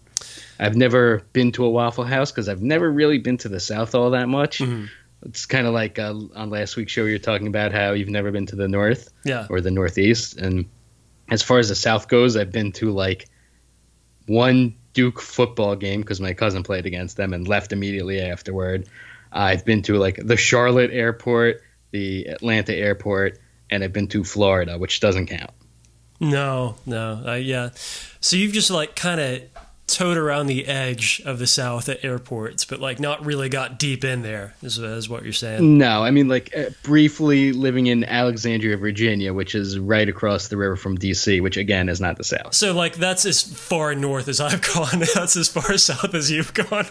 I've 0.59 0.77
never 0.77 1.23
been 1.33 1.53
to 1.53 1.65
a 1.65 1.71
Waffle 1.71 2.05
House 2.05 2.31
because 2.33 2.49
I've 2.49 2.63
never 2.63 2.91
really 2.91 3.19
been 3.19 3.37
to 3.39 3.49
the 3.49 3.61
South 3.61 3.95
all 3.95 4.11
that 4.11 4.29
much. 4.29 4.63
It's 5.23 5.47
kind 5.47 5.67
of 5.67 5.73
like 5.75 5.99
uh, 5.99 6.15
on 6.35 6.51
last 6.51 6.77
week's 6.77 6.93
show, 6.93 7.05
you 7.05 7.13
were 7.15 7.19
talking 7.19 7.47
about 7.47 7.73
how 7.73 7.93
you've 7.93 8.09
never 8.09 8.31
been 8.31 8.47
to 8.47 8.57
the 8.57 8.69
North 8.69 9.13
Yeah. 9.25 9.47
or 9.51 9.61
the 9.61 9.71
Northeast. 9.71 10.37
And 10.37 10.67
as 11.29 11.43
far 11.43 11.59
as 11.59 11.69
the 11.69 11.75
South 11.75 12.09
goes, 12.09 12.37
I've 12.37 12.53
been 12.53 12.73
to 12.73 12.91
like 12.93 13.29
one 14.27 14.75
Duke 14.93 15.21
football 15.21 15.77
game 15.77 16.01
because 16.01 16.21
my 16.21 16.33
cousin 16.35 16.63
played 16.63 16.87
against 16.87 17.17
them 17.17 17.33
and 17.35 17.47
left 17.47 17.73
immediately 17.73 18.21
afterward. 18.21 18.89
I've 19.33 19.65
been 19.65 19.83
to 19.83 19.95
like 19.99 20.17
the 20.17 20.37
Charlotte 20.37 20.91
airport, 20.93 21.63
the 21.91 22.27
Atlanta 22.29 22.75
airport, 22.75 23.39
and 23.71 23.85
I've 23.85 23.93
been 23.93 24.09
to 24.09 24.25
Florida, 24.25 24.79
which 24.79 25.01
doesn't 25.01 25.27
count. 25.27 25.51
No, 26.21 26.77
no, 26.87 27.23
uh, 27.27 27.35
yeah. 27.35 27.71
So 28.21 28.37
you've 28.37 28.53
just 28.55 28.71
like 28.71 28.97
kind 28.97 29.21
of 29.21 29.43
towed 29.87 30.17
around 30.17 30.47
the 30.47 30.67
edge 30.67 31.23
of 31.25 31.39
the 31.39 31.47
South 31.47 31.89
at 31.89 32.05
airports, 32.05 32.65
but 32.65 32.81
like 32.81 32.99
not 32.99 33.25
really 33.25 33.49
got 33.49 33.79
deep 33.79 34.05
in 34.05 34.23
there. 34.23 34.55
Is, 34.63 34.79
is 34.79 35.09
what 35.09 35.23
you're 35.23 35.33
saying? 35.33 35.79
No, 35.79 36.03
I 36.03 36.11
mean 36.11 36.29
like 36.29 36.57
uh, 36.57 36.71
briefly 36.83 37.53
living 37.53 37.87
in 37.87 38.05
Alexandria, 38.05 38.77
Virginia, 38.77 39.33
which 39.33 39.55
is 39.55 39.79
right 39.79 40.09
across 40.09 40.49
the 40.49 40.57
river 40.57 40.77
from 40.77 40.99
DC, 40.99 41.41
which 41.41 41.57
again 41.57 41.89
is 41.89 42.01
not 42.01 42.17
the 42.17 42.25
South. 42.25 42.55
So 42.55 42.75
like 42.75 42.97
that's 42.97 43.25
as 43.27 43.43
far 43.43 43.95
north 43.95 44.29
as 44.29 44.41
I've 44.41 44.63
gone. 44.75 45.05
That's 45.15 45.37
as 45.37 45.49
far 45.49 45.77
south 45.79 46.15
as 46.15 46.31
you've 46.31 46.55
gone. 46.55 46.87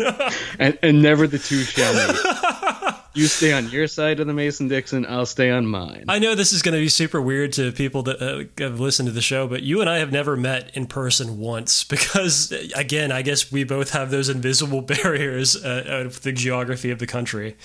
And, 0.60 0.78
and 0.82 1.02
never 1.02 1.28
the 1.28 1.40
two 1.40 1.64
shall 1.64 1.94
meet. 1.94 2.82
you 3.16 3.28
stay 3.28 3.54
on 3.54 3.70
your 3.70 3.88
side 3.88 4.20
of 4.20 4.28
the 4.28 4.34
Mason 4.34 4.68
Dixon, 4.68 5.06
I'll 5.06 5.26
stay 5.26 5.50
on 5.50 5.66
mine. 5.66 6.06
I 6.08 6.20
know 6.20 6.36
this 6.36 6.54
is 6.54 6.62
going 6.62 6.74
to 6.74 6.80
be 6.80 6.90
super 6.90 7.22
weird 7.22 7.54
to 7.54 7.72
people 7.72 8.04
that 8.04 8.22
uh, 8.22 8.44
have 8.64 8.80
listened 8.80 9.08
to 9.08 9.14
the 9.14 9.22
show, 9.22 9.48
but 9.48 9.64
you 9.64 9.82
and 9.82 9.90
I 9.90 9.98
have 10.00 10.12
never 10.12 10.36
met 10.36 10.72
in 10.76 10.86
person 10.86 11.40
once 11.40 11.84
because, 11.96 12.52
again, 12.76 13.12
I 13.12 13.22
guess 13.22 13.52
we 13.52 13.64
both 13.64 13.92
have 13.92 14.12
those 14.12 14.30
invisible 14.30 14.82
barriers 14.84 15.56
uh, 15.56 15.84
of 15.88 16.22
the 16.22 16.32
geography 16.32 16.92
of 16.92 17.00
the 17.00 17.08
country. 17.08 17.56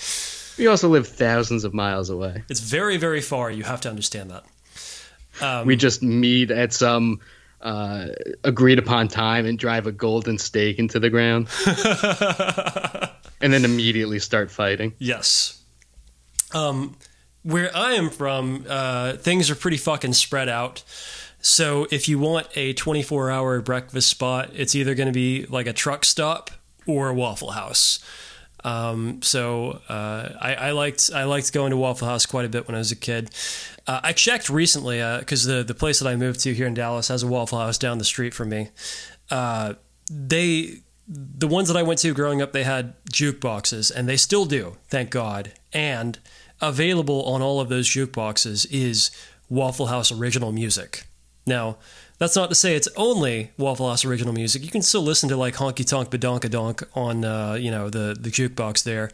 We 0.58 0.66
also 0.66 0.88
live 0.88 1.08
thousands 1.08 1.64
of 1.64 1.74
miles 1.74 2.10
away. 2.10 2.44
It's 2.48 2.60
very, 2.60 2.96
very 2.96 3.20
far. 3.20 3.50
You 3.50 3.64
have 3.64 3.80
to 3.82 3.90
understand 3.90 4.30
that. 4.30 5.66
we 5.66 5.76
just 5.76 6.02
meet 6.02 6.50
at 6.50 6.72
some 6.72 7.20
uh, 7.60 8.08
agreed 8.44 8.78
upon 8.78 9.08
time 9.08 9.46
and 9.46 9.58
drive 9.58 9.86
a 9.86 9.92
golden 9.92 10.38
stake 10.38 10.78
into 10.78 10.98
the 10.98 11.10
ground. 11.10 11.48
and 13.40 13.52
then 13.52 13.64
immediately 13.64 14.18
start 14.18 14.50
fighting. 14.50 14.94
Yes. 14.98 15.62
Um, 16.52 16.96
where 17.42 17.74
I 17.74 17.92
am 17.92 18.10
from, 18.10 18.66
uh, 18.68 19.14
things 19.14 19.50
are 19.50 19.54
pretty 19.54 19.76
fucking 19.76 20.12
spread 20.12 20.48
out. 20.48 20.82
So 21.40 21.86
if 21.90 22.08
you 22.08 22.18
want 22.18 22.48
a 22.54 22.74
24 22.74 23.30
hour 23.30 23.60
breakfast 23.60 24.08
spot, 24.08 24.50
it's 24.54 24.74
either 24.74 24.94
going 24.94 25.06
to 25.06 25.12
be 25.12 25.46
like 25.46 25.66
a 25.66 25.72
truck 25.72 26.04
stop 26.04 26.50
or 26.86 27.08
a 27.08 27.14
Waffle 27.14 27.52
House. 27.52 28.00
Um, 28.62 29.22
so 29.22 29.80
uh, 29.88 30.28
I, 30.38 30.54
I 30.54 30.70
liked 30.72 31.10
I 31.14 31.24
liked 31.24 31.50
going 31.54 31.70
to 31.70 31.78
Waffle 31.78 32.06
House 32.06 32.26
quite 32.26 32.44
a 32.44 32.48
bit 32.48 32.68
when 32.68 32.74
I 32.74 32.78
was 32.78 32.92
a 32.92 32.96
kid. 32.96 33.30
Uh, 33.86 34.00
I 34.02 34.12
checked 34.12 34.50
recently 34.50 34.98
because 35.18 35.44
the 35.44 35.62
the 35.62 35.74
place 35.74 35.98
that 36.00 36.08
I 36.08 36.16
moved 36.16 36.40
to 36.40 36.52
here 36.52 36.66
in 36.66 36.74
Dallas 36.74 37.08
has 37.08 37.22
a 37.22 37.26
Waffle 37.26 37.58
House 37.58 37.78
down 37.78 37.96
the 37.96 38.04
street 38.04 38.34
from 38.34 38.50
me. 38.50 38.68
Uh, 39.30 39.74
they 40.10 40.80
the 41.10 41.48
ones 41.48 41.66
that 41.68 41.76
I 41.76 41.82
went 41.82 41.98
to 42.00 42.14
growing 42.14 42.40
up, 42.40 42.52
they 42.52 42.62
had 42.62 42.94
jukeboxes, 43.06 43.90
and 43.90 44.08
they 44.08 44.16
still 44.16 44.44
do, 44.44 44.76
thank 44.88 45.10
God. 45.10 45.52
And 45.72 46.18
available 46.60 47.24
on 47.24 47.42
all 47.42 47.60
of 47.60 47.68
those 47.68 47.88
jukeboxes 47.88 48.66
is 48.70 49.10
Waffle 49.48 49.86
House 49.86 50.12
original 50.12 50.52
music. 50.52 51.04
Now, 51.46 51.78
that's 52.18 52.36
not 52.36 52.48
to 52.50 52.54
say 52.54 52.76
it's 52.76 52.88
only 52.96 53.50
Waffle 53.58 53.88
House 53.88 54.04
original 54.04 54.32
music. 54.32 54.62
You 54.62 54.70
can 54.70 54.82
still 54.82 55.02
listen 55.02 55.28
to 55.30 55.36
like 55.36 55.56
Honky 55.56 55.84
Tonk 55.86 56.10
Badonka 56.10 56.48
Donk 56.50 56.82
on 56.94 57.24
uh, 57.24 57.54
you 57.54 57.70
know 57.70 57.90
the 57.90 58.16
the 58.18 58.30
jukebox 58.30 58.84
there. 58.84 59.10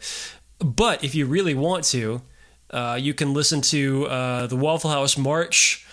But 0.59 1.03
if 1.03 1.15
you 1.15 1.25
really 1.25 1.55
want 1.55 1.83
to, 1.85 2.21
uh, 2.69 2.97
you 3.01 3.13
can 3.13 3.33
listen 3.33 3.61
to 3.61 4.05
uh, 4.07 4.47
the 4.47 4.55
Waffle 4.57 4.91
House 4.91 5.17
March, 5.17 5.87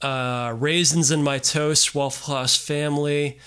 uh, 0.00 0.54
Raisins 0.56 1.10
in 1.10 1.22
My 1.22 1.38
Toast, 1.38 1.94
Waffle 1.94 2.34
House 2.34 2.56
Family, 2.56 3.38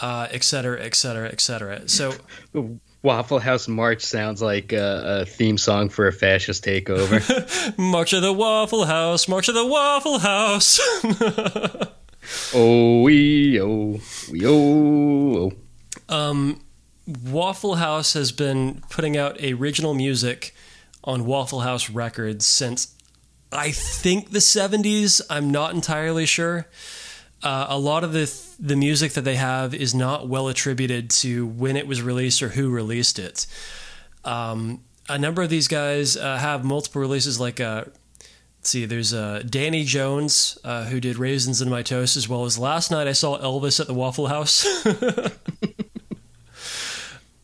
uh, 0.00 0.28
et 0.30 0.42
cetera, 0.42 0.80
et 0.80 0.94
cetera, 0.94 1.28
et 1.28 1.40
cetera. 1.40 1.88
So 1.88 2.14
Waffle 3.02 3.38
House 3.38 3.68
March 3.68 4.02
sounds 4.02 4.42
like 4.42 4.72
a, 4.72 5.20
a 5.22 5.24
theme 5.26 5.58
song 5.58 5.88
for 5.88 6.06
a 6.06 6.12
fascist 6.12 6.64
takeover. 6.64 7.20
March 7.78 8.12
of 8.12 8.22
the 8.22 8.32
Waffle 8.32 8.84
House, 8.84 9.28
March 9.28 9.48
of 9.48 9.54
the 9.54 9.66
Waffle 9.66 10.18
House. 10.18 10.80
oh, 12.54 13.02
we, 13.02 13.60
oh, 13.60 14.00
we, 14.30 14.46
oh, 14.46 15.52
oh. 16.08 16.56
Waffle 17.24 17.76
House 17.76 18.12
has 18.12 18.32
been 18.32 18.82
putting 18.90 19.16
out 19.16 19.40
original 19.42 19.94
music 19.94 20.54
on 21.02 21.24
Waffle 21.24 21.60
House 21.60 21.90
Records 21.90 22.46
since 22.46 22.94
I 23.52 23.72
think 23.72 24.30
the 24.30 24.38
70s. 24.38 25.20
I'm 25.28 25.50
not 25.50 25.74
entirely 25.74 26.26
sure. 26.26 26.66
Uh, 27.42 27.66
a 27.68 27.78
lot 27.78 28.04
of 28.04 28.12
the 28.12 28.26
the 28.60 28.76
music 28.76 29.12
that 29.12 29.22
they 29.22 29.36
have 29.36 29.74
is 29.74 29.94
not 29.94 30.28
well 30.28 30.48
attributed 30.48 31.08
to 31.08 31.46
when 31.46 31.76
it 31.76 31.86
was 31.86 32.02
released 32.02 32.42
or 32.42 32.50
who 32.50 32.68
released 32.68 33.18
it. 33.18 33.46
Um, 34.24 34.82
a 35.08 35.18
number 35.18 35.40
of 35.42 35.48
these 35.48 35.66
guys 35.66 36.16
uh, 36.16 36.36
have 36.36 36.62
multiple 36.62 37.00
releases. 37.00 37.40
Like, 37.40 37.58
uh, 37.58 37.84
see, 38.62 38.84
there's 38.84 39.14
uh, 39.14 39.42
Danny 39.48 39.84
Jones 39.84 40.58
uh, 40.62 40.84
who 40.84 41.00
did 41.00 41.16
"Raisins 41.16 41.62
in 41.62 41.70
My 41.70 41.82
Toast," 41.82 42.16
as 42.16 42.28
well 42.28 42.44
as 42.44 42.58
last 42.58 42.90
night 42.90 43.08
I 43.08 43.12
saw 43.12 43.38
Elvis 43.40 43.80
at 43.80 43.86
the 43.86 43.94
Waffle 43.94 44.26
House. 44.26 44.84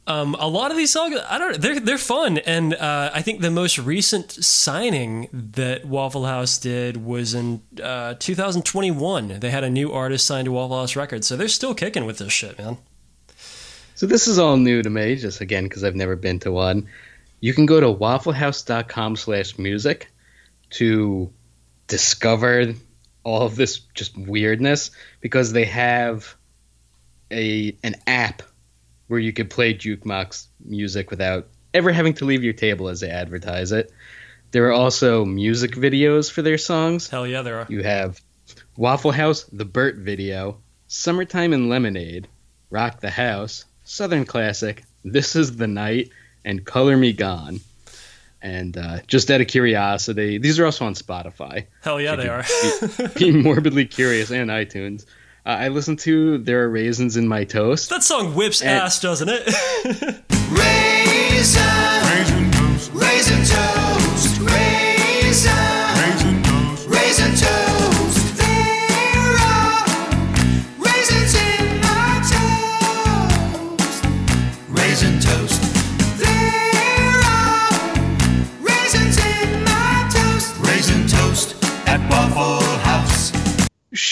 Um, 0.09 0.37
a 0.39 0.49
lot 0.49 0.71
of 0.71 0.77
these 0.77 0.93
songs, 0.93 1.17
I 1.29 1.37
don't. 1.37 1.61
They're 1.61 1.81
they're 1.81 1.99
fun, 1.99 2.39
and 2.39 2.75
uh, 2.75 3.11
I 3.13 3.23
think 3.23 3.41
the 3.41 3.51
most 3.51 3.77
recent 3.77 4.31
signing 4.31 5.29
that 5.33 5.85
Waffle 5.85 6.27
House 6.27 6.59
did 6.59 7.05
was 7.05 7.35
in 7.35 7.61
uh, 7.83 8.15
2021. 8.19 9.41
They 9.41 9.51
had 9.51 9.65
a 9.65 9.71
new 9.71 9.93
artist 9.93 10.25
signed 10.25 10.45
to 10.45 10.53
Waffle 10.53 10.79
House 10.79 10.95
Records, 10.95 11.27
so 11.27 11.37
they're 11.37 11.49
still 11.49 11.75
kicking 11.75 12.05
with 12.05 12.19
this 12.19 12.33
shit, 12.33 12.57
man. 12.57 12.79
So 13.97 14.07
this 14.07 14.29
is 14.29 14.39
all 14.39 14.57
new 14.57 14.81
to 14.83 14.91
me, 14.91 15.17
just 15.17 15.41
again 15.41 15.65
because 15.65 15.83
I've 15.83 15.97
never 15.97 16.15
been 16.15 16.39
to 16.41 16.53
one. 16.53 16.87
You 17.41 17.53
can 17.53 17.67
go 17.67 17.81
to 17.81 17.87
wafflehouse.com 17.89 19.17
slash 19.17 19.59
music 19.59 20.09
to 20.71 21.33
discover 21.89 22.75
all 23.25 23.43
of 23.43 23.57
this 23.57 23.81
just 23.95 24.17
weirdness 24.17 24.93
because 25.21 25.53
they 25.53 25.65
have 25.65 26.37
a 27.33 27.77
an 27.83 27.97
app 28.07 28.43
where 29.09 29.21
you 29.21 29.33
could 29.33 29.51
play 29.51 29.75
jukebox 29.75 30.47
music 30.65 31.11
without 31.11 31.49
ever 31.75 31.93
having 31.93 32.15
to 32.15 32.25
leave 32.25 32.43
your 32.43 32.53
table 32.53 32.89
as 32.89 33.01
they 33.01 33.11
advertise 33.11 33.73
it. 33.73 33.93
There 34.51 34.67
are 34.69 34.73
also 34.73 35.25
music 35.25 35.73
videos 35.73 36.31
for 36.31 36.43
their 36.43 36.59
songs. 36.59 37.09
Hell 37.09 37.27
yeah, 37.27 37.43
there 37.43 37.59
are. 37.59 37.67
You 37.69 37.83
have 37.83 38.21
Waffle 38.77 39.13
House, 39.13 39.45
the 39.45 39.65
Burt 39.65 39.97
video, 39.97 40.59
Summertime 40.89 41.53
and 41.53 41.69
Lemonade, 41.69 42.29
Rock 42.71 43.01
the 43.01 43.11
House, 43.11 43.65
Southern 43.85 44.25
Classic, 44.25 44.83
This 45.05 45.37
Is 45.37 45.57
the 45.57 45.67
Night, 45.67 46.11
and 46.45 46.65
Color 46.65 46.97
Me 46.97 47.13
Gone. 47.13 47.61
And 48.41 48.77
uh, 48.77 49.01
just 49.07 49.31
out 49.31 49.41
of 49.41 49.49
curiosity, 49.49 50.39
these 50.39 50.61
are 50.61 50.67
also 50.67 50.87
on 50.87 50.95
Spotify. 50.95 51.67
Hell 51.83 52.01
yeah, 52.01 52.15
they 52.17 52.29
are. 52.29 52.45
Be 53.17 53.33
morbidly 53.33 53.87
curious 53.87 54.31
and 54.31 54.51
iTunes. 54.51 55.07
Uh, 55.47 55.51
I 55.51 55.69
listened 55.69 56.01
to 56.01 56.39
There 56.39 56.65
Are 56.65 56.69
Raisins 56.69 57.17
in 57.17 57.29
My 57.29 57.45
Toast. 57.45 57.89
that 57.91 58.03
song 58.03 58.35
whips 58.35 58.61
And- 58.63 58.71
ass, 58.71 58.99
doesn't 59.01 59.29
it? 59.31 59.45
Raisin, 60.51 61.63
Raisin 62.03 62.51
toast, 62.51 62.91
raisin 62.93 63.39
toast, 63.45 63.96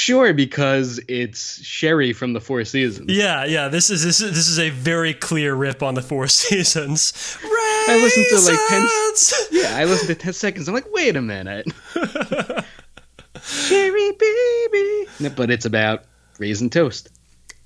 Sure, 0.04 0.34
because 0.34 1.00
it's 1.08 1.64
Sherry 1.64 2.12
from 2.12 2.34
the 2.34 2.40
Four 2.40 2.62
Seasons. 2.66 3.10
yeah, 3.10 3.46
yeah. 3.46 3.68
This 3.68 3.88
is 3.88 4.04
this 4.04 4.20
is 4.20 4.34
this 4.34 4.48
is 4.48 4.58
a 4.58 4.68
very 4.68 5.14
clear 5.14 5.54
rip 5.54 5.82
on 5.82 5.94
the 5.94 6.02
Four 6.02 6.28
Seasons. 6.42 7.38
I 7.42 7.98
listened 8.02 8.26
to, 8.28 8.50
like, 8.50 8.60
10 8.68 8.82
Raisins! 8.82 9.48
Yeah, 9.50 9.74
I 9.74 9.84
listened 9.86 10.08
to 10.08 10.14
10 10.14 10.34
seconds. 10.34 10.68
I'm 10.68 10.74
like, 10.74 10.92
wait 10.92 11.16
a 11.16 11.22
minute. 11.22 11.68
Sherry, 13.42 14.12
baby. 14.12 15.30
But 15.34 15.50
it's 15.50 15.64
about 15.64 16.04
raisin 16.38 16.68
toast. 16.68 17.08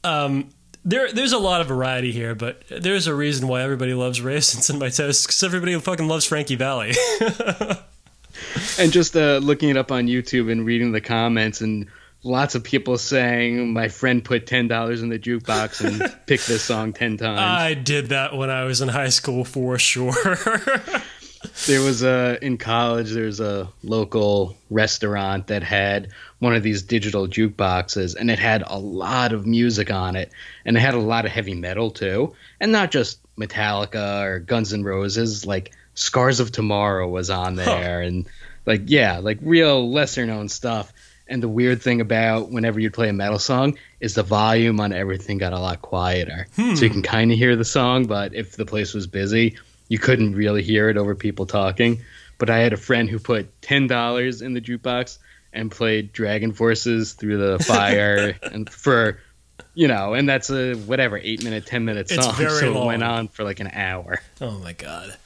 Um, 0.05 0.51
there, 0.85 1.13
there's 1.13 1.33
a 1.33 1.39
lot 1.39 1.61
of 1.61 1.67
variety 1.67 2.13
here, 2.13 2.37
but 2.37 2.63
there's 2.69 3.09
a 3.09 3.15
reason 3.17 3.49
why 3.49 3.63
everybody 3.63 3.95
loves 3.95 4.21
raisins 4.21 4.71
in 4.71 4.79
my 4.79 4.91
toast 4.91 5.27
because 5.27 5.43
everybody 5.43 5.77
fucking 5.81 6.07
loves 6.07 6.25
Frankie 6.25 6.55
Valli. 6.55 6.95
and 8.79 8.93
just 8.93 9.17
uh, 9.17 9.39
looking 9.39 9.71
it 9.71 9.77
up 9.77 9.91
on 9.91 10.07
YouTube 10.07 10.53
and 10.53 10.65
reading 10.65 10.93
the 10.93 11.01
comments 11.01 11.63
and 11.63 11.89
lots 12.23 12.55
of 12.55 12.65
people 12.65 12.99
saying 12.99 13.73
my 13.73 13.89
friend 13.89 14.25
put 14.25 14.47
ten 14.47 14.69
dollars 14.69 15.03
in 15.03 15.09
the 15.09 15.19
jukebox 15.19 15.85
and 15.85 16.01
picked 16.27 16.47
this 16.47 16.63
song 16.63 16.93
ten 16.93 17.17
times. 17.17 17.41
I 17.41 17.75
did 17.75 18.09
that 18.09 18.37
when 18.37 18.51
I 18.51 18.65
was 18.65 18.81
in 18.81 18.89
high 18.89 19.11
school 19.11 19.45
for 19.45 19.79
sure. 19.79 20.13
there 21.67 21.81
was 21.81 22.03
a 22.03 22.39
in 22.43 22.59
college. 22.59 23.11
There's 23.11 23.41
a 23.41 23.69
local 23.83 24.57
restaurant 24.71 25.49
that 25.49 25.63
had 25.63 26.09
one 26.39 26.55
of 26.55 26.63
these 26.63 26.83
digital 26.83 27.27
jukeboxes, 27.29 28.17
and 28.19 28.31
it 28.31 28.39
had 28.39 28.63
a 28.67 28.79
lot 28.79 29.33
of 29.33 29.47
music 29.47 29.91
on 29.91 30.17
it, 30.17 30.33
and 30.65 30.77
it 30.77 30.81
had 30.81 30.95
a 30.95 31.01
lot 31.01 31.25
of 31.25 31.31
heavy 31.31 31.55
metal 31.55 31.91
too, 31.91 32.35
and 32.61 32.73
not 32.73 32.91
just 32.91 33.21
Metallica 33.37 34.25
or 34.25 34.39
Guns 34.41 34.73
N' 34.73 34.85
Roses. 34.85 35.47
Like 35.47 35.73
Scars 35.95 36.41
of 36.41 36.53
Tomorrow 36.53 37.09
was 37.09 37.31
on 37.31 37.55
there, 37.55 38.03
and 38.03 38.27
like 38.67 38.83
yeah, 38.87 39.19
like 39.19 39.39
real 39.41 39.91
lesser 39.91 40.27
known 40.27 40.49
stuff. 40.49 40.93
And 41.29 41.43
the 41.43 41.49
weird 41.49 41.83
thing 41.83 42.01
about 42.01 42.51
whenever 42.51 42.81
you'd 42.81 42.95
play 42.95 43.09
a 43.09 43.13
metal 43.13 43.39
song 43.39 43.79
is 44.01 44.15
the 44.15 44.23
volume 44.23 44.81
on 44.81 44.93
everything 44.93 45.39
got 45.39 45.53
a 45.53 45.59
lot 45.59 45.83
quieter. 45.83 46.47
Hmm. 46.57 46.75
So 46.75 46.85
you 46.85 46.91
can 46.91 47.03
kind 47.03 47.31
of 47.31 47.39
hear 47.39 47.55
the 47.55 47.65
song, 47.65 48.07
but 48.07 48.35
if 48.35 48.57
the 48.57 48.65
place 48.65 48.95
was 48.95 49.07
busy, 49.07 49.57
you 49.89 49.99
couldn't 49.99 50.35
really 50.35 50.63
hear 50.63 50.89
it 50.89 50.97
over 50.97 51.15
people 51.15 51.47
talking. 51.47 52.03
But 52.39 52.51
I 52.51 52.59
had 52.59 52.73
a 52.73 52.77
friend 52.77 53.11
who 53.11 53.19
put 53.19 53.61
ten 53.61 53.87
dollars 53.89 54.43
in 54.43 54.55
the 54.55 54.61
jukebox 54.61 55.19
and 55.53 55.71
played 55.71 56.13
DragonForce's 56.13 57.15
through 57.15 57.39
the 57.39 57.59
fire 57.65 58.37
and 58.43 58.69
for 58.71 59.19
you 59.75 59.89
know, 59.89 60.15
and 60.15 60.29
that's 60.29 60.51
a 60.51 60.75
whatever 60.75 61.19
eight 61.19 61.45
minute, 61.45 61.67
ten 61.67 61.85
minute 61.85 62.09
song. 62.09 62.35
so 62.37 62.83
it 62.83 62.87
went 62.87 63.03
on 63.03 63.29
for 63.29 63.45
like 63.45 63.61
an 63.61 63.69
hour. 63.69 64.21
Oh 64.41 64.59
my 64.59 64.73
god. 64.73 65.17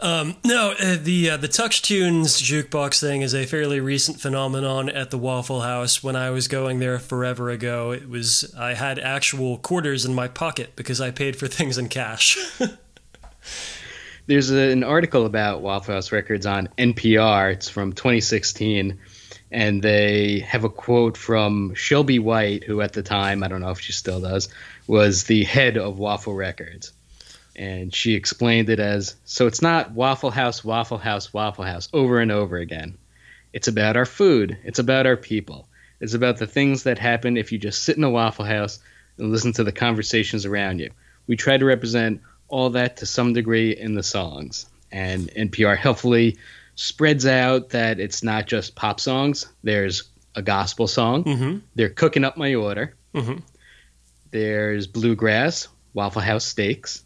Um, 0.00 0.36
no, 0.44 0.74
uh, 0.78 0.96
the 1.00 1.30
uh, 1.30 1.36
the 1.38 1.48
Touch 1.48 1.82
Tunes 1.82 2.40
jukebox 2.40 3.00
thing 3.00 3.22
is 3.22 3.34
a 3.34 3.46
fairly 3.46 3.80
recent 3.80 4.20
phenomenon 4.20 4.88
at 4.88 5.10
the 5.10 5.18
Waffle 5.18 5.62
House. 5.62 6.04
When 6.04 6.14
I 6.14 6.30
was 6.30 6.46
going 6.46 6.78
there 6.78 7.00
forever 7.00 7.50
ago, 7.50 7.90
it 7.90 8.08
was 8.08 8.54
I 8.56 8.74
had 8.74 9.00
actual 9.00 9.58
quarters 9.58 10.04
in 10.04 10.14
my 10.14 10.28
pocket 10.28 10.76
because 10.76 11.00
I 11.00 11.10
paid 11.10 11.34
for 11.34 11.48
things 11.48 11.78
in 11.78 11.88
cash. 11.88 12.38
There's 14.26 14.50
a, 14.52 14.70
an 14.70 14.84
article 14.84 15.26
about 15.26 15.62
Waffle 15.62 15.94
House 15.94 16.12
Records 16.12 16.46
on 16.46 16.68
NPR. 16.78 17.54
It's 17.54 17.68
from 17.68 17.92
2016, 17.92 19.00
and 19.50 19.82
they 19.82 20.40
have 20.40 20.62
a 20.62 20.68
quote 20.68 21.16
from 21.16 21.74
Shelby 21.74 22.20
White, 22.20 22.62
who 22.62 22.82
at 22.82 22.92
the 22.92 23.02
time, 23.02 23.42
I 23.42 23.48
don't 23.48 23.62
know 23.62 23.70
if 23.70 23.80
she 23.80 23.92
still 23.92 24.20
does, 24.20 24.48
was 24.86 25.24
the 25.24 25.42
head 25.42 25.76
of 25.76 25.98
Waffle 25.98 26.34
Records. 26.34 26.92
And 27.58 27.92
she 27.92 28.14
explained 28.14 28.70
it 28.70 28.78
as 28.78 29.16
so 29.24 29.48
it's 29.48 29.60
not 29.60 29.90
Waffle 29.90 30.30
House, 30.30 30.64
Waffle 30.64 30.96
House, 30.98 31.34
Waffle 31.34 31.64
House 31.64 31.88
over 31.92 32.20
and 32.20 32.30
over 32.30 32.56
again. 32.56 32.96
It's 33.52 33.66
about 33.66 33.96
our 33.96 34.06
food, 34.06 34.56
it's 34.62 34.78
about 34.78 35.06
our 35.06 35.16
people, 35.16 35.68
it's 36.00 36.14
about 36.14 36.36
the 36.38 36.46
things 36.46 36.84
that 36.84 37.00
happen 37.00 37.36
if 37.36 37.50
you 37.50 37.58
just 37.58 37.82
sit 37.82 37.96
in 37.96 38.04
a 38.04 38.10
Waffle 38.10 38.44
House 38.44 38.78
and 39.18 39.32
listen 39.32 39.52
to 39.54 39.64
the 39.64 39.72
conversations 39.72 40.46
around 40.46 40.78
you. 40.78 40.90
We 41.26 41.34
try 41.34 41.56
to 41.56 41.64
represent 41.64 42.20
all 42.46 42.70
that 42.70 42.98
to 42.98 43.06
some 43.06 43.32
degree 43.32 43.76
in 43.76 43.94
the 43.94 44.04
songs. 44.04 44.66
And 44.92 45.28
NPR 45.34 45.76
helpfully 45.76 46.38
spreads 46.76 47.26
out 47.26 47.70
that 47.70 47.98
it's 47.98 48.22
not 48.22 48.46
just 48.46 48.76
pop 48.76 49.00
songs. 49.00 49.46
There's 49.64 50.04
a 50.36 50.42
gospel 50.42 50.86
song. 50.86 51.24
Mhm. 51.24 51.62
They're 51.74 51.88
cooking 51.88 52.24
up 52.24 52.36
my 52.36 52.54
order. 52.54 52.94
Mhm. 53.12 53.42
There's 54.30 54.86
bluegrass, 54.86 55.66
Waffle 55.92 56.22
House 56.22 56.44
steaks. 56.44 57.02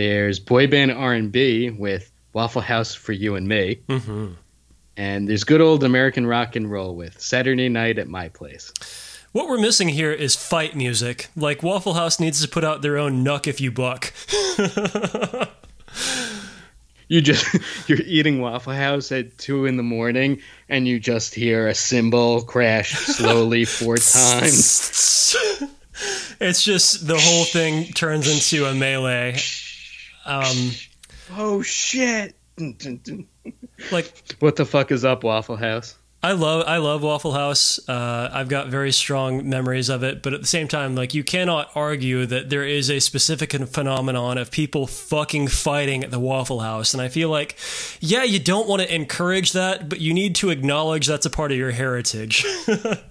There's 0.00 0.40
boy 0.40 0.66
band 0.66 0.92
R&B 0.92 1.68
with 1.68 2.10
Waffle 2.32 2.62
House 2.62 2.94
for 2.94 3.12
you 3.12 3.34
and 3.34 3.46
me. 3.46 3.80
hmm 3.86 4.28
And 4.96 5.28
there's 5.28 5.44
good 5.44 5.60
old 5.60 5.84
American 5.84 6.24
rock 6.26 6.56
and 6.56 6.70
roll 6.70 6.96
with 6.96 7.20
Saturday 7.20 7.68
Night 7.68 7.98
at 7.98 8.08
My 8.08 8.30
Place. 8.30 8.72
What 9.32 9.46
we're 9.46 9.60
missing 9.60 9.90
here 9.90 10.10
is 10.10 10.34
fight 10.36 10.74
music. 10.74 11.28
Like 11.36 11.62
Waffle 11.62 11.92
House 11.92 12.18
needs 12.18 12.40
to 12.40 12.48
put 12.48 12.64
out 12.64 12.80
their 12.80 12.96
own 12.96 13.22
"Knuck 13.22 13.46
If 13.46 13.60
You 13.60 13.70
Buck." 13.70 14.14
You 17.08 17.20
just 17.20 17.44
you're 17.88 17.98
eating 18.06 18.40
Waffle 18.40 18.72
House 18.72 19.10
at 19.12 19.36
two 19.36 19.66
in 19.66 19.76
the 19.76 19.82
morning, 19.82 20.40
and 20.68 20.86
you 20.88 21.00
just 21.00 21.34
hear 21.34 21.66
a 21.66 21.74
cymbal 21.74 22.40
crash 22.42 22.92
slowly 22.92 23.64
four 23.66 23.96
times. 23.96 25.34
it's 26.40 26.62
just 26.62 27.06
the 27.08 27.18
whole 27.18 27.44
thing 27.44 27.86
turns 27.94 28.28
into 28.32 28.64
a 28.64 28.74
melee. 28.74 29.36
Um, 30.30 30.70
Oh 31.36 31.62
shit! 31.62 32.36
like 33.92 34.12
What 34.40 34.56
the 34.56 34.64
fuck 34.64 34.90
is 34.92 35.04
up, 35.04 35.24
Waffle 35.24 35.56
House? 35.56 35.96
I 36.22 36.32
love 36.32 36.64
I 36.66 36.76
love 36.76 37.02
Waffle 37.02 37.32
House. 37.32 37.80
Uh, 37.88 38.28
I've 38.30 38.50
got 38.50 38.68
very 38.68 38.92
strong 38.92 39.48
memories 39.48 39.88
of 39.88 40.02
it, 40.02 40.22
but 40.22 40.34
at 40.34 40.42
the 40.42 40.46
same 40.46 40.68
time, 40.68 40.94
like 40.94 41.14
you 41.14 41.24
cannot 41.24 41.70
argue 41.74 42.26
that 42.26 42.50
there 42.50 42.66
is 42.66 42.90
a 42.90 43.00
specific 43.00 43.52
phenomenon 43.52 44.36
of 44.36 44.50
people 44.50 44.86
fucking 44.86 45.48
fighting 45.48 46.04
at 46.04 46.10
the 46.10 46.20
Waffle 46.20 46.60
House, 46.60 46.92
and 46.92 47.00
I 47.00 47.08
feel 47.08 47.30
like, 47.30 47.56
yeah, 48.00 48.22
you 48.22 48.38
don't 48.38 48.68
want 48.68 48.82
to 48.82 48.94
encourage 48.94 49.52
that, 49.52 49.88
but 49.88 50.00
you 50.00 50.12
need 50.12 50.34
to 50.36 50.50
acknowledge 50.50 51.06
that's 51.06 51.24
a 51.24 51.30
part 51.30 51.52
of 51.52 51.58
your 51.58 51.70
heritage. 51.70 52.44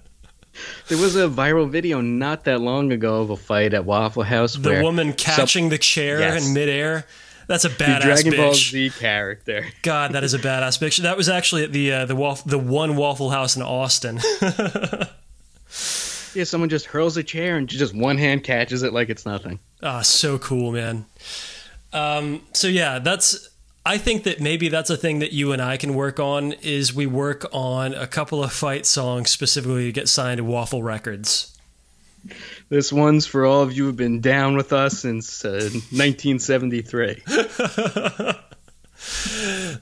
There 0.88 0.98
was 0.98 1.16
a 1.16 1.28
viral 1.28 1.68
video 1.68 2.00
not 2.00 2.44
that 2.44 2.60
long 2.60 2.92
ago 2.92 3.20
of 3.22 3.30
a 3.30 3.36
fight 3.36 3.74
at 3.74 3.84
Waffle 3.84 4.22
House 4.24 4.54
the 4.54 4.82
woman 4.82 5.12
catching 5.12 5.68
the 5.68 5.78
chair 5.78 6.20
Yes. 6.20 6.46
in 6.46 6.54
midair. 6.54 7.06
That's 7.46 7.64
a 7.64 7.68
the 7.68 7.74
badass 7.84 8.00
Dragon 8.02 8.36
Ball 8.36 8.52
bitch. 8.52 8.70
Z 8.70 8.90
character. 8.98 9.66
God, 9.82 10.12
that 10.12 10.22
is 10.24 10.34
a 10.34 10.38
badass 10.38 10.78
bitch. 10.80 10.98
That 10.98 11.16
was 11.16 11.28
actually 11.28 11.64
at 11.64 11.72
the 11.72 11.92
uh, 11.92 12.04
the 12.06 12.14
waff- 12.16 12.44
the 12.44 12.58
one 12.58 12.96
Waffle 12.96 13.30
House 13.30 13.56
in 13.56 13.62
Austin. 13.62 14.20
Yeah, 16.32 16.44
someone 16.44 16.68
just 16.68 16.86
hurls 16.86 17.16
a 17.16 17.24
chair 17.24 17.56
and 17.56 17.68
just 17.68 17.92
one 17.92 18.16
hand 18.16 18.44
catches 18.44 18.84
it 18.84 18.92
like 18.92 19.08
it's 19.08 19.26
nothing. 19.26 19.58
Ah, 19.82 20.00
so 20.02 20.38
cool, 20.38 20.70
man. 20.70 21.04
Um, 21.92 22.42
so 22.52 22.68
yeah, 22.68 23.00
that's. 23.00 23.49
I 23.90 23.98
think 23.98 24.22
that 24.22 24.40
maybe 24.40 24.68
that's 24.68 24.88
a 24.88 24.96
thing 24.96 25.18
that 25.18 25.32
you 25.32 25.50
and 25.50 25.60
I 25.60 25.76
can 25.76 25.94
work 25.94 26.20
on. 26.20 26.52
Is 26.62 26.94
we 26.94 27.06
work 27.06 27.44
on 27.50 27.92
a 27.92 28.06
couple 28.06 28.44
of 28.44 28.52
fight 28.52 28.86
songs 28.86 29.32
specifically 29.32 29.86
to 29.86 29.92
get 29.92 30.08
signed 30.08 30.38
to 30.38 30.44
Waffle 30.44 30.80
Records. 30.80 31.58
This 32.68 32.92
one's 32.92 33.26
for 33.26 33.44
all 33.44 33.62
of 33.62 33.72
you 33.72 33.86
who've 33.86 33.96
been 33.96 34.20
down 34.20 34.56
with 34.56 34.72
us 34.72 35.00
since 35.00 35.44
uh, 35.44 35.70
1973. 35.90 37.22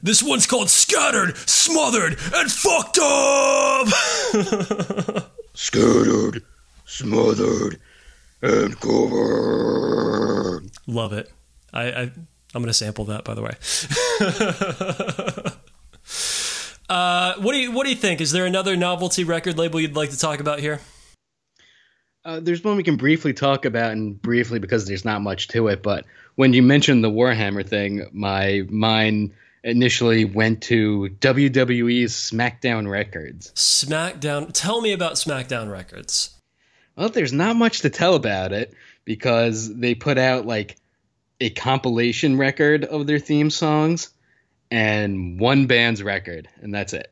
This 0.00 0.22
one's 0.22 0.46
called 0.46 0.70
"Scattered, 0.70 1.36
Smothered, 1.36 2.16
and 2.34 2.50
Fucked 2.50 2.98
Up." 3.02 3.88
Scattered, 5.54 6.44
smothered, 6.86 7.80
and 8.40 8.80
covered. 8.80 10.70
Love 10.86 11.12
it. 11.12 11.30
I, 11.74 11.82
I 11.90 12.12
I'm 12.54 12.62
gonna 12.62 12.72
sample 12.72 13.04
that, 13.06 13.24
by 13.24 13.34
the 13.34 13.42
way. 13.42 13.52
uh, 16.88 17.34
what 17.40 17.52
do 17.52 17.58
you 17.58 17.72
What 17.72 17.84
do 17.84 17.90
you 17.90 17.96
think? 17.96 18.20
Is 18.20 18.32
there 18.32 18.46
another 18.46 18.76
novelty 18.76 19.24
record 19.24 19.58
label 19.58 19.80
you'd 19.80 19.96
like 19.96 20.10
to 20.10 20.18
talk 20.18 20.40
about 20.40 20.60
here? 20.60 20.80
Uh, 22.24 22.40
there's 22.40 22.62
one 22.62 22.76
we 22.76 22.82
can 22.82 22.96
briefly 22.96 23.32
talk 23.32 23.64
about, 23.64 23.92
and 23.92 24.20
briefly 24.20 24.58
because 24.58 24.86
there's 24.86 25.04
not 25.04 25.22
much 25.22 25.48
to 25.48 25.68
it. 25.68 25.82
But 25.82 26.04
when 26.34 26.52
you 26.52 26.62
mentioned 26.62 27.04
the 27.04 27.10
Warhammer 27.10 27.66
thing, 27.66 28.06
my 28.12 28.64
mind 28.68 29.32
initially 29.64 30.24
went 30.24 30.62
to 30.62 31.08
WWE's 31.20 32.12
SmackDown 32.12 32.88
Records. 32.88 33.52
SmackDown. 33.52 34.50
Tell 34.52 34.80
me 34.80 34.92
about 34.92 35.14
SmackDown 35.14 35.70
Records. 35.70 36.30
Well, 36.96 37.08
there's 37.08 37.32
not 37.32 37.56
much 37.56 37.80
to 37.80 37.90
tell 37.90 38.14
about 38.14 38.52
it 38.52 38.74
because 39.04 39.74
they 39.74 39.94
put 39.94 40.18
out 40.18 40.46
like 40.46 40.76
a 41.40 41.50
compilation 41.50 42.36
record 42.36 42.84
of 42.84 43.06
their 43.06 43.18
theme 43.18 43.50
songs 43.50 44.10
and 44.70 45.40
one 45.40 45.66
band's 45.66 46.02
record, 46.02 46.48
and 46.60 46.74
that's 46.74 46.92
it. 46.92 47.10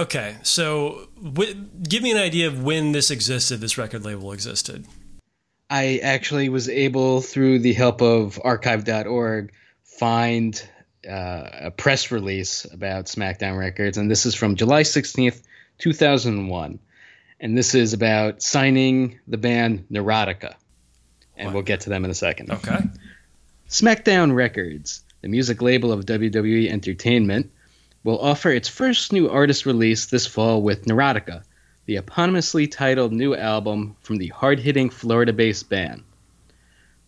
Okay, 0.00 0.36
so 0.42 1.08
w- 1.22 1.54
give 1.82 2.02
me 2.02 2.12
an 2.12 2.18
idea 2.18 2.46
of 2.46 2.62
when 2.62 2.92
this 2.92 3.10
existed. 3.10 3.60
This 3.60 3.76
record 3.76 4.04
label 4.04 4.32
existed. 4.32 4.86
I 5.70 6.00
actually 6.02 6.48
was 6.48 6.68
able, 6.68 7.20
through 7.20 7.58
the 7.58 7.72
help 7.72 8.00
of 8.00 8.40
archive.org, 8.42 9.52
find 9.84 10.68
uh, 11.08 11.48
a 11.52 11.70
press 11.70 12.10
release 12.10 12.64
about 12.64 13.06
SmackDown 13.06 13.58
Records, 13.58 13.98
and 13.98 14.10
this 14.10 14.24
is 14.24 14.34
from 14.34 14.56
July 14.56 14.82
16th, 14.82 15.42
2001. 15.78 16.78
And 17.40 17.56
this 17.56 17.74
is 17.74 17.92
about 17.92 18.42
signing 18.42 19.20
the 19.28 19.36
band 19.36 19.86
Neurotica. 19.90 20.54
And 21.36 21.54
we'll 21.54 21.62
get 21.62 21.82
to 21.82 21.90
them 21.90 22.04
in 22.04 22.10
a 22.10 22.14
second. 22.14 22.50
Okay. 22.50 22.78
SmackDown 23.68 24.34
Records, 24.34 25.04
the 25.20 25.28
music 25.28 25.60
label 25.60 25.92
of 25.92 26.06
WWE 26.06 26.70
Entertainment, 26.70 27.50
will 28.02 28.18
offer 28.18 28.50
its 28.50 28.66
first 28.66 29.12
new 29.12 29.28
artist 29.28 29.66
release 29.66 30.06
this 30.06 30.26
fall 30.26 30.62
with 30.62 30.86
Neurotica, 30.86 31.42
the 31.84 31.96
eponymously 31.96 32.70
titled 32.70 33.12
new 33.12 33.34
album 33.34 33.94
from 34.00 34.16
the 34.16 34.28
hard 34.28 34.58
hitting 34.58 34.88
Florida 34.88 35.34
based 35.34 35.68
band. 35.68 36.02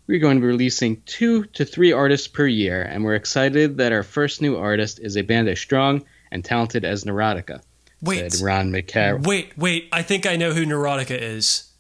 We're 0.07 0.19
going 0.19 0.37
to 0.37 0.43
be 0.43 0.49
releasing 0.49 1.01
two 1.07 1.45
to 1.45 1.65
three 1.65 1.93
artists 1.93 2.29
per 2.29 2.47
year, 2.47 2.83
and 2.83 3.05
we're 3.05 3.15
excited 3.15 3.79
that 3.79 3.93
our 3.93 4.03
first 4.03 4.43
new 4.43 4.59
artist 4.59 5.01
is 5.01 5.17
a 5.17 5.23
band 5.23 5.49
as 5.49 5.59
strong 5.59 6.05
and 6.31 6.45
talented 6.45 6.85
as 6.85 7.05
Neurotica. 7.05 7.63
Wait. 8.03 8.33
said 8.33 8.45
Ron 8.45 8.71
McCarroll. 8.71 9.27
Wait, 9.27 9.57
wait. 9.57 9.89
I 9.93 10.03
think 10.03 10.27
I 10.27 10.37
know 10.37 10.53
who 10.53 10.67
Neurotica 10.67 11.19
is. 11.19 11.71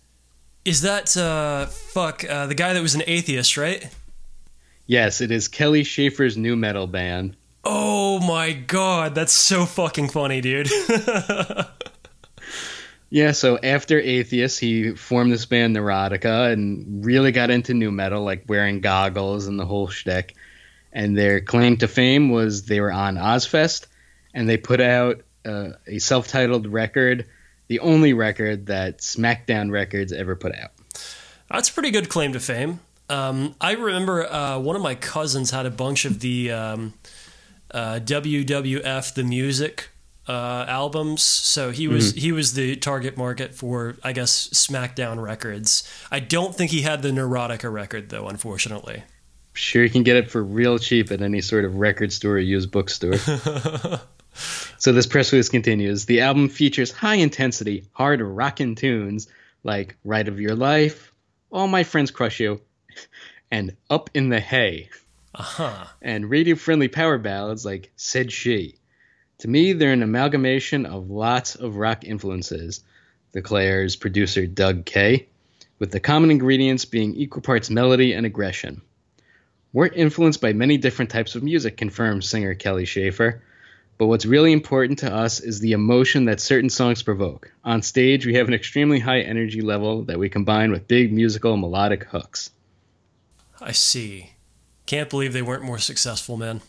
Is 0.64 0.82
that 0.82 1.14
uh 1.16 1.66
fuck 1.66 2.24
uh, 2.24 2.46
the 2.46 2.54
guy 2.54 2.72
that 2.72 2.82
was 2.82 2.94
an 2.94 3.02
atheist, 3.06 3.56
right? 3.58 3.90
Yes, 4.90 5.20
it 5.20 5.30
is 5.30 5.46
Kelly 5.46 5.84
Shaefer's 5.84 6.36
nu 6.36 6.56
metal 6.56 6.88
band. 6.88 7.36
Oh 7.62 8.18
my 8.18 8.50
god, 8.50 9.14
that's 9.14 9.32
so 9.32 9.64
fucking 9.64 10.08
funny, 10.08 10.40
dude. 10.40 10.68
Yeah, 13.12 13.32
so 13.32 13.58
after 13.58 13.98
Atheist, 13.98 14.60
he 14.60 14.94
formed 14.94 15.32
this 15.32 15.44
band 15.44 15.74
Neurotica 15.74 16.52
and 16.52 17.04
really 17.04 17.32
got 17.32 17.50
into 17.50 17.74
new 17.74 17.90
metal, 17.90 18.22
like 18.22 18.44
wearing 18.46 18.80
goggles 18.80 19.48
and 19.48 19.58
the 19.58 19.66
whole 19.66 19.88
shtick. 19.88 20.36
And 20.92 21.18
their 21.18 21.40
claim 21.40 21.76
to 21.78 21.88
fame 21.88 22.30
was 22.30 22.66
they 22.66 22.80
were 22.80 22.92
on 22.92 23.16
Ozzfest, 23.16 23.88
and 24.32 24.48
they 24.48 24.56
put 24.56 24.80
out 24.80 25.22
uh, 25.44 25.70
a 25.88 25.98
self-titled 25.98 26.68
record, 26.68 27.26
the 27.66 27.80
only 27.80 28.12
record 28.12 28.66
that 28.66 28.98
SmackDown 28.98 29.72
Records 29.72 30.12
ever 30.12 30.36
put 30.36 30.54
out. 30.54 30.70
That's 31.50 31.68
a 31.68 31.72
pretty 31.72 31.90
good 31.90 32.08
claim 32.08 32.32
to 32.34 32.40
fame. 32.40 32.78
Um, 33.10 33.56
I 33.60 33.72
remember 33.72 34.24
uh, 34.24 34.60
one 34.60 34.76
of 34.76 34.82
my 34.82 34.94
cousins 34.94 35.50
had 35.50 35.66
a 35.66 35.70
bunch 35.70 36.04
of 36.04 36.20
the 36.20 36.52
um, 36.52 36.94
uh, 37.72 37.98
WWF 38.02 39.14
the 39.14 39.24
music 39.24 39.88
uh, 40.28 40.64
albums, 40.68 41.22
so 41.22 41.72
he 41.72 41.88
was 41.88 42.12
he 42.14 42.30
was 42.30 42.52
the 42.54 42.76
target 42.76 43.16
market 43.16 43.52
for 43.52 43.96
I 44.04 44.12
guess 44.12 44.48
SmackDown 44.50 45.20
records. 45.20 45.82
I 46.10 46.20
don't 46.20 46.54
think 46.54 46.70
he 46.70 46.82
had 46.82 47.02
the 47.02 47.10
Neurotica 47.10 47.70
record 47.70 48.10
though, 48.10 48.28
unfortunately. 48.28 49.02
Sure, 49.54 49.82
you 49.82 49.90
can 49.90 50.04
get 50.04 50.14
it 50.14 50.30
for 50.30 50.44
real 50.44 50.78
cheap 50.78 51.10
at 51.10 51.20
any 51.20 51.40
sort 51.40 51.64
of 51.64 51.74
record 51.74 52.12
store 52.12 52.34
or 52.34 52.38
used 52.38 52.70
bookstore. 52.70 53.16
so 54.78 54.92
this 54.92 55.06
press 55.06 55.32
release 55.32 55.48
continues. 55.48 56.06
The 56.06 56.20
album 56.20 56.48
features 56.48 56.92
high 56.92 57.16
intensity, 57.16 57.84
hard 57.92 58.20
rockin' 58.20 58.76
tunes 58.76 59.26
like 59.64 59.96
"Right 60.04 60.28
of 60.28 60.38
Your 60.38 60.54
Life," 60.54 61.12
"All 61.50 61.66
My 61.66 61.82
Friends 61.82 62.12
Crush 62.12 62.38
You," 62.38 62.60
and 63.50 63.76
"Up 63.88 64.10
in 64.14 64.28
the 64.28 64.40
Hay," 64.40 64.88
Uh 65.34 65.42
huh. 65.42 65.84
and 66.02 66.30
radio-friendly 66.30 66.88
power 66.88 67.18
ballads 67.18 67.64
like 67.64 67.90
"Said 67.96 68.30
She." 68.32 68.76
To 69.38 69.48
me, 69.48 69.72
they're 69.72 69.92
an 69.92 70.02
amalgamation 70.02 70.86
of 70.86 71.10
lots 71.10 71.54
of 71.54 71.76
rock 71.76 72.04
influences, 72.04 72.82
declares 73.32 73.96
producer 73.96 74.46
Doug 74.46 74.84
Kay, 74.84 75.26
with 75.78 75.90
the 75.90 76.00
common 76.00 76.30
ingredients 76.30 76.84
being 76.84 77.14
equal 77.14 77.42
parts 77.42 77.70
melody 77.70 78.12
and 78.12 78.26
aggression. 78.26 78.82
We're 79.72 79.86
influenced 79.86 80.40
by 80.40 80.52
many 80.52 80.78
different 80.78 81.10
types 81.10 81.36
of 81.36 81.42
music, 81.42 81.76
confirms 81.76 82.28
singer 82.28 82.54
Kelly 82.54 82.84
Shaefer. 82.84 83.40
But 83.98 84.06
what's 84.06 84.26
really 84.26 84.52
important 84.52 85.00
to 85.00 85.14
us 85.14 85.40
is 85.40 85.60
the 85.60 85.72
emotion 85.72 86.24
that 86.24 86.40
certain 86.40 86.70
songs 86.70 87.02
provoke. 87.02 87.52
On 87.64 87.82
stage, 87.82 88.26
we 88.26 88.34
have 88.34 88.48
an 88.48 88.54
extremely 88.54 88.98
high 88.98 89.20
energy 89.20 89.60
level 89.60 90.02
that 90.04 90.18
we 90.18 90.28
combine 90.28 90.70
with 90.72 90.88
big 90.88 91.12
musical 91.12 91.56
melodic 91.56 92.04
hooks. 92.04 92.50
I 93.60 93.72
see. 93.72 94.30
Can't 94.86 95.10
believe 95.10 95.32
they 95.32 95.42
weren't 95.42 95.62
more 95.62 95.78
successful, 95.78 96.36
man. 96.36 96.62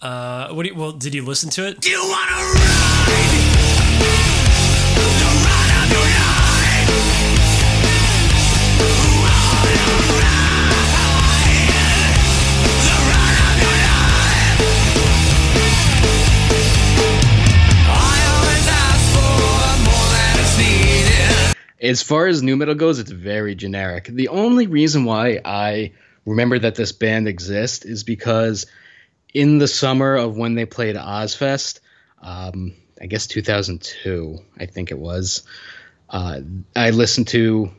Uh, 0.00 0.48
what 0.50 0.62
do 0.64 0.68
you, 0.70 0.74
well, 0.74 0.92
did 0.92 1.14
you 1.14 1.24
listen 1.24 1.50
to 1.50 1.66
it? 1.66 1.84
You 1.86 2.00
wanna 2.00 2.32
ride 2.32 2.52
the 4.96 5.08
ride 5.44 5.82
of 5.84 5.90
your 5.92 6.08
life. 10.18 10.25
As 21.86 22.02
far 22.02 22.26
as 22.26 22.42
nu 22.42 22.56
metal 22.56 22.74
goes, 22.74 22.98
it's 22.98 23.12
very 23.12 23.54
generic. 23.54 24.06
The 24.06 24.28
only 24.28 24.66
reason 24.66 25.04
why 25.04 25.40
I 25.44 25.92
remember 26.24 26.58
that 26.58 26.74
this 26.74 26.90
band 26.90 27.28
exists 27.28 27.84
is 27.84 28.02
because 28.02 28.66
in 29.32 29.58
the 29.58 29.68
summer 29.68 30.16
of 30.16 30.36
when 30.36 30.56
they 30.56 30.66
played 30.66 30.96
Ozzfest, 30.96 31.78
um, 32.20 32.74
I 33.00 33.06
guess 33.06 33.28
2002, 33.28 34.38
I 34.58 34.66
think 34.66 34.90
it 34.90 34.98
was, 34.98 35.44
uh, 36.10 36.40
I 36.74 36.90
listened 36.90 37.28
to 37.28 37.70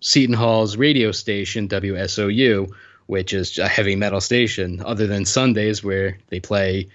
Seton 0.00 0.36
Hall's 0.36 0.76
radio 0.76 1.10
station, 1.10 1.68
WSOU, 1.68 2.70
which 3.06 3.32
is 3.32 3.58
a 3.58 3.66
heavy 3.66 3.96
metal 3.96 4.20
station, 4.20 4.82
other 4.84 5.08
than 5.08 5.24
Sundays 5.24 5.82
where 5.82 6.18
they 6.28 6.38
play 6.38 6.90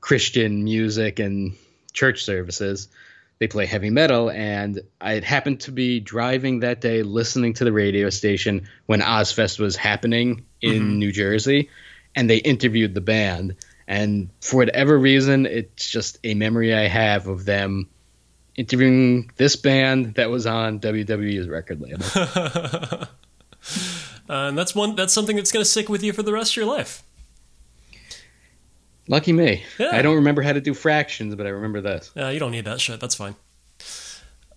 Christian 0.00 0.64
music 0.64 1.18
and 1.18 1.56
church 1.92 2.24
services 2.24 2.88
they 3.40 3.48
play 3.48 3.66
heavy 3.66 3.90
metal 3.90 4.30
and 4.30 4.80
i 5.00 5.14
happened 5.18 5.60
to 5.60 5.72
be 5.72 5.98
driving 5.98 6.60
that 6.60 6.80
day 6.80 7.02
listening 7.02 7.52
to 7.52 7.64
the 7.64 7.72
radio 7.72 8.08
station 8.10 8.68
when 8.86 9.00
ozzfest 9.00 9.58
was 9.58 9.74
happening 9.74 10.44
in 10.60 10.98
new 10.98 11.10
jersey 11.10 11.68
and 12.14 12.30
they 12.30 12.36
interviewed 12.36 12.94
the 12.94 13.00
band 13.00 13.56
and 13.88 14.30
for 14.40 14.58
whatever 14.58 14.96
reason 14.96 15.46
it's 15.46 15.90
just 15.90 16.18
a 16.22 16.34
memory 16.34 16.72
i 16.74 16.86
have 16.86 17.26
of 17.26 17.44
them 17.44 17.88
interviewing 18.56 19.30
this 19.36 19.56
band 19.56 20.14
that 20.14 20.30
was 20.30 20.46
on 20.46 20.78
wwe's 20.78 21.48
record 21.48 21.80
label 21.80 23.08
Uh, 24.30 24.46
and 24.46 24.56
that's 24.56 24.76
one. 24.76 24.94
That's 24.94 25.12
something 25.12 25.34
that's 25.34 25.50
going 25.50 25.64
to 25.64 25.68
stick 25.68 25.88
with 25.88 26.04
you 26.04 26.12
for 26.12 26.22
the 26.22 26.32
rest 26.32 26.52
of 26.52 26.56
your 26.58 26.66
life. 26.66 27.02
Lucky 29.08 29.32
me 29.32 29.62
Yeah. 29.78 29.90
i 29.92 30.02
don't 30.02 30.16
remember 30.16 30.42
how 30.42 30.52
to 30.52 30.60
do 30.60 30.74
fractions 30.74 31.34
but 31.34 31.46
i 31.46 31.50
remember 31.50 31.80
this 31.80 32.10
Uh, 32.16 32.28
you 32.28 32.38
don't 32.38 32.52
need 32.52 32.64
that 32.64 32.80
shit. 32.80 33.00
That's 33.00 33.14
fine. 33.14 33.34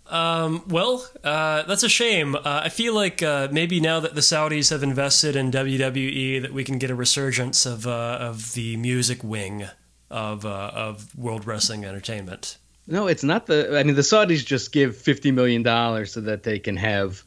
Um, 0.07 0.63
well, 0.67 1.09
uh, 1.23 1.63
that's 1.63 1.81
a 1.83 1.89
shame. 1.89 2.35
Uh, 2.35 2.41
I 2.63 2.69
feel 2.69 2.93
like 2.93 3.23
uh, 3.23 3.47
maybe 3.51 3.79
now 3.79 3.99
that 4.01 4.15
the 4.15 4.21
Saudis 4.21 4.69
have 4.69 4.83
invested 4.83 5.35
in 5.35 5.49
WWE, 5.49 6.41
that 6.41 6.53
we 6.53 6.63
can 6.63 6.77
get 6.77 6.91
a 6.91 6.95
resurgence 6.95 7.65
of 7.65 7.87
uh, 7.87 8.17
of 8.19 8.53
the 8.53 8.75
music 8.77 9.23
wing 9.23 9.65
of 10.11 10.45
uh, 10.45 10.71
of 10.75 11.17
World 11.17 11.47
Wrestling 11.47 11.85
Entertainment. 11.85 12.57
No, 12.85 13.07
it's 13.07 13.23
not 13.23 13.45
the. 13.47 13.79
I 13.79 13.83
mean, 13.83 13.95
the 13.95 14.01
Saudis 14.01 14.45
just 14.45 14.71
give 14.73 14.95
fifty 14.97 15.31
million 15.31 15.63
dollars 15.63 16.11
so 16.11 16.21
that 16.21 16.43
they 16.43 16.59
can 16.59 16.75
have 16.77 17.23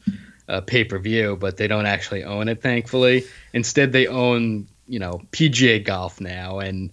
a 0.47 0.61
pay 0.61 0.83
per 0.83 0.99
view, 0.99 1.35
but 1.35 1.57
they 1.57 1.67
don't 1.67 1.87
actually 1.87 2.23
own 2.23 2.47
it. 2.47 2.61
Thankfully, 2.61 3.25
instead 3.53 3.91
they 3.91 4.05
own 4.07 4.67
you 4.87 4.99
know 4.99 5.21
PGA 5.31 5.83
Golf 5.83 6.21
now, 6.21 6.59
and 6.59 6.91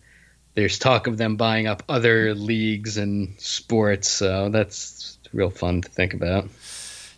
there's 0.54 0.78
talk 0.78 1.06
of 1.06 1.16
them 1.16 1.36
buying 1.36 1.66
up 1.66 1.82
other 1.88 2.34
leagues 2.34 2.96
and 2.96 3.38
sports. 3.38 4.08
So 4.08 4.48
that's 4.48 5.18
real 5.32 5.50
fun 5.50 5.82
to 5.82 5.88
think 5.88 6.14
about. 6.14 6.48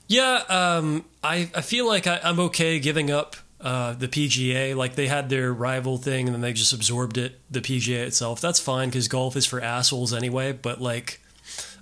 Yeah, 0.09 0.43
um, 0.49 1.05
I 1.23 1.51
I 1.55 1.61
feel 1.63 1.87
like 1.87 2.07
I, 2.07 2.21
I'm 2.23 2.39
okay 2.41 2.79
giving 2.79 3.11
up 3.11 3.37
uh, 3.61 3.95
the 3.95 4.09
PGA. 4.09 4.77
Like 4.77 4.95
they 4.95 5.09
had 5.09 5.29
their 5.29 5.53
rival 5.53 5.99
thing, 5.99 6.27
and 6.27 6.35
then 6.35 6.41
they 6.41 6.53
just 6.53 6.73
absorbed 6.73 7.19
it. 7.19 7.41
The 7.51 7.61
PGA 7.61 8.07
itself, 8.07 8.41
that's 8.41 8.61
fine 8.61 8.89
because 8.89 9.09
golf 9.09 9.37
is 9.37 9.47
for 9.47 9.61
assholes 9.61 10.15
anyway. 10.15 10.53
But 10.53 10.81
like, 10.81 11.21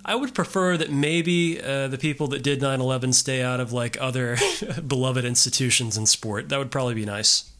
I 0.03 0.15
would 0.15 0.33
prefer 0.33 0.75
that 0.77 0.91
maybe 0.91 1.61
uh, 1.61 1.87
the 1.87 1.99
people 1.99 2.27
that 2.29 2.41
did 2.41 2.61
9/11 2.61 3.13
stay 3.13 3.43
out 3.43 3.59
of 3.59 3.71
like 3.71 3.95
other 4.01 4.37
beloved 4.87 5.23
institutions 5.23 5.95
in 5.95 6.07
sport. 6.07 6.49
That 6.49 6.57
would 6.57 6.71
probably 6.71 6.95
be 6.95 7.05
nice. 7.05 7.51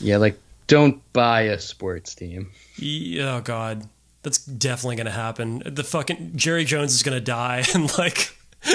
Yeah, 0.00 0.16
like 0.16 0.38
don't 0.66 1.00
buy 1.12 1.42
a 1.42 1.58
sports 1.58 2.14
team. 2.14 2.50
Yeah, 2.76 3.36
oh 3.36 3.40
God, 3.40 3.88
that's 4.22 4.38
definitely 4.38 4.96
gonna 4.96 5.10
happen. 5.10 5.62
The 5.64 5.84
fucking 5.84 6.32
Jerry 6.36 6.64
Jones 6.64 6.94
is 6.94 7.02
gonna 7.02 7.20
die, 7.20 7.64
and 7.74 7.96
like. 7.98 8.32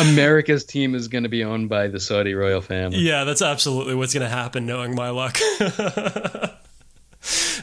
America's 0.00 0.64
team 0.64 0.96
is 0.96 1.06
going 1.06 1.22
to 1.22 1.28
be 1.28 1.44
owned 1.44 1.68
by 1.68 1.86
the 1.86 2.00
Saudi 2.00 2.34
royal 2.34 2.60
family. 2.60 2.98
Yeah, 2.98 3.22
that's 3.22 3.42
absolutely 3.42 3.94
what's 3.94 4.12
going 4.12 4.24
to 4.24 4.28
happen, 4.28 4.66
knowing 4.66 4.96
my 4.96 5.10
luck. 5.10 5.38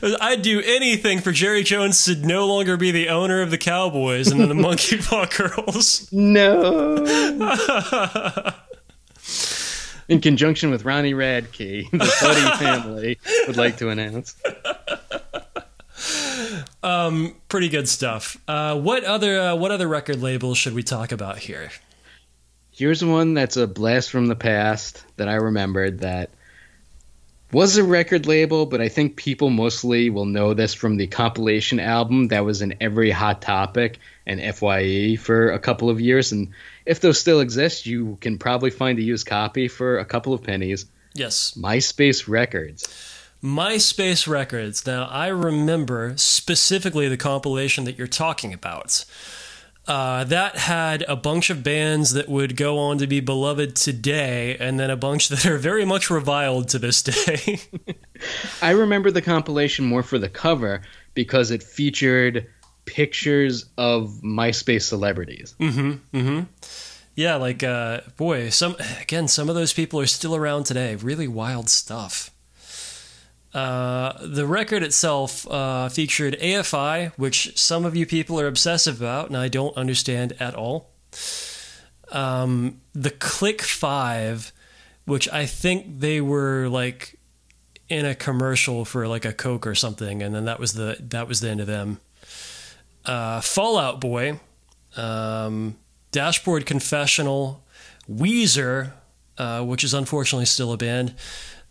I'd 0.01 0.41
do 0.41 0.61
anything 0.61 1.19
for 1.19 1.33
Jerry 1.33 1.63
Jones 1.63 2.05
to 2.05 2.15
no 2.15 2.47
longer 2.47 2.77
be 2.77 2.91
the 2.91 3.09
owner 3.09 3.41
of 3.41 3.51
the 3.51 3.57
Cowboys 3.57 4.31
and 4.31 4.39
then 4.39 4.47
the 4.47 4.55
Monkey 4.55 4.97
Paw 4.97 5.25
Girls. 5.25 6.07
No. 6.13 7.03
In 10.08 10.22
conjunction 10.22 10.70
with 10.70 10.86
Ronnie 10.86 11.14
Radke, 11.14 11.89
the 11.97 12.06
Saudi 12.06 12.64
family 12.64 13.20
would 13.47 13.58
like 13.58 13.78
to 13.78 13.89
announce. 13.89 14.36
Um, 16.84 17.36
Pretty 17.49 17.70
good 17.70 17.88
stuff. 17.88 18.38
Uh, 18.47 18.80
what 18.80 19.03
other 19.03 19.39
uh, 19.39 19.56
what 19.56 19.72
other 19.72 19.88
record 19.88 20.22
labels 20.22 20.58
should 20.58 20.74
we 20.74 20.84
talk 20.84 21.12
about 21.12 21.38
here? 21.38 21.72
Here's 22.72 23.03
one 23.03 23.34
that's 23.34 23.58
a 23.58 23.68
blast 23.68 24.12
from 24.12 24.28
the 24.28 24.36
past 24.36 25.03
that 25.16 25.30
I 25.30 25.36
remembered 25.36 25.99
that 25.99 26.30
was 27.51 27.78
a 27.78 27.84
record 27.84 28.28
label, 28.28 28.66
but 28.66 28.82
I 28.82 28.89
think 28.89 29.16
people 29.16 29.49
mostly 29.49 30.10
will 30.10 30.26
know 30.26 30.53
this 30.53 30.74
from 30.74 30.97
the 30.97 31.08
compilation 31.08 31.80
album 31.80 32.28
that 32.28 32.43
was 32.43 32.62
in 32.62 32.76
every 32.82 33.12
Hot 33.12 33.41
Topic 33.41 33.99
and 34.28 34.41
FYE 34.56 35.16
for 35.16 35.51
a 35.51 35.60
couple 35.60 35.89
of 35.89 36.01
years. 36.01 36.34
And 36.34 36.49
if 36.86 36.99
those 36.99 37.19
still 37.19 37.39
exist, 37.39 37.86
you 37.86 38.17
can 38.21 38.38
probably 38.38 38.69
find 38.69 38.99
a 38.99 39.01
used 39.01 39.25
copy 39.25 39.67
for 39.67 39.97
a 39.97 40.05
couple 40.05 40.33
of 40.33 40.43
pennies. 40.43 40.86
Yes, 41.13 41.57
MySpace 41.57 42.27
Records. 42.27 42.88
MySpace 43.43 44.27
Records. 44.27 44.86
Now, 44.86 45.05
I 45.05 45.27
remember 45.27 46.13
specifically 46.17 47.07
the 47.07 47.17
compilation 47.17 47.83
that 47.86 47.97
you're 47.97 48.07
talking 48.07 48.53
about. 48.53 49.05
Uh, 49.88 50.23
that 50.23 50.55
had 50.55 51.03
a 51.07 51.15
bunch 51.15 51.51
of 51.51 51.63
bands 51.63 52.13
that 52.13 52.27
would 52.27 52.57
go 52.57 52.79
on 52.79 52.97
to 52.97 53.05
be 53.05 53.19
beloved 53.19 53.75
today, 53.75 54.57
and 54.59 54.79
then 54.79 54.89
a 54.89 54.97
bunch 54.97 55.29
that 55.29 55.45
are 55.45 55.57
very 55.57 55.86
much 55.86 56.09
reviled 56.09 56.67
to 56.69 56.79
this 56.79 57.03
day. 57.03 57.59
I 58.63 58.71
remember 58.71 59.11
the 59.11 59.21
compilation 59.21 59.86
more 59.86 60.01
for 60.01 60.17
the 60.17 60.29
cover 60.29 60.81
because 61.13 61.51
it 61.51 61.61
featured 61.61 62.47
pictures 62.86 63.65
of 63.77 64.19
MySpace 64.23 64.83
celebrities. 64.83 65.55
yeah, 67.15 67.36
like 67.36 67.63
uh, 67.63 68.01
boy, 68.17 68.49
some 68.49 68.75
again, 69.01 69.27
some 69.27 69.49
of 69.49 69.55
those 69.55 69.73
people 69.73 69.99
are 69.99 70.05
still 70.05 70.36
around 70.36 70.65
today. 70.65 70.95
Really 70.95 71.27
wild 71.27 71.69
stuff. 71.69 72.31
Uh, 73.53 74.11
the 74.21 74.45
record 74.45 74.83
itself 74.83 75.49
uh, 75.49 75.88
featured 75.88 76.38
AFI, 76.41 77.13
which 77.17 77.57
some 77.57 77.86
of 77.86 77.95
you 77.95 78.05
people 78.05 78.39
are 78.39 78.47
obsessive 78.47 78.99
about, 78.99 79.27
and 79.27 79.38
I 79.38 79.47
don't 79.47 79.75
understand 79.77 80.36
at 80.41 80.55
all. 80.55 80.89
Um, 82.11 82.81
the 82.93 83.11
Click 83.11 83.61
Five, 83.61 84.51
which 85.05 85.29
I 85.29 85.45
think 85.45 86.01
they 86.01 86.19
were 86.19 86.67
like 86.67 87.17
in 87.88 88.05
a 88.05 88.13
commercial 88.13 88.83
for 88.83 89.07
like 89.07 89.23
a 89.23 89.31
Coke 89.31 89.65
or 89.65 89.73
something, 89.75 90.21
and 90.21 90.36
then 90.36 90.43
that 90.45 90.59
was 90.59 90.73
the 90.73 90.97
that 90.99 91.27
was 91.27 91.39
the 91.39 91.49
end 91.49 91.61
of 91.61 91.67
them. 91.67 92.01
Uh, 93.06 93.41
Fall 93.41 93.78
Out 93.78 94.01
Boy, 94.01 94.39
um, 94.97 95.78
Dashboard 96.12 96.66
Confessional, 96.66 97.64
Weezer, 98.10 98.93
uh, 99.38 99.64
which 99.64 99.84
is 99.84 99.93
unfortunately 99.93 100.45
still 100.45 100.72
a 100.74 100.78
band, 100.78 101.14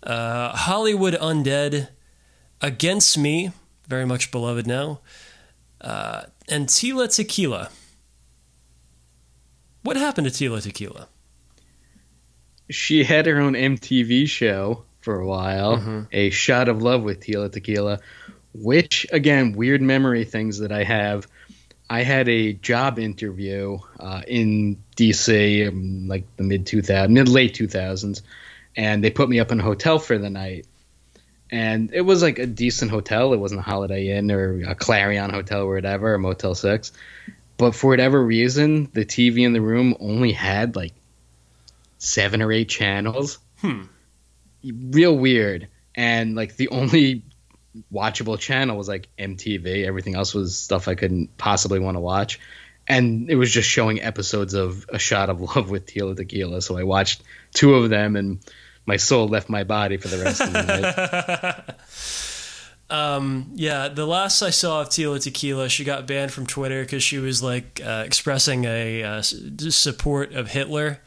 uh, 0.03 0.51
Hollywood 0.51 1.14
Undead, 1.14 1.89
Against 2.61 3.18
Me, 3.18 3.53
very 3.89 4.07
much 4.07 4.30
beloved 4.30 4.66
now, 4.66 5.01
uh, 5.80 6.22
and 6.49 6.66
Tila 6.66 7.14
Tequila. 7.14 7.68
What 9.82 9.97
happened 9.97 10.26
to 10.26 10.32
Tila 10.32 10.62
Tequila? 10.62 11.09
She 12.70 13.05
had 13.05 13.26
her 13.26 13.39
own 13.39 13.53
MTV 13.53 14.26
show 14.28 14.85
for 15.01 15.20
a 15.20 15.26
while, 15.26 16.07
A 16.12 16.30
Shot 16.30 16.70
of 16.70 16.80
Love 16.80 17.03
with 17.03 17.20
Tila 17.20 17.53
Tequila, 17.53 18.01
which, 18.55 19.07
again, 19.12 19.52
weird 19.52 19.82
memory 19.82 20.24
things 20.24 20.59
that 20.59 20.72
I 20.72 20.84
have. 20.84 21.26
I 21.90 22.02
had 22.02 22.28
a 22.28 22.55
job 22.55 22.98
interview 22.98 23.78
uh, 24.00 24.22
in 24.26 24.82
DC, 24.96 25.68
um, 25.68 26.09
like 26.09 26.24
the 26.36 26.44
mid 26.44 26.64
2000s, 26.64 27.11
mid 27.11 27.28
late 27.28 27.55
2000s, 27.55 28.22
and 28.76 29.05
they 29.05 29.11
put 29.11 29.28
me 29.28 29.40
up 29.40 29.52
in 29.52 29.61
a 29.61 29.62
hotel 29.62 29.98
for 29.98 30.16
the 30.16 30.30
night. 30.30 30.66
And 31.50 31.92
it 31.92 32.00
was 32.00 32.22
like 32.22 32.38
a 32.38 32.46
decent 32.46 32.90
hotel. 32.90 33.32
It 33.32 33.36
wasn't 33.36 33.61
a 33.61 33.64
Holiday 33.64 34.16
Inn 34.16 34.30
or 34.30 34.62
a 34.62 34.74
Clarion 34.74 35.30
Hotel 35.30 35.62
or 35.62 35.74
whatever, 35.74 36.14
a 36.14 36.18
Motel 36.18 36.55
6. 36.55 36.92
But 37.57 37.74
for 37.74 37.88
whatever 37.88 38.20
reason, 38.20 38.90
the 38.92 39.05
TV 39.05 39.44
in 39.44 39.52
the 39.52 39.61
room 39.61 39.94
only 40.00 40.32
had 40.32 40.74
like 40.74 40.94
seven 41.98 42.42
or 42.42 42.50
eight 42.50 42.68
channels. 42.68 43.38
Hmm. 43.59 43.84
Real 44.64 45.16
weird. 45.16 45.68
And 45.94 46.34
like 46.34 46.57
the 46.57 46.68
only 46.68 47.22
watchable 47.92 48.38
channel 48.38 48.76
was 48.76 48.88
like 48.88 49.08
MTV. 49.18 49.84
Everything 49.84 50.14
else 50.14 50.34
was 50.34 50.58
stuff 50.58 50.88
I 50.88 50.94
couldn't 50.94 51.36
possibly 51.36 51.78
want 51.78 51.96
to 51.96 52.00
watch. 52.00 52.40
And 52.86 53.30
it 53.30 53.36
was 53.36 53.50
just 53.50 53.68
showing 53.68 54.02
episodes 54.02 54.54
of 54.54 54.86
A 54.90 54.98
Shot 54.98 55.30
of 55.30 55.40
Love 55.40 55.70
with 55.70 55.86
Tila 55.86 56.16
Tequila. 56.16 56.60
So 56.60 56.76
I 56.76 56.82
watched 56.82 57.22
two 57.54 57.74
of 57.74 57.90
them 57.90 58.16
and 58.16 58.40
my 58.86 58.96
soul 58.96 59.28
left 59.28 59.48
my 59.48 59.64
body 59.64 59.96
for 59.96 60.08
the 60.08 60.18
rest 60.18 60.40
of 60.42 60.52
the 60.52 60.62
night. 60.62 61.74
Um, 62.90 63.50
yeah, 63.54 63.88
the 63.88 64.06
last 64.06 64.42
I 64.42 64.50
saw 64.50 64.82
of 64.82 64.88
Tila 64.88 65.20
Tequila, 65.20 65.68
she 65.68 65.84
got 65.84 66.06
banned 66.06 66.32
from 66.32 66.46
Twitter 66.46 66.82
because 66.82 67.02
she 67.02 67.18
was 67.18 67.42
like 67.42 67.80
uh, 67.84 68.02
expressing 68.06 68.66
a 68.66 69.02
uh, 69.02 69.22
support 69.22 70.32
of 70.34 70.48
Hitler. 70.48 71.00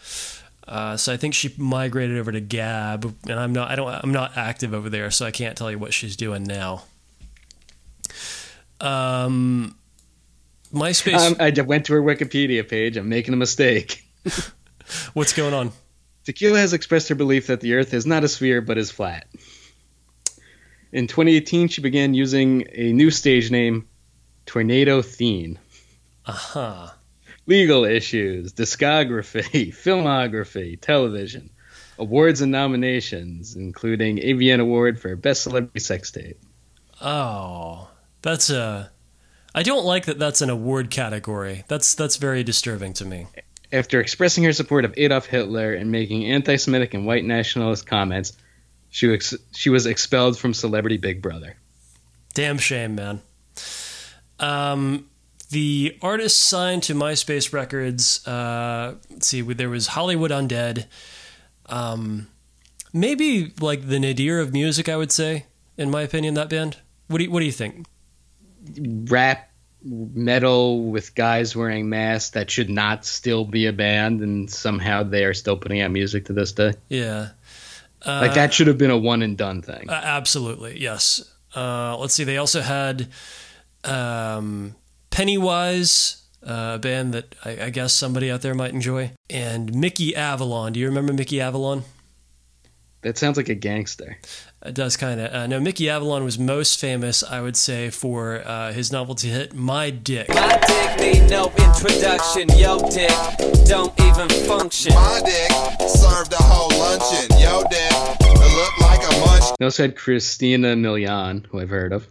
Uh, 0.67 0.97
so 0.97 1.13
I 1.13 1.17
think 1.17 1.33
she 1.33 1.53
migrated 1.57 2.17
over 2.17 2.31
to 2.31 2.41
Gab, 2.41 3.15
and 3.23 3.39
I'm 3.39 3.53
not. 3.53 3.71
I 3.71 3.75
don't. 3.75 3.87
I'm 3.89 4.11
not 4.11 4.35
active 4.35 4.73
over 4.73 4.89
there, 4.89 5.09
so 5.11 5.25
I 5.25 5.31
can't 5.31 5.57
tell 5.57 5.71
you 5.71 5.79
what 5.79 5.93
she's 5.93 6.17
doing 6.17 6.43
now. 6.43 6.83
Um, 8.81 9.75
MySpace. 10.73 11.19
Um, 11.19 11.35
I 11.39 11.49
went 11.61 11.85
to 11.85 11.93
her 11.93 12.01
Wikipedia 12.01 12.67
page. 12.67 12.97
I'm 12.97 13.07
making 13.07 13.33
a 13.33 13.37
mistake. 13.37 14.03
what's 15.13 15.33
going 15.33 15.53
on? 15.53 15.71
Tequila 16.25 16.59
has 16.59 16.73
expressed 16.73 17.07
her 17.07 17.15
belief 17.15 17.47
that 17.47 17.61
the 17.61 17.75
Earth 17.75 17.93
is 17.93 18.05
not 18.05 18.25
a 18.25 18.27
sphere 18.27 18.59
but 18.59 18.77
is 18.77 18.91
flat. 18.91 19.27
In 20.91 21.07
2018, 21.07 21.69
she 21.69 21.81
began 21.81 22.13
using 22.13 22.65
a 22.73 22.91
new 22.91 23.11
stage 23.11 23.51
name, 23.51 23.87
Tornado 24.45 25.01
Thene. 25.01 25.57
Uh 26.25 26.31
huh. 26.33 26.89
Legal 27.47 27.85
issues, 27.85 28.53
discography, 28.53 29.69
filmography, 29.83 30.79
television, 30.79 31.49
awards 31.97 32.41
and 32.41 32.51
nominations, 32.51 33.55
including 33.55 34.17
AVN 34.17 34.59
Award 34.59 34.99
for 34.99 35.15
Best 35.15 35.43
Celebrity 35.43 35.79
Sex 35.79 36.11
Tape. 36.11 36.39
Oh, 37.01 37.89
that's 38.21 38.49
a. 38.49 38.91
I 39.55 39.63
don't 39.63 39.85
like 39.85 40.05
that. 40.05 40.19
That's 40.19 40.41
an 40.41 40.49
award 40.49 40.91
category. 40.91 41.63
That's 41.67 41.95
that's 41.95 42.17
very 42.17 42.43
disturbing 42.43 42.93
to 42.93 43.05
me. 43.05 43.27
After 43.71 43.99
expressing 43.99 44.43
her 44.43 44.53
support 44.53 44.85
of 44.85 44.93
Adolf 44.97 45.25
Hitler 45.25 45.73
and 45.73 45.91
making 45.91 46.25
anti-Semitic 46.25 46.93
and 46.93 47.05
white 47.05 47.25
nationalist 47.25 47.85
comments, 47.85 48.33
she 48.89 49.07
was, 49.07 49.37
she 49.51 49.69
was 49.69 49.85
expelled 49.85 50.37
from 50.37 50.53
Celebrity 50.53 50.97
Big 50.97 51.21
Brother. 51.21 51.57
Damn 52.33 52.57
shame, 52.59 52.95
man. 52.95 53.21
Um, 54.39 55.09
the 55.49 55.97
artists 56.01 56.39
signed 56.39 56.83
to 56.83 56.93
MySpace 56.93 57.53
Records. 57.53 58.25
Uh, 58.27 58.95
let's 59.09 59.27
see, 59.27 59.41
there 59.41 59.69
was 59.69 59.87
Hollywood 59.87 60.31
Undead. 60.31 60.85
Um, 61.67 62.27
maybe 62.93 63.53
like 63.59 63.87
the 63.87 63.99
nadir 63.99 64.39
of 64.39 64.53
music, 64.53 64.89
I 64.89 64.97
would 64.97 65.11
say. 65.11 65.45
In 65.77 65.89
my 65.91 66.01
opinion, 66.01 66.33
that 66.33 66.49
band. 66.49 66.77
What 67.07 67.19
do 67.19 67.23
you, 67.25 67.31
What 67.31 67.39
do 67.41 67.45
you 67.45 67.51
think? 67.51 67.85
rap 69.09 69.49
metal 69.83 70.81
with 70.83 71.15
guys 71.15 71.55
wearing 71.55 71.87
masks 71.87 72.31
that 72.31 72.51
should 72.51 72.69
not 72.69 73.05
still 73.05 73.45
be 73.45 73.67
a 73.67 73.71
band 73.71 74.19
and 74.21 74.49
somehow 74.51 75.03
they 75.03 75.23
are 75.23 75.33
still 75.33 75.55
putting 75.55 75.79
out 75.79 75.89
music 75.91 76.25
to 76.25 76.33
this 76.33 76.51
day 76.51 76.73
Yeah, 76.89 77.29
like 78.05 78.33
that 78.33 78.53
should 78.53 78.67
have 78.67 78.77
been 78.77 78.91
a 78.91 78.97
one 78.97 79.21
and 79.21 79.37
done 79.37 79.61
thing 79.61 79.89
uh, 79.89 79.93
absolutely. 79.93 80.81
Yes. 80.81 81.23
Uh, 81.55 81.95
let's 81.97 82.13
see. 82.13 82.25
They 82.25 82.35
also 82.37 82.59
had 82.61 83.07
um, 83.85 84.75
Pennywise, 85.17 86.21
uh, 86.45 86.73
a 86.75 86.77
band 86.77 87.11
that 87.15 87.33
I, 87.43 87.49
I 87.63 87.69
guess 87.71 87.91
somebody 87.91 88.29
out 88.29 88.43
there 88.43 88.53
might 88.53 88.71
enjoy, 88.71 89.13
and 89.31 89.73
Mickey 89.73 90.15
Avalon. 90.15 90.73
Do 90.73 90.79
you 90.79 90.85
remember 90.85 91.11
Mickey 91.11 91.41
Avalon? 91.41 91.85
that 93.01 93.17
sounds 93.17 93.35
like 93.35 93.49
a 93.49 93.55
gangster 93.55 94.19
It 94.63 94.75
does 94.75 94.95
kind 94.95 95.19
of. 95.19 95.33
Uh, 95.33 95.47
no, 95.47 95.59
Mickey 95.59 95.89
Avalon 95.89 96.23
was 96.23 96.37
most 96.37 96.79
famous, 96.79 97.23
I 97.23 97.41
would 97.41 97.57
say, 97.57 97.89
for 97.89 98.43
uh, 98.45 98.71
his 98.73 98.91
novelty 98.91 99.29
hit 99.29 99.55
"My 99.55 99.89
Dick." 99.89 100.29
My 100.29 100.59
dick 100.67 100.99
need 100.99 101.27
no 101.31 101.47
introduction. 101.47 102.49
Yo, 102.49 102.77
dick 102.91 103.09
don't 103.65 103.99
even 103.99 104.29
function. 104.45 104.93
My 104.93 105.19
dick 105.25 105.49
served 105.89 106.31
a 106.33 106.43
whole 106.43 106.69
luncheon. 106.77 107.39
Yo, 107.39 107.63
dick, 107.71 107.91
it 108.21 108.55
looked 108.55 108.81
like 108.81 109.01
a 109.01 109.25
munch. 109.25 109.45
they 109.57 109.65
also 109.65 109.81
had 109.81 109.95
christina 109.95 110.75
milian 110.75 111.43
who 111.47 111.59
i've 111.59 111.69
heard 111.69 111.91
of 111.91 112.07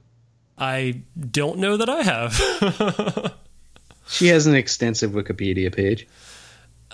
I 0.59 1.03
don't 1.31 1.59
know 1.59 1.77
that 1.77 1.89
I 1.89 2.03
have. 2.03 3.35
she 4.09 4.29
has 4.29 4.47
an 4.47 4.55
extensive 4.55 5.11
wikipedia 5.13 5.75
page 5.75 6.07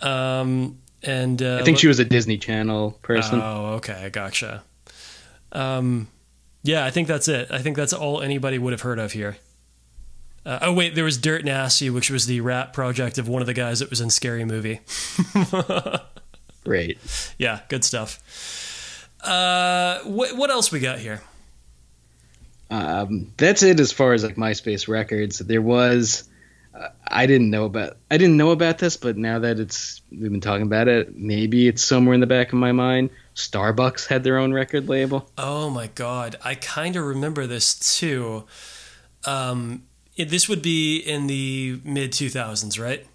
um, 0.01 0.79
and 1.03 1.43
uh, 1.43 1.59
i 1.61 1.63
think 1.63 1.79
she 1.79 1.87
was 1.87 1.99
a 1.99 2.05
disney 2.05 2.39
channel 2.39 2.93
person 3.03 3.41
Oh, 3.43 3.75
okay, 3.75 4.11
gotcha. 4.11 4.63
Um, 5.53 6.09
yeah, 6.63 6.85
I 6.85 6.91
think 6.91 7.09
that's 7.09 7.29
it. 7.29 7.49
I 7.51 7.59
think 7.59 7.77
that's 7.77 7.93
all 7.93 8.23
anybody 8.23 8.59
would 8.59 8.73
have 8.73 8.83
heard 8.83 8.99
of 8.99 9.13
here. 9.13 9.37
Uh, 10.47 10.59
oh 10.63 10.73
wait, 10.73 10.95
there 10.95 11.05
was 11.05 11.19
Dirt 11.19 11.45
Nasty, 11.45 11.91
which 11.91 12.11
was 12.11 12.27
the 12.27 12.41
rap 12.41 12.73
project 12.73 13.19
of 13.19 13.29
one 13.29 13.43
of 13.43 13.47
the 13.47 13.55
guys 13.55 13.81
that 13.81 13.91
was 13.91 14.01
in 14.01 14.11
Scary 14.11 14.45
Movie. 14.45 14.81
great 16.65 16.99
Yeah, 17.39 17.61
good 17.69 17.85
stuff. 17.85 19.09
Uh, 19.23 20.01
what 20.05 20.37
what 20.37 20.51
else 20.51 20.73
we 20.73 20.81
got 20.81 20.99
here? 20.99 21.21
Um, 22.73 23.33
that's 23.37 23.63
it 23.63 23.79
as 23.81 23.93
far 23.93 24.13
as 24.15 24.25
like 24.25 24.37
myspace 24.37 24.89
records 24.89 25.39
there 25.39 25.63
was 25.63 26.29
uh, 26.75 26.89
i 27.07 27.27
didn't 27.27 27.51
know 27.51 27.65
about 27.65 27.97
i 28.11 28.17
didn't 28.17 28.37
know 28.37 28.51
about 28.51 28.79
this 28.79 28.97
but 28.97 29.17
now 29.17 29.39
that 29.41 29.61
it's 29.61 30.01
we've 30.11 30.33
been 30.33 30.41
talking 30.41 30.67
about 30.67 30.89
it 30.89 31.17
maybe 31.17 31.69
it's 31.69 31.85
somewhere 31.85 32.15
in 32.15 32.21
the 32.21 32.27
back 32.27 32.49
of 32.49 32.55
my 32.59 32.73
mind 32.73 33.11
starbucks 33.35 34.07
had 34.07 34.25
their 34.25 34.39
own 34.39 34.53
record 34.53 34.89
label 34.89 35.31
Oh 35.39 35.71
my 35.71 35.89
god, 35.95 36.37
I 36.45 36.55
kind 36.55 36.97
of 36.97 37.05
remember 37.05 37.47
this 37.47 37.79
too. 37.99 38.45
Um, 39.25 39.85
it, 40.17 40.29
this 40.29 40.49
would 40.49 40.61
be 40.63 40.99
in 40.99 41.27
the 41.29 41.81
mid 41.85 42.13
two 42.13 42.29
thousands, 42.29 42.79
right? 42.79 43.07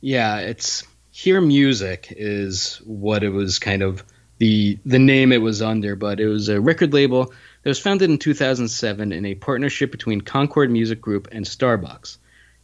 yeah 0.00 0.38
it's 0.38 0.82
hear 1.10 1.40
music 1.40 2.06
is 2.16 2.80
what 2.84 3.22
it 3.22 3.28
was 3.30 3.58
kind 3.58 3.82
of 3.82 4.02
the 4.38 4.78
the 4.86 4.98
name 4.98 5.32
it 5.32 5.42
was 5.42 5.60
under 5.60 5.94
but 5.96 6.18
it 6.20 6.26
was 6.28 6.48
a 6.48 6.60
record 6.60 6.92
label 6.94 7.32
It 7.62 7.68
was 7.68 7.78
founded 7.78 8.08
in 8.08 8.18
2007 8.18 9.12
in 9.12 9.26
a 9.26 9.34
partnership 9.34 9.92
between 9.92 10.22
Concord 10.22 10.70
Music 10.70 11.00
Group 11.00 11.28
and 11.30 11.44
Starbucks. 11.44 12.16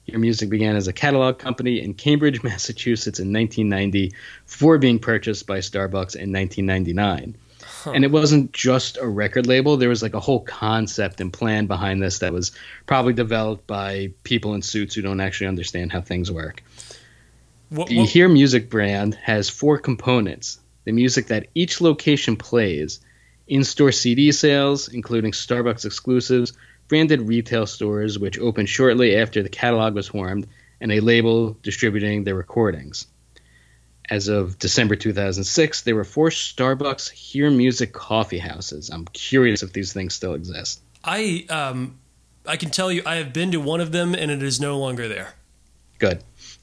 Your 0.07 0.21
Music 0.21 0.49
began 0.49 0.77
as 0.77 0.89
a 0.89 0.93
catalog 0.93 1.39
company 1.39 1.83
in 1.83 1.95
Cambridge, 1.95 2.43
Massachusetts 2.45 3.19
in 3.19 3.33
1990 3.33 4.15
before 4.47 4.79
being 4.79 4.99
purchased 4.99 5.47
by 5.47 5.59
Starbucks 5.59 6.17
in 6.17 6.33
1999. 6.33 7.37
And 7.85 8.05
it 8.05 8.11
wasn't 8.11 8.53
just 8.53 8.97
a 8.97 9.07
record 9.07 9.47
label, 9.47 9.77
there 9.77 9.89
was 9.89 10.03
like 10.03 10.15
a 10.15 10.21
whole 10.21 10.41
concept 10.41 11.21
and 11.21 11.33
plan 11.33 11.67
behind 11.67 12.03
this 12.03 12.21
that 12.21 12.33
was 12.33 12.53
probably 12.87 13.13
developed 13.13 13.67
by 13.67 14.13
people 14.25 14.55
in 14.55 14.63
suits 14.63 14.95
who 14.95 15.03
don't 15.03 15.21
actually 15.21 15.49
understand 15.49 15.93
how 15.93 16.01
things 16.01 16.31
work. 16.31 16.63
What, 17.69 17.89
The 17.89 17.99
what- 17.99 18.09
Hear 18.09 18.29
Music 18.29 18.71
brand 18.71 19.15
has 19.17 19.49
four 19.51 19.79
components 19.79 20.59
the 20.85 20.93
music 20.93 21.27
that 21.27 21.49
each 21.55 21.81
location 21.81 22.37
plays, 22.37 23.01
in 23.47 23.65
store 23.65 23.93
CD 23.93 24.33
sales, 24.33 24.89
including 24.89 25.33
Starbucks 25.33 25.85
exclusives, 25.85 26.53
branded 26.89 27.23
retail 27.23 27.67
stores, 27.67 28.19
which 28.19 28.39
opened 28.39 28.69
shortly 28.69 29.17
after 29.17 29.43
the 29.43 29.49
catalog 29.49 29.95
was 29.95 30.09
formed, 30.09 30.47
and 30.81 30.93
a 30.93 31.01
label 31.01 31.57
distributing 31.63 32.25
their 32.25 32.35
recordings. 32.35 33.07
As 34.09 34.29
of 34.29 34.59
December 34.59 34.95
2006, 34.95 35.83
there 35.83 35.97
were 35.97 36.05
four 36.05 36.31
Starbucks 36.31 37.11
Hear 37.11 37.51
Music 37.51 37.93
coffee 37.93 38.39
houses. 38.39 38.91
I'm 38.91 39.05
curious 39.07 39.63
if 39.63 39.73
these 39.73 39.93
things 39.93 40.15
still 40.15 40.35
exist. 40.35 40.81
I 41.03 41.45
um, 41.49 41.99
I 42.47 42.57
can 42.57 42.71
tell 42.71 42.93
you, 42.93 43.03
I 43.05 43.17
have 43.17 43.33
been 43.33 43.53
to 43.53 43.61
one 43.61 43.81
of 43.81 43.91
them, 43.91 44.15
and 44.15 44.31
it 44.31 44.43
is 44.43 44.61
no 44.61 44.79
longer 44.79 45.09
there. 45.09 45.35
Good. 45.99 46.23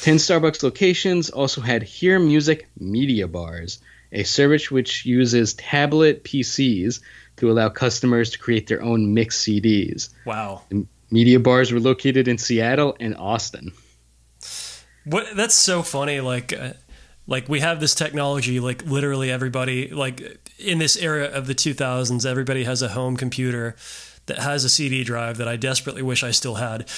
10 0.00 0.16
Starbucks 0.16 0.62
locations 0.62 1.28
also 1.28 1.60
had 1.60 1.82
Hear 1.82 2.18
Music 2.18 2.68
Media 2.78 3.28
Bars, 3.28 3.80
a 4.12 4.24
service 4.24 4.70
which 4.70 5.04
uses 5.06 5.54
tablet 5.54 6.24
PCs 6.24 7.00
to 7.36 7.50
allow 7.50 7.68
customers 7.68 8.30
to 8.30 8.38
create 8.38 8.66
their 8.66 8.82
own 8.82 9.14
mixed 9.14 9.46
CDs. 9.46 10.10
Wow. 10.24 10.62
Media 11.10 11.40
bars 11.40 11.72
were 11.72 11.80
located 11.80 12.28
in 12.28 12.38
Seattle 12.38 12.96
and 13.00 13.16
Austin. 13.16 13.72
What 15.04 15.34
that's 15.34 15.54
so 15.54 15.82
funny. 15.82 16.20
Like, 16.20 16.52
uh, 16.52 16.74
like 17.26 17.48
we 17.48 17.60
have 17.60 17.80
this 17.80 17.94
technology. 17.94 18.60
Like 18.60 18.84
literally 18.84 19.30
everybody, 19.30 19.88
like 19.88 20.38
in 20.58 20.78
this 20.78 20.96
era 20.96 21.24
of 21.24 21.46
the 21.46 21.54
2000s, 21.54 22.26
everybody 22.26 22.64
has 22.64 22.82
a 22.82 22.88
home 22.88 23.16
computer 23.16 23.76
that 24.30 24.38
has 24.38 24.64
a 24.64 24.68
CD 24.68 25.04
drive 25.04 25.36
that 25.36 25.48
I 25.48 25.56
desperately 25.56 26.02
wish 26.02 26.24
I 26.24 26.30
still 26.30 26.54
had. 26.54 26.88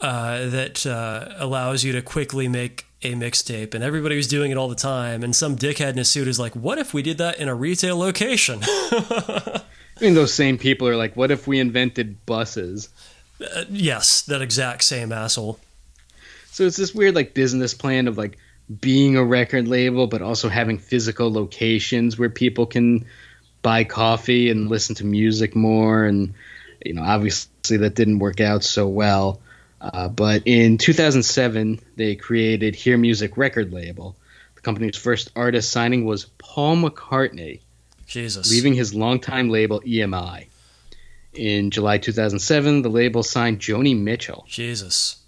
Uh, 0.00 0.46
that 0.48 0.86
uh, 0.86 1.32
allows 1.38 1.82
you 1.82 1.92
to 1.92 2.02
quickly 2.02 2.48
make 2.48 2.84
a 3.02 3.14
mixtape, 3.14 3.74
and 3.74 3.82
everybody 3.82 4.14
was 4.14 4.28
doing 4.28 4.50
it 4.50 4.56
all 4.58 4.68
the 4.68 4.74
time. 4.74 5.22
And 5.22 5.34
some 5.34 5.56
dickhead 5.56 5.92
in 5.92 5.98
a 5.98 6.04
suit 6.04 6.28
is 6.28 6.38
like, 6.38 6.54
"What 6.54 6.78
if 6.78 6.92
we 6.92 7.02
did 7.02 7.16
that 7.18 7.38
in 7.38 7.48
a 7.48 7.54
retail 7.54 7.96
location?" 7.96 8.60
I 9.96 10.04
mean, 10.04 10.14
those 10.14 10.34
same 10.34 10.58
people 10.58 10.86
are 10.88 10.96
like, 10.96 11.16
what 11.16 11.30
if 11.30 11.46
we 11.46 11.58
invented 11.58 12.24
buses? 12.26 12.88
yes, 13.70 14.22
that 14.22 14.42
exact 14.42 14.84
same 14.84 15.12
asshole. 15.12 15.58
So 16.50 16.64
it's 16.64 16.76
this 16.76 16.94
weird 16.94 17.14
like 17.14 17.34
business 17.34 17.74
plan 17.74 18.08
of 18.08 18.16
like 18.16 18.38
being 18.80 19.16
a 19.16 19.24
record 19.24 19.68
label, 19.68 20.06
but 20.06 20.22
also 20.22 20.48
having 20.48 20.78
physical 20.78 21.32
locations 21.32 22.18
where 22.18 22.30
people 22.30 22.66
can 22.66 23.06
buy 23.62 23.84
coffee 23.84 24.50
and 24.50 24.68
listen 24.68 24.94
to 24.96 25.04
music 25.04 25.54
more. 25.54 26.04
And 26.06 26.34
you 26.86 26.94
know, 26.94 27.02
obviously 27.02 27.76
that 27.78 27.94
didn't 27.94 28.18
work 28.18 28.40
out 28.40 28.64
so 28.64 28.88
well. 28.88 29.40
Uh, 29.80 30.08
but 30.08 30.42
in 30.46 30.78
2007, 30.78 31.80
they 31.96 32.16
created 32.16 32.74
Hear 32.74 32.96
Music 32.96 33.36
record 33.36 33.72
label. 33.72 34.16
The 34.54 34.62
company's 34.62 34.96
first 34.96 35.30
artist 35.36 35.70
signing 35.70 36.04
was 36.04 36.24
Paul 36.38 36.76
McCartney, 36.76 37.60
Jesus. 38.06 38.50
leaving 38.50 38.74
his 38.74 38.94
longtime 38.94 39.50
label 39.50 39.80
EMI. 39.80 40.46
In 41.34 41.70
July 41.70 41.98
2007, 41.98 42.80
the 42.82 42.88
label 42.88 43.22
signed 43.22 43.58
Joni 43.60 43.98
Mitchell. 43.98 44.46
Jesus. 44.48 45.22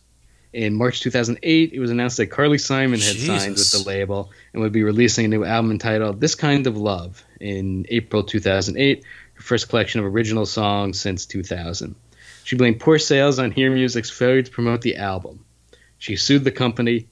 In 0.54 0.74
March 0.74 1.00
2008, 1.00 1.72
it 1.74 1.78
was 1.78 1.90
announced 1.90 2.16
that 2.16 2.28
Carly 2.28 2.56
Simon 2.56 3.00
had 3.00 3.16
signed 3.16 3.54
with 3.54 3.70
the 3.70 3.82
label 3.86 4.30
and 4.52 4.62
would 4.62 4.72
be 4.72 4.82
releasing 4.82 5.26
a 5.26 5.28
new 5.28 5.44
album 5.44 5.70
entitled 5.70 6.20
This 6.20 6.34
Kind 6.34 6.66
of 6.66 6.78
Love 6.78 7.22
in 7.38 7.84
April 7.90 8.22
2008, 8.22 9.04
her 9.38 9.42
first 9.42 9.68
collection 9.68 10.00
of 10.00 10.06
original 10.06 10.44
songs 10.46 11.00
since 11.00 11.24
2000. 11.26 11.94
She 12.42 12.56
blamed 12.56 12.80
poor 12.80 12.98
sales 12.98 13.38
on 13.38 13.52
Hear 13.52 13.70
Music's 13.70 14.10
failure 14.10 14.42
to 14.42 14.50
promote 14.50 14.80
the 14.80 14.96
album. 14.96 15.44
She 15.98 16.16
sued 16.16 16.42
the 16.42 16.50
company 16.50 17.08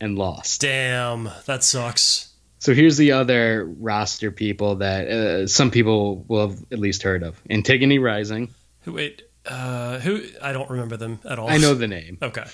and 0.00 0.16
lost. 0.16 0.62
Damn, 0.62 1.28
that 1.44 1.62
sucks. 1.62 2.32
So 2.58 2.72
here's 2.72 2.96
the 2.96 3.12
other 3.12 3.64
roster 3.64 4.30
people 4.30 4.76
that 4.76 5.08
uh, 5.08 5.46
some 5.46 5.70
people 5.70 6.24
will 6.28 6.48
have 6.48 6.64
at 6.72 6.78
least 6.78 7.02
heard 7.02 7.22
of 7.22 7.40
Antigone 7.50 7.98
Rising. 7.98 8.54
Who 8.82 8.94
wait? 8.94 9.22
Uh, 9.44 9.98
who? 9.98 10.22
I 10.42 10.52
don't 10.52 10.70
remember 10.70 10.96
them 10.96 11.20
at 11.28 11.38
all. 11.38 11.48
I 11.48 11.58
know 11.58 11.74
the 11.74 11.86
name. 11.86 12.18
Okay, 12.22 12.44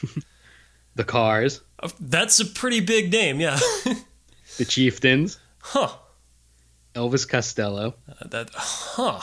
The 0.96 1.04
Cars, 1.04 1.60
that's 2.00 2.40
a 2.40 2.44
pretty 2.46 2.80
big 2.80 3.12
name. 3.12 3.40
Yeah. 3.40 3.58
The 4.58 4.66
Chieftains, 4.66 5.38
huh. 5.60 5.88
Elvis 6.94 7.28
Costello, 7.28 7.94
Uh, 8.08 8.26
That. 8.28 8.50
Huh. 8.54 9.20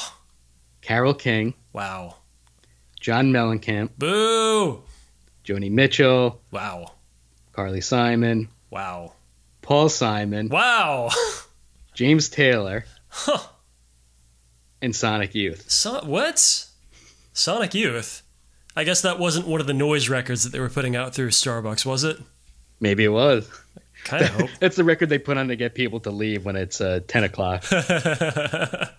Carole 0.82 1.14
King, 1.14 1.54
Wow. 1.74 2.16
John 3.00 3.32
Mellencamp, 3.32 3.92
Boo. 3.98 4.84
Joni 5.46 5.72
Mitchell, 5.72 6.42
Wow. 6.52 6.94
Carly 7.54 7.82
Simon, 7.82 8.50
Wow. 8.70 9.14
Paul 9.62 9.90
Simon, 9.90 10.50
Wow. 10.50 11.10
James 11.94 12.30
Taylor, 12.30 12.86
Huh. 13.10 13.40
and 14.82 14.96
Sonic 14.96 15.36
Youth. 15.36 15.70
So, 15.70 16.04
what? 16.06 16.66
Sonic 17.34 17.74
Youth. 17.74 18.22
I 18.76 18.84
guess 18.84 19.02
that 19.02 19.20
wasn't 19.20 19.48
one 19.48 19.60
of 19.60 19.68
the 19.68 19.74
noise 19.74 20.08
records 20.10 20.44
that 20.44 20.52
they 20.52 20.60
were 20.60 20.70
putting 20.70 20.96
out 20.96 21.14
through 21.14 21.30
Starbucks, 21.30 21.86
was 21.86 22.04
it? 22.04 22.18
Maybe 22.80 23.04
it 23.04 23.10
was. 23.10 23.50
Kind 24.04 24.24
of 24.24 24.30
hope. 24.42 24.50
That's 24.60 24.76
the 24.76 24.84
record 24.84 25.10
they 25.10 25.20
put 25.20 25.38
on 25.38 25.48
to 25.50 25.56
get 25.56 25.76
people 25.76 26.00
to 26.02 26.12
leave 26.12 26.46
when 26.46 26.56
it's 26.56 26.82
uh, 26.82 27.02
10 27.08 27.24
o'clock. 27.26 27.66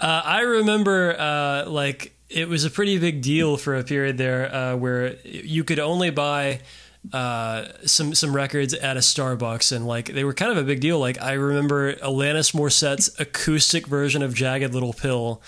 Uh, 0.00 0.22
I 0.24 0.40
remember, 0.40 1.18
uh, 1.18 1.68
like, 1.70 2.14
it 2.28 2.48
was 2.48 2.64
a 2.64 2.70
pretty 2.70 2.98
big 2.98 3.22
deal 3.22 3.56
for 3.56 3.76
a 3.76 3.84
period 3.84 4.18
there 4.18 4.52
uh, 4.52 4.76
where 4.76 5.16
you 5.24 5.62
could 5.62 5.78
only 5.78 6.10
buy 6.10 6.60
uh, 7.12 7.66
some 7.84 8.14
some 8.14 8.34
records 8.34 8.74
at 8.74 8.96
a 8.96 9.00
Starbucks, 9.00 9.74
and 9.74 9.86
like 9.86 10.06
they 10.12 10.24
were 10.24 10.32
kind 10.34 10.50
of 10.50 10.56
a 10.56 10.64
big 10.64 10.80
deal. 10.80 10.98
Like 10.98 11.20
I 11.20 11.32
remember 11.32 11.94
Alanis 11.96 12.54
Morissette's 12.54 13.18
acoustic 13.20 13.86
version 13.86 14.22
of 14.22 14.34
"Jagged 14.34 14.72
Little 14.72 14.94
Pill" 14.94 15.42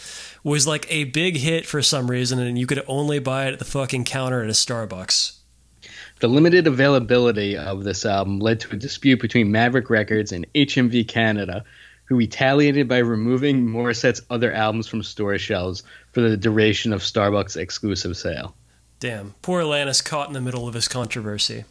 was 0.45 0.67
like 0.67 0.87
a 0.91 1.05
big 1.05 1.39
hit 1.39 1.67
for 1.67 1.83
some 1.83 2.11
reason, 2.11 2.39
and 2.39 2.59
you 2.59 2.67
could 2.67 2.85
only 2.87 3.19
buy 3.19 3.47
it 3.47 3.55
at 3.55 3.59
the 3.59 3.65
fucking 3.65 4.05
counter 4.05 4.43
at 4.43 4.49
a 4.49 4.53
Starbucks. 4.53 5.36
The 6.19 6.29
limited 6.29 6.67
availability 6.67 7.59
of 7.59 7.85
this 7.85 8.07
album 8.07 8.39
led 8.39 8.61
to 8.61 8.75
a 8.75 8.79
dispute 8.79 9.21
between 9.21 9.53
Maverick 9.53 9.91
Records 9.91 10.33
and 10.33 10.51
HMV 10.55 11.07
Canada, 11.07 11.65
who 12.07 12.17
retaliated 12.17 12.89
by 12.89 12.99
removing 12.99 13.67
Morissette's 13.67 14.23
other 14.31 14.51
albums 14.51 14.87
from 14.87 15.03
store 15.03 15.37
shelves 15.37 15.83
for 16.13 16.23
the 16.23 16.39
duration 16.39 16.95
of 16.95 17.03
Starbucks' 17.03 17.59
exclusive 17.59 18.17
sale. 18.17 18.55
Damn, 18.99 19.35
poor 19.43 19.61
Alanis 19.61 20.03
caught 20.03 20.29
in 20.29 20.33
the 20.33 20.41
middle 20.41 20.67
of 20.67 20.73
his 20.73 20.89
controversy. 20.89 21.65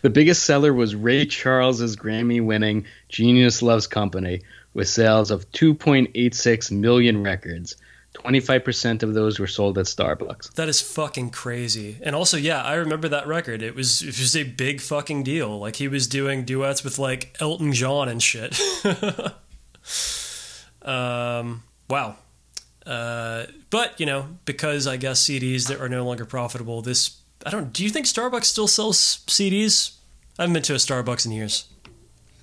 The 0.00 0.08
biggest 0.08 0.44
seller 0.44 0.72
was 0.72 0.94
Ray 0.94 1.26
Charles's 1.26 1.94
Grammy-winning 1.94 2.86
Genius 3.10 3.60
Loves 3.60 3.86
Company, 3.86 4.40
with 4.72 4.88
sales 4.88 5.30
of 5.30 5.50
2.86 5.52 6.72
million 6.72 7.22
records. 7.22 7.76
25% 8.14 9.02
of 9.02 9.14
those 9.14 9.38
were 9.38 9.46
sold 9.46 9.78
at 9.78 9.86
Starbucks. 9.86 10.54
That 10.54 10.68
is 10.68 10.80
fucking 10.80 11.30
crazy. 11.30 11.96
And 12.02 12.14
also, 12.14 12.36
yeah, 12.36 12.62
I 12.62 12.74
remember 12.74 13.08
that 13.08 13.26
record. 13.26 13.62
It 13.62 13.74
was 13.74 14.02
it 14.02 14.18
was 14.18 14.36
a 14.36 14.44
big 14.44 14.80
fucking 14.80 15.22
deal. 15.22 15.58
Like 15.58 15.76
he 15.76 15.88
was 15.88 16.06
doing 16.06 16.44
duets 16.44 16.84
with 16.84 16.98
like 16.98 17.34
Elton 17.40 17.72
John 17.72 18.08
and 18.08 18.22
shit. 18.22 18.60
um, 20.82 21.62
wow. 21.88 22.16
Uh, 22.84 23.46
but 23.70 23.98
you 23.98 24.06
know, 24.06 24.26
because 24.44 24.86
I 24.86 24.96
guess 24.98 25.24
CDs 25.24 25.68
that 25.68 25.80
are 25.80 25.88
no 25.88 26.04
longer 26.04 26.24
profitable, 26.24 26.82
this 26.82 27.18
I 27.46 27.50
don't. 27.50 27.72
Do 27.72 27.82
you 27.82 27.90
think 27.90 28.06
Starbucks 28.06 28.44
still 28.44 28.68
sells 28.68 28.98
CDs? 29.26 29.96
I 30.38 30.42
haven't 30.42 30.54
been 30.54 30.62
to 30.64 30.74
a 30.74 30.76
Starbucks 30.76 31.26
in 31.26 31.32
years. 31.32 31.66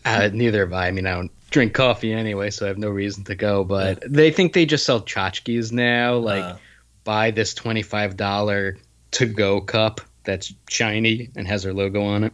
Uh, 0.06 0.30
neither 0.34 0.62
have 0.62 0.74
I. 0.74 0.88
I 0.88 0.92
mean, 0.92 1.06
I 1.06 1.12
don't 1.12 1.32
drink 1.50 1.74
coffee 1.74 2.14
anyway, 2.14 2.50
so 2.50 2.66
I 2.66 2.68
have 2.70 2.78
no 2.78 2.90
reason 2.90 3.24
to 3.26 3.36
go. 3.36 3.64
But 3.64 4.04
they 4.08 4.32
think 4.32 4.54
they 4.54 4.66
just 4.66 4.86
sell 4.86 5.02
tchotchkes 5.02 5.72
now. 5.72 6.16
Like, 6.16 6.44
Uh. 6.44 6.56
buy 7.04 7.32
this 7.32 7.54
$25 7.54 8.76
to 9.12 9.26
go 9.26 9.62
cup 9.62 10.02
that's 10.24 10.54
shiny 10.70 11.30
and 11.36 11.48
has 11.48 11.64
their 11.64 11.74
logo 11.74 12.04
on 12.04 12.24
it. 12.26 12.34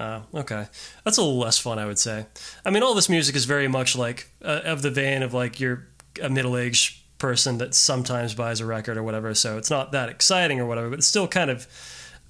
Oh, 0.00 0.22
okay. 0.34 0.66
That's 1.04 1.18
a 1.18 1.22
little 1.22 1.38
less 1.38 1.58
fun, 1.58 1.78
I 1.78 1.86
would 1.86 1.98
say. 1.98 2.26
I 2.64 2.70
mean, 2.70 2.82
all 2.82 2.94
this 2.94 3.08
music 3.08 3.34
is 3.36 3.44
very 3.44 3.68
much 3.68 3.96
like 3.96 4.28
uh, 4.44 4.60
of 4.64 4.82
the 4.82 4.90
vein 4.90 5.22
of 5.22 5.34
like 5.34 5.60
you're 5.60 5.86
a 6.22 6.30
middle 6.30 6.56
aged 6.56 6.98
person 7.18 7.58
that 7.58 7.74
sometimes 7.74 8.34
buys 8.34 8.60
a 8.60 8.66
record 8.66 8.96
or 8.96 9.02
whatever. 9.02 9.34
So 9.34 9.58
it's 9.58 9.70
not 9.70 9.92
that 9.92 10.08
exciting 10.08 10.60
or 10.60 10.66
whatever, 10.66 10.88
but 10.90 10.98
it's 10.98 11.06
still 11.06 11.28
kind 11.28 11.50
of 11.50 11.66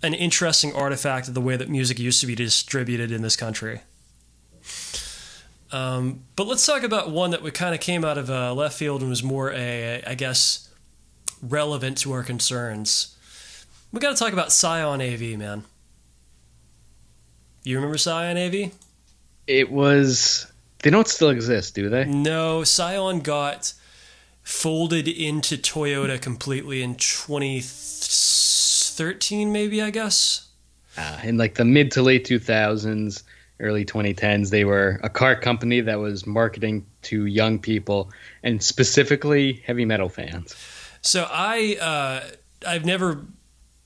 an 0.02 0.14
interesting 0.14 0.72
artifact 0.74 1.28
of 1.28 1.34
the 1.34 1.40
way 1.40 1.56
that 1.56 1.68
music 1.68 1.98
used 1.98 2.20
to 2.20 2.26
be 2.26 2.34
distributed 2.34 3.12
in 3.12 3.22
this 3.22 3.36
country. 3.36 3.82
Um, 5.72 6.24
but 6.36 6.46
let's 6.46 6.66
talk 6.66 6.82
about 6.82 7.10
one 7.10 7.30
that 7.30 7.42
we 7.42 7.50
kind 7.50 7.74
of 7.74 7.80
came 7.80 8.04
out 8.04 8.18
of 8.18 8.28
uh, 8.30 8.52
left 8.52 8.78
field 8.78 9.00
and 9.00 9.08
was 9.08 9.22
more 9.22 9.50
a, 9.52 10.02
I 10.06 10.14
guess, 10.14 10.68
relevant 11.40 11.96
to 11.98 12.12
our 12.12 12.22
concerns. 12.22 13.16
We 13.90 14.00
got 14.00 14.10
to 14.10 14.22
talk 14.22 14.34
about 14.34 14.52
Scion 14.52 15.00
AV, 15.00 15.38
man. 15.38 15.64
You 17.64 17.76
remember 17.76 17.96
Scion 17.96 18.36
AV? 18.36 18.72
It 19.46 19.70
was. 19.70 20.46
They 20.82 20.90
don't 20.90 21.08
still 21.08 21.30
exist, 21.30 21.74
do 21.74 21.88
they? 21.88 22.04
No, 22.04 22.64
Scion 22.64 23.20
got 23.20 23.72
folded 24.42 25.08
into 25.08 25.56
Toyota 25.56 26.20
completely 26.20 26.82
in 26.82 26.96
2013, 26.96 29.52
maybe, 29.52 29.80
I 29.80 29.88
guess. 29.90 30.48
Uh, 30.98 31.18
in 31.22 31.38
like 31.38 31.54
the 31.54 31.64
mid 31.64 31.92
to 31.92 32.02
late 32.02 32.26
2000s, 32.26 33.22
early 33.62 33.84
2010s, 33.84 34.50
they 34.50 34.64
were 34.64 35.00
a 35.02 35.08
car 35.08 35.34
company 35.34 35.80
that 35.80 35.98
was 35.98 36.26
marketing 36.26 36.84
to 37.02 37.26
young 37.26 37.58
people 37.58 38.10
and 38.42 38.62
specifically 38.62 39.62
heavy 39.64 39.84
metal 39.84 40.08
fans. 40.08 40.54
So 41.00 41.26
I, 41.30 41.76
uh, 41.80 42.20
I've 42.66 42.84
never 42.84 43.24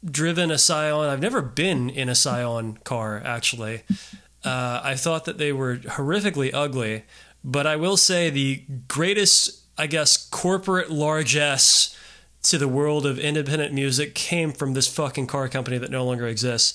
driven 0.05 0.51
a 0.51 0.59
Scion. 0.59 1.09
I've 1.09 1.21
never 1.21 1.43
been 1.43 1.91
in 1.91 2.09
a 2.09 2.15
Scion 2.15 2.79
car, 2.85 3.23
actually. 3.25 3.83
Uh, 4.45 4.81
I 4.83 4.95
thought 4.95 5.25
that 5.25 5.39
they 5.39 5.53
were 5.53 5.77
horrifically 5.77 6.51
ugly, 6.53 7.05
but 7.45 7.67
I 7.67 7.77
will 7.77 7.97
say 7.97 8.31
the 8.31 8.63
greatest, 8.89 9.63
I 9.77 9.87
guess, 9.87 10.17
corporate 10.17 10.91
largesse 10.91 11.97
to 12.45 12.59
the 12.59 12.69
world 12.69 13.07
of 13.07 13.19
independent 13.19 13.75
music 13.75 14.15
came 14.15 14.53
from 14.53 14.75
this 14.75 14.87
fucking 14.87 15.27
car 15.27 15.49
company 15.49 15.79
that 15.79 15.91
no 15.91 16.05
longer 16.05 16.29
exists. 16.29 16.75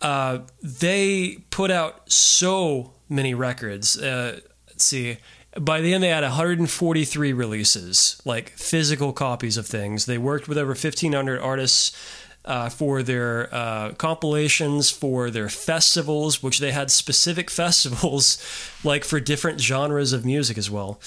Uh, 0.00 0.40
they 0.62 1.38
put 1.50 1.70
out 1.70 2.10
so 2.10 2.92
many 3.08 3.34
records. 3.34 3.98
Uh, 3.98 4.40
let's 4.68 4.84
see. 4.84 5.18
By 5.58 5.80
the 5.80 5.92
end, 5.92 6.04
they 6.04 6.08
had 6.08 6.22
143 6.22 7.32
releases, 7.32 8.20
like 8.24 8.50
physical 8.50 9.12
copies 9.12 9.56
of 9.56 9.66
things. 9.66 10.06
They 10.06 10.18
worked 10.18 10.46
with 10.46 10.58
over 10.58 10.70
1,500 10.70 11.40
artists 11.40 11.96
uh, 12.44 12.68
for 12.68 13.02
their 13.02 13.52
uh, 13.54 13.92
compilations, 13.92 14.90
for 14.90 15.30
their 15.30 15.48
festivals, 15.48 16.42
which 16.42 16.60
they 16.60 16.72
had 16.72 16.90
specific 16.90 17.50
festivals, 17.62 18.42
like 18.84 19.04
for 19.04 19.20
different 19.20 19.60
genres 19.60 20.12
of 20.12 20.24
music 20.24 20.58
as 20.58 20.70
well. 20.70 21.00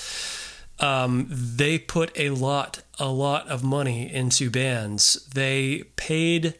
Um, 0.79 1.27
they 1.29 1.77
put 1.77 2.11
a 2.17 2.31
lot, 2.31 2.81
a 2.99 3.09
lot 3.09 3.47
of 3.47 3.63
money 3.63 4.11
into 4.11 4.49
bands. 4.49 5.25
They 5.33 5.83
paid 5.95 6.55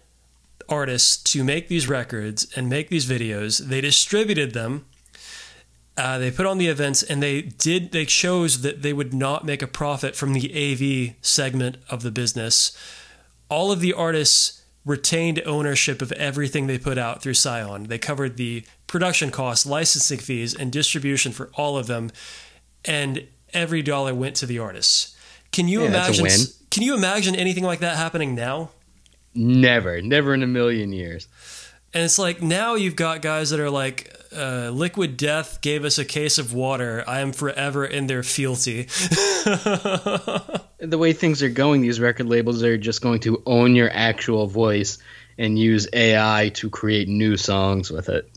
artists 0.71 1.17
to 1.33 1.43
make 1.43 1.67
these 1.67 1.87
records 1.89 2.47
and 2.55 2.69
make 2.69 2.89
these 2.89 3.05
videos. 3.05 3.59
They 3.59 3.81
distributed 3.81 4.53
them. 4.53 4.85
Uh, 5.97 6.17
they 6.17 6.31
put 6.31 6.45
on 6.45 6.57
the 6.57 6.67
events 6.67 7.03
and 7.03 7.21
they 7.21 7.41
did. 7.41 7.91
They 7.91 8.05
chose 8.05 8.61
that 8.61 8.81
they 8.81 8.93
would 8.93 9.13
not 9.13 9.45
make 9.45 9.61
a 9.61 9.67
profit 9.67 10.15
from 10.15 10.33
the 10.33 10.49
AV 10.53 11.15
segment 11.21 11.77
of 11.89 12.01
the 12.01 12.11
business. 12.11 12.75
All 13.49 13.71
of 13.71 13.81
the 13.81 13.93
artists 13.93 14.61
retained 14.85 15.41
ownership 15.45 16.01
of 16.01 16.11
everything 16.13 16.65
they 16.65 16.77
put 16.79 16.97
out 16.97 17.21
through 17.21 17.35
Scion. 17.35 17.83
They 17.83 17.99
covered 17.99 18.37
the 18.37 18.63
production 18.87 19.29
costs, 19.29 19.65
licensing 19.65 20.19
fees, 20.19 20.55
and 20.55 20.71
distribution 20.71 21.31
for 21.33 21.51
all 21.53 21.77
of 21.77 21.87
them, 21.87 22.09
and 22.83 23.27
every 23.53 23.81
dollar 23.83 24.15
went 24.15 24.35
to 24.37 24.45
the 24.45 24.57
artists. 24.57 25.15
Can 25.51 25.67
you 25.67 25.81
Yeah, 25.81 25.89
imagine? 25.89 26.25
Can 26.71 26.83
you 26.83 26.95
imagine 26.95 27.35
anything 27.35 27.63
like 27.63 27.79
that 27.81 27.97
happening 27.97 28.33
now? 28.33 28.71
Never, 29.33 30.01
never 30.01 30.33
in 30.33 30.43
a 30.43 30.47
million 30.47 30.91
years. 30.91 31.27
And 31.93 32.03
it's 32.03 32.19
like 32.19 32.41
now 32.41 32.75
you've 32.75 32.95
got 32.95 33.21
guys 33.21 33.49
that 33.49 33.59
are 33.59 33.69
like, 33.69 34.15
uh, 34.35 34.69
Liquid 34.69 35.17
Death 35.17 35.59
gave 35.61 35.83
us 35.83 35.97
a 35.97 36.05
case 36.05 36.37
of 36.37 36.53
water. 36.53 37.03
I 37.05 37.19
am 37.19 37.33
forever 37.33 37.85
in 37.85 38.07
their 38.07 38.23
fealty. 38.23 38.87
The 40.81 40.97
way 40.97 41.13
things 41.13 41.43
are 41.43 41.49
going, 41.49 41.81
these 41.81 41.99
record 41.99 42.25
labels 42.25 42.63
are 42.63 42.75
just 42.75 43.01
going 43.01 43.19
to 43.19 43.43
own 43.45 43.75
your 43.75 43.91
actual 43.93 44.47
voice 44.47 44.97
and 45.37 45.57
use 45.57 45.87
AI 45.93 46.49
to 46.55 46.71
create 46.71 47.07
new 47.07 47.37
songs 47.37 47.91
with 47.91 48.09
it. 48.09 48.27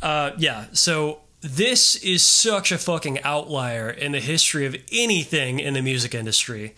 Uh, 0.00 0.30
yeah, 0.38 0.64
so 0.72 1.20
this 1.42 1.96
is 1.96 2.24
such 2.24 2.72
a 2.72 2.78
fucking 2.78 3.22
outlier 3.22 3.90
in 3.90 4.12
the 4.12 4.20
history 4.20 4.64
of 4.64 4.74
anything 4.90 5.60
in 5.60 5.74
the 5.74 5.82
music 5.82 6.14
industry. 6.14 6.74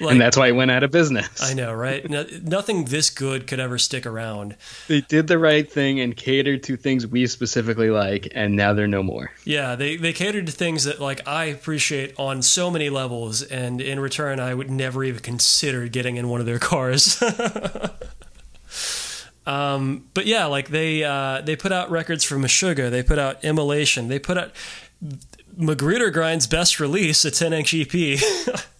Like, 0.00 0.12
and 0.12 0.20
that's 0.20 0.36
why 0.36 0.48
it 0.48 0.52
went 0.52 0.70
out 0.70 0.82
of 0.82 0.90
business. 0.90 1.42
I 1.42 1.54
know, 1.54 1.72
right? 1.72 2.08
No, 2.08 2.26
nothing 2.42 2.86
this 2.86 3.10
good 3.10 3.46
could 3.46 3.60
ever 3.60 3.78
stick 3.78 4.06
around. 4.06 4.56
They 4.88 5.02
did 5.02 5.28
the 5.28 5.38
right 5.38 5.70
thing 5.70 6.00
and 6.00 6.16
catered 6.16 6.62
to 6.64 6.76
things 6.76 7.06
we 7.06 7.26
specifically 7.26 7.90
like, 7.90 8.28
and 8.34 8.56
now 8.56 8.72
they're 8.72 8.88
no 8.88 9.02
more. 9.02 9.30
Yeah, 9.44 9.76
they, 9.76 9.96
they 9.96 10.12
catered 10.12 10.46
to 10.46 10.52
things 10.52 10.84
that 10.84 11.00
like 11.00 11.26
I 11.28 11.44
appreciate 11.44 12.14
on 12.18 12.42
so 12.42 12.70
many 12.70 12.90
levels, 12.90 13.42
and 13.42 13.80
in 13.80 14.00
return, 14.00 14.40
I 14.40 14.54
would 14.54 14.70
never 14.70 15.04
even 15.04 15.20
consider 15.20 15.86
getting 15.88 16.16
in 16.16 16.28
one 16.28 16.40
of 16.40 16.46
their 16.46 16.58
cars. 16.58 17.22
um, 19.46 20.08
but 20.14 20.26
yeah, 20.26 20.46
like 20.46 20.68
they 20.68 21.04
uh, 21.04 21.40
they 21.40 21.56
put 21.56 21.72
out 21.72 21.90
records 21.90 22.24
for 22.24 22.36
Meshuggah, 22.36 22.90
they 22.90 23.02
put 23.02 23.18
out 23.18 23.44
Immolation, 23.44 24.08
they 24.08 24.18
put 24.18 24.38
out 24.38 24.52
Magrudergrind's 25.56 26.46
best 26.46 26.80
release, 26.80 27.24
a 27.24 27.30
10 27.30 27.52
inch 27.52 27.74
EP. 27.74 28.20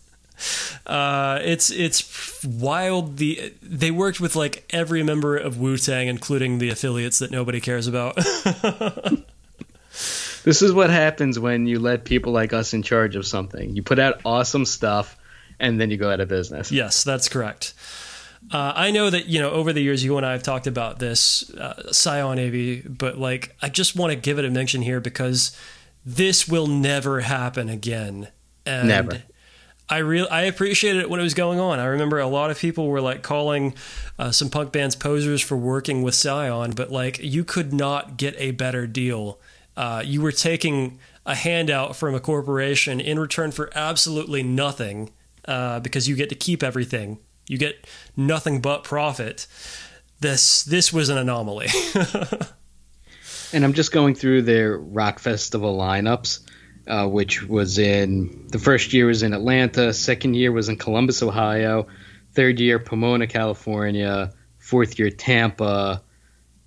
uh, 0.86 1.38
it's 1.42 1.70
it's 1.70 2.44
wild. 2.44 3.16
The 3.18 3.54
they 3.62 3.90
worked 3.90 4.20
with 4.20 4.36
like 4.36 4.64
every 4.70 5.02
member 5.02 5.36
of 5.36 5.58
Wu 5.58 5.76
Tang, 5.76 6.08
including 6.08 6.58
the 6.58 6.70
affiliates 6.70 7.18
that 7.18 7.30
nobody 7.30 7.60
cares 7.60 7.86
about. 7.86 8.18
This 10.44 10.60
is 10.60 10.72
what 10.74 10.90
happens 10.90 11.38
when 11.38 11.66
you 11.66 11.78
let 11.80 12.04
people 12.04 12.32
like 12.32 12.52
us 12.52 12.74
in 12.74 12.82
charge 12.82 13.16
of 13.16 13.26
something. 13.26 13.74
You 13.74 13.82
put 13.82 13.98
out 13.98 14.20
awesome 14.26 14.66
stuff, 14.66 15.16
and 15.58 15.80
then 15.80 15.90
you 15.90 15.96
go 15.96 16.10
out 16.10 16.20
of 16.20 16.28
business. 16.28 16.70
Yes, 16.70 17.02
that's 17.02 17.30
correct. 17.30 17.72
Uh, 18.52 18.74
I 18.76 18.90
know 18.90 19.08
that 19.08 19.24
you 19.24 19.40
know 19.40 19.50
over 19.50 19.72
the 19.72 19.80
years 19.80 20.04
you 20.04 20.18
and 20.18 20.26
I 20.26 20.32
have 20.32 20.42
talked 20.42 20.66
about 20.66 20.98
this 20.98 21.50
uh, 21.54 21.90
Scion 21.92 22.38
AV, 22.38 22.82
but 22.98 23.16
like 23.18 23.56
I 23.62 23.70
just 23.70 23.96
want 23.96 24.12
to 24.12 24.16
give 24.16 24.38
it 24.38 24.44
a 24.44 24.50
mention 24.50 24.82
here 24.82 25.00
because 25.00 25.56
this 26.04 26.46
will 26.46 26.66
never 26.66 27.20
happen 27.20 27.70
again. 27.70 28.28
And 28.66 28.88
Never. 28.88 29.22
I 29.88 29.98
real 29.98 30.26
I 30.30 30.42
appreciated 30.42 31.02
it 31.02 31.10
when 31.10 31.20
it 31.20 31.22
was 31.22 31.34
going 31.34 31.60
on. 31.60 31.78
I 31.78 31.84
remember 31.84 32.18
a 32.18 32.26
lot 32.26 32.50
of 32.50 32.58
people 32.58 32.88
were 32.88 33.00
like 33.00 33.22
calling 33.22 33.74
uh, 34.18 34.30
some 34.30 34.48
punk 34.48 34.72
bands 34.72 34.96
posers 34.96 35.42
for 35.42 35.56
working 35.56 36.02
with 36.02 36.14
Scion, 36.14 36.72
but 36.72 36.90
like 36.90 37.18
you 37.18 37.44
could 37.44 37.72
not 37.72 38.16
get 38.16 38.34
a 38.38 38.52
better 38.52 38.86
deal. 38.86 39.38
Uh, 39.76 40.02
you 40.04 40.22
were 40.22 40.32
taking 40.32 40.98
a 41.26 41.34
handout 41.34 41.96
from 41.96 42.14
a 42.14 42.20
corporation 42.20 43.00
in 43.00 43.18
return 43.18 43.50
for 43.50 43.70
absolutely 43.74 44.42
nothing 44.42 45.10
uh, 45.46 45.80
because 45.80 46.08
you 46.08 46.16
get 46.16 46.28
to 46.30 46.34
keep 46.34 46.62
everything. 46.62 47.18
You 47.46 47.58
get 47.58 47.86
nothing 48.16 48.60
but 48.60 48.84
profit. 48.84 49.46
This 50.20 50.62
this 50.64 50.92
was 50.92 51.10
an 51.10 51.18
anomaly. 51.18 51.68
And 53.54 53.64
I'm 53.64 53.72
just 53.72 53.92
going 53.92 54.16
through 54.16 54.42
their 54.42 54.76
rock 54.76 55.20
festival 55.20 55.78
lineups, 55.78 56.43
uh, 56.86 57.06
which 57.08 57.42
was 57.42 57.78
in 57.78 58.46
the 58.48 58.58
first 58.58 58.92
year 58.92 59.06
was 59.06 59.22
in 59.22 59.32
Atlanta, 59.32 59.92
second 59.92 60.34
year 60.34 60.52
was 60.52 60.68
in 60.68 60.76
Columbus, 60.76 61.22
Ohio, 61.22 61.86
third 62.32 62.60
year 62.60 62.78
Pomona, 62.78 63.26
California, 63.26 64.32
fourth 64.58 64.98
year 64.98 65.10
Tampa, 65.10 66.02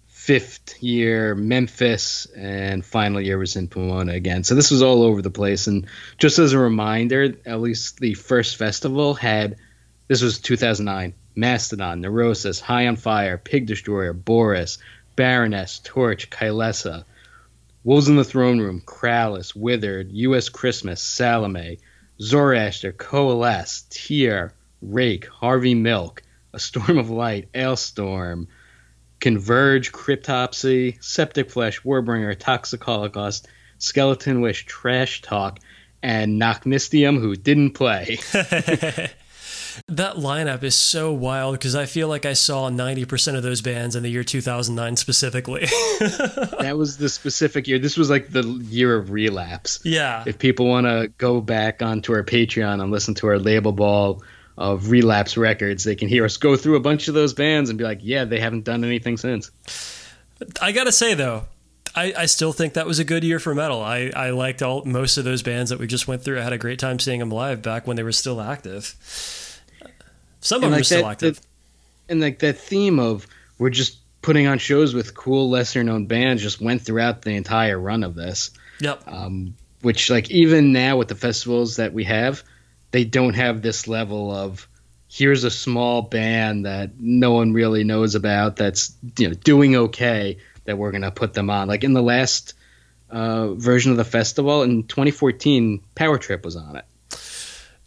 fifth 0.07 0.81
year 0.83 1.35
Memphis, 1.35 2.25
and 2.35 2.83
final 2.83 3.21
year 3.21 3.37
was 3.37 3.55
in 3.55 3.67
Pomona 3.67 4.13
again. 4.13 4.43
So 4.43 4.55
this 4.55 4.71
was 4.71 4.81
all 4.81 5.03
over 5.03 5.21
the 5.21 5.29
place. 5.29 5.67
And 5.67 5.87
just 6.17 6.39
as 6.39 6.53
a 6.53 6.59
reminder, 6.59 7.35
at 7.45 7.61
least 7.61 7.99
the 7.99 8.13
first 8.13 8.57
festival 8.57 9.13
had 9.13 9.57
this 10.07 10.21
was 10.21 10.39
2009 10.39 11.13
Mastodon, 11.35 12.01
Neurosis, 12.01 12.59
High 12.59 12.87
on 12.87 12.95
Fire, 12.95 13.37
Pig 13.37 13.67
Destroyer, 13.67 14.13
Boris, 14.13 14.79
Baroness, 15.15 15.79
Torche, 15.83 16.29
Kylesa, 16.29 17.05
Wolves 17.83 18.09
in 18.09 18.15
the 18.15 18.23
Throne 18.23 18.59
Room, 18.59 18.81
Krallice, 18.85 19.55
Withered, 19.55 20.11
U.S. 20.11 20.49
Christmas, 20.49 21.01
Salome, 21.01 21.79
Zoroaster, 22.21 22.91
Coalesce, 22.91 23.85
Tear, 23.89 24.53
Rake, 24.81 25.27
Harvey 25.27 25.75
Milk, 25.75 26.23
A 26.53 26.59
Storm 26.59 26.97
of 26.97 27.09
Light, 27.09 27.49
Ailstorm, 27.53 28.47
Converge, 29.19 29.91
Cryptopsy, 29.91 31.01
Septic 31.03 31.49
Flesh, 31.49 31.81
Warbringer, 31.81 32.37
Toxic 32.37 32.83
Holocaust, 32.83 33.47
Skeletonwitch, 33.79 34.65
Trash 34.65 35.21
Talk, 35.21 35.59
and 36.03 36.39
Nachtmystium, 36.41 37.19
who 37.19 37.35
didn't 37.35 37.71
play. 37.71 38.17
that 39.87 40.15
lineup 40.15 40.63
is 40.63 40.75
so 40.75 41.11
wild 41.13 41.53
because 41.55 41.75
I 41.75 41.85
feel 41.85 42.07
like 42.07 42.25
I 42.25 42.33
saw 42.33 42.69
90% 42.69 43.35
of 43.35 43.43
those 43.43 43.61
bands 43.61 43.95
in 43.95 44.03
the 44.03 44.09
year 44.09 44.23
2009 44.23 44.95
specifically. 44.95 45.61
that 46.59 46.75
was 46.77 46.97
the 46.97 47.09
specific 47.09 47.67
year. 47.67 47.79
This 47.79 47.97
was 47.97 48.09
like 48.09 48.29
the 48.31 48.43
year 48.43 48.95
of 48.95 49.11
relapse. 49.11 49.79
yeah. 49.83 50.23
If 50.25 50.39
people 50.39 50.67
want 50.67 50.87
to 50.87 51.11
go 51.17 51.41
back 51.41 51.81
onto 51.81 52.13
our 52.13 52.23
Patreon 52.23 52.81
and 52.81 52.91
listen 52.91 53.13
to 53.15 53.27
our 53.27 53.39
label 53.39 53.71
ball 53.71 54.23
of 54.57 54.89
relapse 54.89 55.37
records, 55.37 55.83
they 55.83 55.95
can 55.95 56.07
hear 56.07 56.25
us 56.25 56.37
go 56.37 56.55
through 56.55 56.75
a 56.75 56.79
bunch 56.79 57.07
of 57.07 57.13
those 57.13 57.33
bands 57.33 57.69
and 57.69 57.77
be 57.77 57.83
like, 57.85 57.99
yeah, 58.01 58.25
they 58.25 58.39
haven't 58.39 58.63
done 58.63 58.83
anything 58.83 59.17
since. 59.17 59.51
I 60.61 60.71
gotta 60.71 60.91
say 60.91 61.13
though, 61.13 61.45
I, 61.95 62.13
I 62.15 62.25
still 62.27 62.53
think 62.53 62.73
that 62.73 62.85
was 62.85 62.99
a 62.99 63.03
good 63.03 63.23
year 63.23 63.39
for 63.39 63.55
metal. 63.55 63.81
I, 63.81 64.11
I 64.15 64.29
liked 64.29 64.61
all 64.61 64.85
most 64.85 65.17
of 65.17 65.23
those 65.23 65.41
bands 65.41 65.71
that 65.71 65.79
we 65.79 65.87
just 65.87 66.07
went 66.07 66.23
through. 66.23 66.39
I 66.39 66.43
had 66.43 66.53
a 66.53 66.57
great 66.57 66.79
time 66.79 66.99
seeing 66.99 67.19
them 67.19 67.31
live 67.31 67.61
back 67.61 67.87
when 67.87 67.97
they 67.97 68.03
were 68.03 68.11
still 68.11 68.39
active. 68.39 68.95
Some 70.47 70.63
of 70.63 70.69
them 70.69 70.71
like 70.71 70.85
still 70.85 71.01
that- 71.01 71.11
active. 71.11 71.41
and 72.07 72.21
like 72.21 72.39
that 72.39 72.57
theme 72.57 72.99
of 72.99 73.27
we're 73.59 73.69
just 73.69 73.97
putting 74.21 74.47
on 74.47 74.59
shows 74.59 74.93
with 74.93 75.13
cool 75.13 75.49
lesser 75.49 75.83
known 75.83 76.05
bands 76.05 76.41
just 76.41 76.61
went 76.61 76.81
throughout 76.81 77.21
the 77.21 77.31
entire 77.31 77.77
run 77.77 78.01
of 78.01 78.15
this 78.15 78.51
yep. 78.79 79.01
um, 79.07 79.55
which 79.81 80.09
like 80.09 80.31
even 80.31 80.71
now 80.71 80.95
with 80.95 81.09
the 81.09 81.15
festivals 81.15 81.75
that 81.75 81.91
we 81.91 82.05
have 82.05 82.43
they 82.91 83.03
don't 83.03 83.33
have 83.33 83.61
this 83.61 83.89
level 83.89 84.31
of 84.31 84.69
here's 85.09 85.43
a 85.43 85.51
small 85.51 86.01
band 86.01 86.65
that 86.65 86.97
no 86.97 87.33
one 87.33 87.51
really 87.51 87.83
knows 87.83 88.15
about 88.15 88.55
that's 88.55 88.95
you 89.17 89.27
know 89.27 89.33
doing 89.33 89.75
okay 89.75 90.37
that 90.63 90.77
we're 90.77 90.91
gonna 90.91 91.11
put 91.11 91.33
them 91.33 91.49
on 91.49 91.67
like 91.67 91.83
in 91.83 91.91
the 91.91 92.01
last 92.01 92.53
uh, 93.09 93.53
version 93.53 93.91
of 93.91 93.97
the 93.97 94.05
festival 94.05 94.63
in 94.63 94.83
2014 94.83 95.81
power 95.93 96.17
trip 96.17 96.45
was 96.45 96.55
on 96.55 96.77
it 96.77 96.85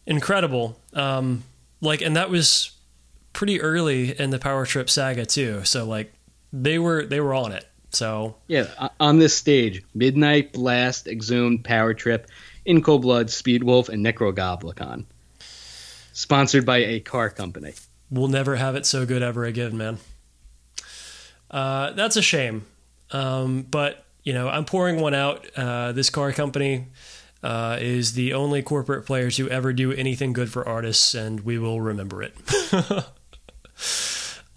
incredible. 0.07 0.79
Um, 0.93 1.43
like, 1.81 2.03
and 2.03 2.17
that 2.17 2.31
was 2.31 2.73
pretty 3.33 3.61
early 3.61 4.19
in 4.19 4.31
the 4.31 4.39
Power 4.39 4.67
Trip 4.67 4.91
saga 4.91 5.25
too. 5.27 5.65
So 5.65 5.85
like, 5.87 6.13
they 6.53 6.79
were 6.79 7.05
they 7.05 7.21
were 7.21 7.35
on 7.35 7.53
it. 7.53 7.67
So 7.93 8.37
Yeah, 8.47 8.89
on 9.01 9.19
this 9.19 9.37
stage, 9.37 9.83
Midnight 9.95 10.53
Blast, 10.53 11.09
Exhumed, 11.09 11.65
Power 11.65 11.93
Trip, 11.95 12.29
In 12.65 12.83
Cold 12.83 13.03
Blood, 13.03 13.29
Speedwolf, 13.29 13.89
and 13.89 14.05
Necrogoblikon. 14.05 15.07
Sponsored 16.13 16.65
by 16.67 16.79
a 16.79 17.01
car 17.01 17.31
company. 17.31 17.73
we'll 18.11 18.29
never 18.29 18.57
have 18.57 18.77
it 18.77 18.85
so 18.87 19.07
good 19.07 19.23
ever 19.23 19.45
again, 19.45 19.77
man. 19.77 19.99
Uh, 21.51 21.93
that's 21.93 22.17
a 22.17 22.23
shame. 22.23 22.65
Um, 23.11 23.63
but 23.63 24.05
you 24.23 24.33
know, 24.35 24.49
I'm 24.49 24.65
pouring 24.65 25.01
one 25.01 25.15
out. 25.15 25.47
Uh, 25.57 25.93
this 25.93 26.11
car 26.11 26.33
company 26.33 26.87
uh, 27.43 27.79
is 27.81 28.13
the 28.13 28.35
only 28.35 28.63
corporate 28.63 29.07
players 29.07 29.37
who 29.37 29.49
ever 29.49 29.73
do 29.73 29.93
anything 29.93 30.33
good 30.33 30.53
for 30.53 30.67
artists, 30.67 31.15
and 31.15 31.41
we 31.41 31.59
will 31.59 31.81
remember 31.81 32.23
it. 32.23 32.35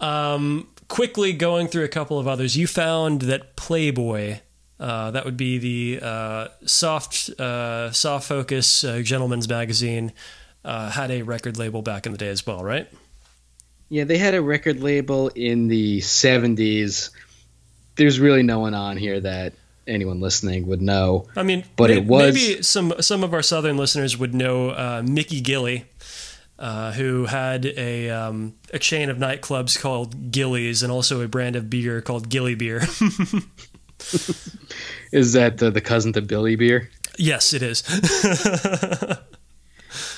um, 0.00 0.68
quickly 0.88 1.32
going 1.32 1.68
through 1.68 1.84
a 1.84 1.88
couple 1.88 2.18
of 2.18 2.28
others, 2.28 2.56
you 2.56 2.66
found 2.66 3.22
that 3.22 3.56
Playboy. 3.56 4.40
Uh, 4.78 5.12
that 5.12 5.24
would 5.24 5.36
be 5.36 5.58
the 5.58 6.04
uh, 6.04 6.48
soft, 6.66 7.30
uh, 7.40 7.92
soft 7.92 8.26
focus 8.26 8.82
uh, 8.84 9.00
gentleman's 9.02 9.48
magazine. 9.48 10.12
Uh, 10.64 10.90
had 10.90 11.10
a 11.10 11.22
record 11.22 11.56
label 11.56 11.80
back 11.80 12.06
in 12.06 12.12
the 12.12 12.18
day 12.18 12.28
as 12.28 12.44
well, 12.44 12.62
right? 12.62 12.88
Yeah, 13.88 14.04
they 14.04 14.18
had 14.18 14.34
a 14.34 14.42
record 14.42 14.82
label 14.82 15.28
in 15.28 15.68
the 15.68 16.00
70s. 16.00 17.10
There's 17.96 18.18
really 18.18 18.42
no 18.42 18.58
one 18.58 18.74
on 18.74 18.96
here 18.96 19.20
that 19.20 19.54
anyone 19.86 20.20
listening 20.20 20.66
would 20.66 20.80
know. 20.82 21.26
I 21.36 21.42
mean, 21.42 21.64
But 21.76 21.90
may- 21.90 21.96
it 21.98 22.04
was- 22.06 22.34
maybe 22.34 22.62
some 22.62 22.94
some 23.00 23.22
of 23.24 23.32
our 23.34 23.42
southern 23.42 23.76
listeners 23.76 24.16
would 24.16 24.34
know 24.34 24.70
uh, 24.70 25.02
Mickey 25.06 25.40
Gilley, 25.42 25.84
uh, 26.58 26.92
who 26.92 27.26
had 27.26 27.66
a 27.66 28.10
um, 28.10 28.54
a 28.72 28.78
chain 28.78 29.10
of 29.10 29.16
nightclubs 29.18 29.78
called 29.80 30.30
Gilley's, 30.32 30.82
and 30.82 30.90
also 30.92 31.20
a 31.20 31.28
brand 31.28 31.56
of 31.56 31.68
beer 31.70 32.00
called 32.00 32.28
Gilley 32.28 32.54
Beer. 32.56 32.82
Is 35.12 35.32
that 35.34 35.58
the, 35.58 35.70
the 35.70 35.80
cousin 35.80 36.12
to 36.14 36.20
Billy 36.22 36.56
Beer? 36.56 36.90
yes, 37.16 37.54
it 37.54 37.62
is. 37.62 37.82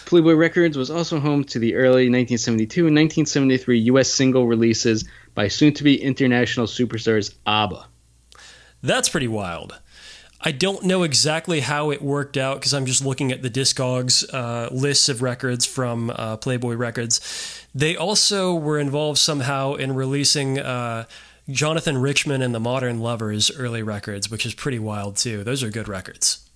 Playboy 0.06 0.34
Records 0.34 0.78
was 0.78 0.90
also 0.90 1.20
home 1.20 1.44
to 1.44 1.58
the 1.58 1.74
early 1.74 2.08
1972 2.08 2.80
and 2.86 2.96
1973 2.96 3.78
U.S. 3.90 4.08
single 4.10 4.46
releases 4.46 5.04
by 5.34 5.48
soon 5.48 5.74
to 5.74 5.84
be 5.84 6.00
international 6.00 6.66
superstars 6.66 7.34
ABBA. 7.46 7.86
That's 8.86 9.08
pretty 9.08 9.26
wild. 9.26 9.80
I 10.40 10.52
don't 10.52 10.84
know 10.84 11.02
exactly 11.02 11.58
how 11.58 11.90
it 11.90 12.00
worked 12.00 12.36
out 12.36 12.58
because 12.60 12.72
I'm 12.72 12.86
just 12.86 13.04
looking 13.04 13.32
at 13.32 13.42
the 13.42 13.50
Discogs 13.50 14.24
uh, 14.32 14.72
lists 14.72 15.08
of 15.08 15.22
records 15.22 15.66
from 15.66 16.10
uh, 16.10 16.36
Playboy 16.36 16.74
Records. 16.74 17.66
They 17.74 17.96
also 17.96 18.54
were 18.54 18.78
involved 18.78 19.18
somehow 19.18 19.74
in 19.74 19.96
releasing 19.96 20.60
uh, 20.60 21.06
Jonathan 21.50 21.98
Richman 21.98 22.42
and 22.42 22.54
the 22.54 22.60
Modern 22.60 23.00
Lovers 23.00 23.50
early 23.58 23.82
records, 23.82 24.30
which 24.30 24.46
is 24.46 24.54
pretty 24.54 24.78
wild 24.78 25.16
too. 25.16 25.42
Those 25.42 25.64
are 25.64 25.70
good 25.70 25.88
records. 25.88 26.48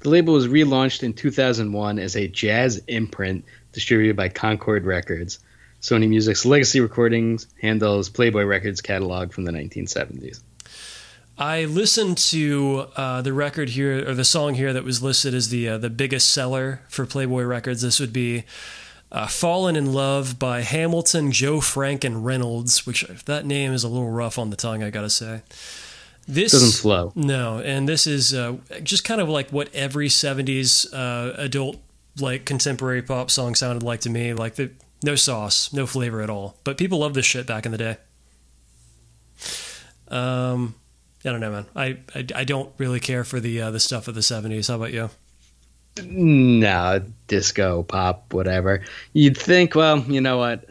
The 0.00 0.08
label 0.08 0.34
was 0.34 0.48
relaunched 0.48 1.04
in 1.04 1.12
2001 1.12 2.00
as 2.00 2.16
a 2.16 2.26
jazz 2.26 2.82
imprint 2.88 3.44
distributed 3.70 4.16
by 4.16 4.30
Concord 4.30 4.84
Records. 4.84 5.38
Sony 5.80 6.08
Music's 6.08 6.44
legacy 6.44 6.80
recordings 6.80 7.46
handles 7.60 8.08
Playboy 8.08 8.42
Records 8.42 8.80
catalog 8.80 9.32
from 9.32 9.44
the 9.44 9.52
1970s. 9.52 10.40
I 11.40 11.64
listened 11.64 12.18
to 12.18 12.88
uh, 12.96 13.22
the 13.22 13.32
record 13.32 13.70
here, 13.70 14.06
or 14.06 14.14
the 14.14 14.26
song 14.26 14.54
here 14.54 14.74
that 14.74 14.84
was 14.84 15.02
listed 15.02 15.32
as 15.32 15.48
the 15.48 15.70
uh, 15.70 15.78
the 15.78 15.88
biggest 15.88 16.28
seller 16.30 16.82
for 16.90 17.06
Playboy 17.06 17.44
Records. 17.44 17.80
This 17.80 17.98
would 17.98 18.12
be 18.12 18.44
uh, 19.10 19.26
"Fallen 19.26 19.74
in 19.74 19.94
Love" 19.94 20.38
by 20.38 20.60
Hamilton, 20.60 21.32
Joe 21.32 21.62
Frank, 21.62 22.04
and 22.04 22.26
Reynolds. 22.26 22.86
Which 22.86 23.06
that 23.24 23.46
name 23.46 23.72
is 23.72 23.84
a 23.84 23.88
little 23.88 24.10
rough 24.10 24.38
on 24.38 24.50
the 24.50 24.56
tongue, 24.56 24.82
I 24.82 24.90
gotta 24.90 25.08
say. 25.08 25.40
This 26.28 26.52
Doesn't 26.52 26.78
flow. 26.82 27.12
No, 27.16 27.58
and 27.60 27.88
this 27.88 28.06
is 28.06 28.34
uh, 28.34 28.58
just 28.82 29.04
kind 29.04 29.22
of 29.22 29.30
like 29.30 29.48
what 29.48 29.74
every 29.74 30.08
'70s 30.08 30.92
uh, 30.92 31.32
adult 31.38 31.78
like 32.20 32.44
contemporary 32.44 33.00
pop 33.00 33.30
song 33.30 33.54
sounded 33.54 33.82
like 33.82 34.00
to 34.00 34.10
me. 34.10 34.34
Like 34.34 34.56
the 34.56 34.72
no 35.02 35.14
sauce, 35.14 35.72
no 35.72 35.86
flavor 35.86 36.20
at 36.20 36.28
all. 36.28 36.58
But 36.64 36.76
people 36.76 36.98
loved 36.98 37.14
this 37.14 37.24
shit 37.24 37.46
back 37.46 37.64
in 37.64 37.72
the 37.72 37.78
day. 37.78 37.96
Um, 40.08 40.74
I 41.24 41.30
don't 41.30 41.40
know, 41.40 41.50
man. 41.50 41.66
I, 41.76 41.98
I, 42.14 42.26
I 42.34 42.44
don't 42.44 42.72
really 42.78 43.00
care 43.00 43.24
for 43.24 43.40
the 43.40 43.60
uh, 43.60 43.70
the 43.70 43.80
stuff 43.80 44.08
of 44.08 44.14
the 44.14 44.20
'70s. 44.20 44.68
How 44.68 44.76
about 44.76 44.92
you? 44.92 45.10
No, 46.02 47.02
disco, 47.26 47.82
pop, 47.82 48.32
whatever. 48.32 48.82
You'd 49.12 49.36
think, 49.36 49.74
well, 49.74 49.98
you 49.98 50.20
know 50.20 50.38
what? 50.38 50.64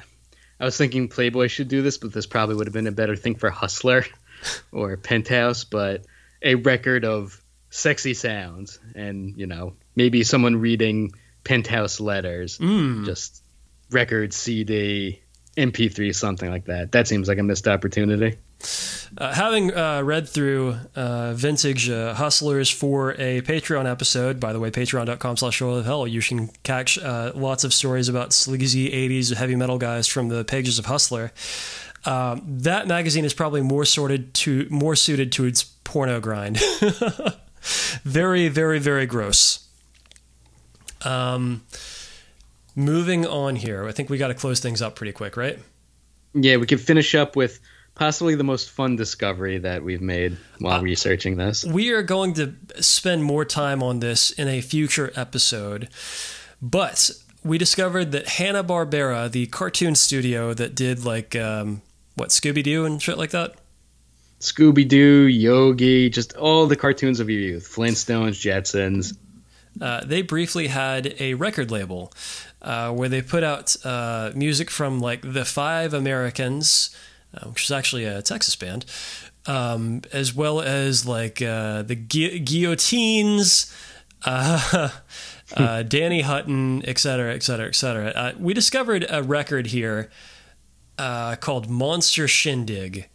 I 0.60 0.66
was 0.66 0.78
thinking 0.78 1.08
Playboy 1.08 1.48
should 1.48 1.68
do 1.68 1.82
this, 1.82 1.98
but 1.98 2.14
this 2.14 2.26
probably 2.26 2.56
would 2.56 2.68
have 2.68 2.74
been 2.74 2.88
a 2.88 2.92
better 2.92 3.16
thing 3.16 3.36
for 3.36 3.50
Hustler 3.50 4.06
or 4.72 4.98
Penthouse, 4.98 5.64
but 5.64 6.06
a 6.42 6.56
record 6.56 7.06
of 7.06 7.42
sexy 7.70 8.14
sounds 8.14 8.80
and, 8.96 9.38
you 9.38 9.46
know, 9.46 9.74
maybe 9.96 10.24
someone 10.24 10.56
reading 10.58 11.12
Penthouse 11.44 12.00
letters, 12.00 12.58
just 13.06 13.44
record, 13.92 14.34
CD, 14.34 15.22
MP3, 15.56 16.16
something 16.16 16.50
like 16.50 16.66
that. 16.66 16.92
That 16.92 17.08
seems 17.08 17.28
like 17.28 17.38
a 17.38 17.44
missed 17.44 17.68
opportunity. 17.68 18.38
Uh, 19.18 19.34
having 19.34 19.74
uh, 19.74 20.02
read 20.02 20.28
through 20.28 20.76
uh, 20.96 21.34
vintage 21.34 21.90
uh, 21.90 22.14
hustlers 22.14 22.70
for 22.70 23.12
a 23.14 23.42
Patreon 23.42 23.90
episode, 23.90 24.40
by 24.40 24.54
the 24.54 24.60
way, 24.60 24.70
patreon.com 24.70 25.38
slash 25.38 25.62
of 25.62 25.86
hell, 25.86 26.06
you 26.06 26.22
can 26.22 26.50
catch 26.64 26.98
uh, 26.98 27.32
lots 27.36 27.64
of 27.64 27.74
stories 27.74 28.10
about 28.10 28.34
sleazy 28.34 28.90
80s 28.90 29.34
heavy 29.34 29.56
metal 29.56 29.78
guys 29.78 30.08
from 30.08 30.28
the 30.30 30.44
pages 30.44 30.78
of 30.78 30.86
Hustler. 30.86 31.32
Um, 32.06 32.44
that 32.46 32.88
magazine 32.88 33.26
is 33.26 33.34
probably 33.34 33.62
more 33.62 33.86
sorted 33.86 34.34
to 34.36 34.68
more 34.70 34.96
suited 34.96 35.32
to 35.34 35.46
its 35.46 35.64
porno 35.64 36.20
grind. 36.20 36.60
very, 38.04 38.48
very, 38.48 38.80
very 38.80 39.06
gross. 39.06 39.68
Um, 41.04 41.64
moving 42.76 43.26
on 43.26 43.56
here, 43.56 43.88
I 43.88 43.92
think 43.92 44.10
we 44.10 44.18
got 44.18 44.30
to 44.30 44.34
close 44.34 44.60
things 44.60 44.82
up 44.82 44.96
pretty 44.96 45.14
quick, 45.14 45.36
right? 45.36 45.60
Yeah, 46.34 46.58
we 46.58 46.68
can 46.68 46.78
finish 46.78 47.16
up 47.16 47.36
with 47.36 47.60
possibly 48.00 48.34
the 48.34 48.46
most 48.46 48.70
fun 48.70 48.96
discovery 48.96 49.58
that 49.58 49.84
we've 49.84 50.02
made 50.02 50.38
while 50.60 50.82
researching 50.82 51.36
this. 51.36 51.66
We 51.66 51.92
are 51.92 52.02
going 52.02 52.34
to 52.36 52.56
spend 52.80 53.26
more 53.26 53.44
time 53.44 53.84
on 53.84 54.00
this 54.00 54.32
in 54.32 54.48
a 54.48 54.62
future 54.62 55.12
episode, 55.18 55.90
but 56.62 57.12
we 57.44 57.58
discovered 57.58 58.14
that 58.14 58.30
Hanna 58.30 58.64
Barbera, 58.64 59.30
the 59.30 59.48
cartoon 59.48 59.96
studio 59.96 60.54
that 60.54 60.76
did 60.76 61.04
like 61.04 61.36
um, 61.36 61.82
what 62.16 62.30
Scooby 62.30 62.64
Doo 62.64 62.86
and 62.86 63.02
shit 63.02 63.18
like 63.18 63.32
that, 63.32 63.56
Scooby 64.40 64.88
Doo, 64.88 65.28
Yogi, 65.28 66.10
just 66.10 66.38
all 66.38 66.68
the 66.68 66.78
cartoons 66.78 67.20
of 67.20 67.30
your 67.30 67.42
youth, 67.42 67.68
Flintstones, 67.68 68.40
Jetsons. 68.40 69.18
uh, 69.82 70.06
they 70.06 70.22
briefly 70.22 70.68
had 70.68 71.16
a 71.20 71.34
record 71.34 71.70
label 71.70 72.14
uh, 72.62 72.94
where 72.94 73.10
they 73.10 73.22
put 73.22 73.44
out 73.44 73.76
uh, 73.86 74.32
music 74.36 74.70
from 74.70 75.02
like 75.02 75.34
the 75.34 75.44
Five 75.44 75.94
Americans, 75.94 76.96
uh, 76.96 77.09
which 77.46 77.64
is 77.66 77.72
actually 77.72 78.06
a 78.06 78.22
Texas 78.22 78.56
band, 78.56 78.86
um, 79.46 80.02
as 80.12 80.34
well 80.34 80.62
as 80.62 81.06
like 81.06 81.42
uh, 81.42 81.82
the 81.84 81.96
Gu- 81.96 82.40
Guillotines, 82.40 83.74
uh, 84.26 84.90
uh, 85.56 85.84
Danny 85.84 86.22
Hutton, 86.22 86.84
et 86.86 86.98
cetera, 86.98 87.34
et 87.34 87.44
cetera, 87.44 87.68
et 87.68 87.76
cetera. 87.76 88.10
Uh, 88.10 88.34
we 88.38 88.54
discovered 88.54 89.06
a 89.10 89.24
record 89.24 89.68
here 89.68 90.10
uh, 90.98 91.36
called 91.38 91.70
Monster 91.70 92.28
Shindig. 92.28 93.08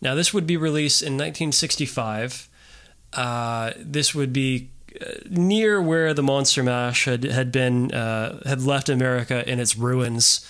Now, 0.00 0.14
this 0.14 0.32
would 0.32 0.46
be 0.46 0.56
released 0.56 1.02
in 1.02 1.14
1965. 1.14 2.48
Uh, 3.12 3.72
this 3.76 4.14
would 4.14 4.32
be 4.32 4.70
uh, 5.00 5.12
near 5.30 5.80
where 5.80 6.14
the 6.14 6.22
Monster 6.22 6.62
Mash 6.62 7.04
had 7.04 7.24
had 7.24 7.50
been 7.50 7.92
uh, 7.92 8.42
had 8.46 8.62
left 8.62 8.88
America 8.88 9.48
in 9.50 9.58
its 9.60 9.76
ruins. 9.76 10.46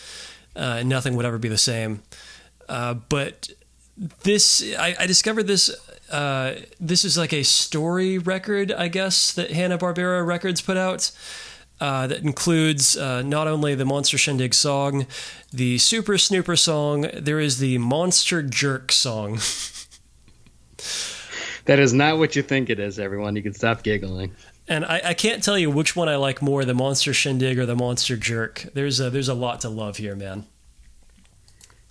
Uh, 0.57 0.83
nothing 0.85 1.15
would 1.15 1.25
ever 1.25 1.39
be 1.39 1.49
the 1.49 1.59
same. 1.59 2.03
Uh, 2.69 2.95
but 2.95 3.49
this, 4.23 4.63
I, 4.79 4.97
I 4.99 5.07
discovered 5.07 5.47
this 5.47 5.71
uh, 6.11 6.55
this 6.81 7.05
is 7.05 7.19
like 7.19 7.33
a 7.33 7.43
story 7.43 8.19
record, 8.19 8.73
I 8.73 8.89
guess, 8.89 9.33
that 9.35 9.51
Hanna 9.51 9.77
Barbera 9.77 10.27
Records 10.27 10.61
put 10.61 10.77
out. 10.77 11.11
Uh, 11.81 12.09
that 12.09 12.23
includes 12.23 12.97
uh, 12.97 13.23
not 13.23 13.47
only 13.47 13.73
the 13.77 13.85
Monster 13.85 14.19
Shindig 14.19 14.53
song, 14.53 15.07
the 15.53 15.79
Super 15.79 16.19
Snooper 16.19 16.57
song, 16.57 17.09
there 17.15 17.39
is 17.39 17.59
the 17.59 17.79
Monster 17.79 18.43
Jerk 18.43 18.91
song. 18.91 19.39
That 21.69 21.79
is 21.81 21.93
not 21.93 22.17
what 22.17 22.35
you 22.35 22.41
think 22.41 22.71
it 22.71 22.81
is, 22.81 22.99
everyone. 22.99 23.37
You 23.37 23.43
can 23.43 23.53
stop 23.53 23.83
giggling. 23.83 24.35
And 24.69 24.87
I, 24.87 25.03
I 25.05 25.13
can't 25.13 25.45
tell 25.45 25.59
you 25.59 25.71
which 25.71 25.95
one 25.95 26.09
I 26.09 26.17
like 26.17 26.41
more, 26.41 26.65
the 26.65 26.73
Monster 26.73 27.13
Shindig 27.13 27.59
or 27.59 27.67
the 27.67 27.77
Monster 27.77 28.17
Jerk. 28.17 28.65
There's 28.73 29.01
a, 29.01 29.11
there's 29.11 29.29
a 29.29 29.35
lot 29.35 29.61
to 29.61 29.69
love 29.69 29.99
here, 29.99 30.17
man. 30.17 30.47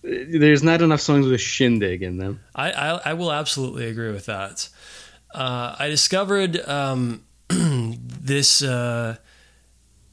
There's 0.08 0.64
not 0.64 0.82
enough 0.82 1.02
songs 1.02 1.28
with 1.28 1.42
shindig 1.42 2.02
in 2.02 2.18
them. 2.18 2.40
I, 2.56 2.72
I, 2.72 3.02
I 3.10 3.14
will 3.14 3.32
absolutely 3.32 3.88
agree 3.88 4.12
with 4.12 4.26
that. 4.28 4.70
Uh, 5.34 5.76
I 5.78 5.90
discovered 5.90 6.58
um, 6.68 7.24
this 7.50 8.62
uh, 8.62 9.18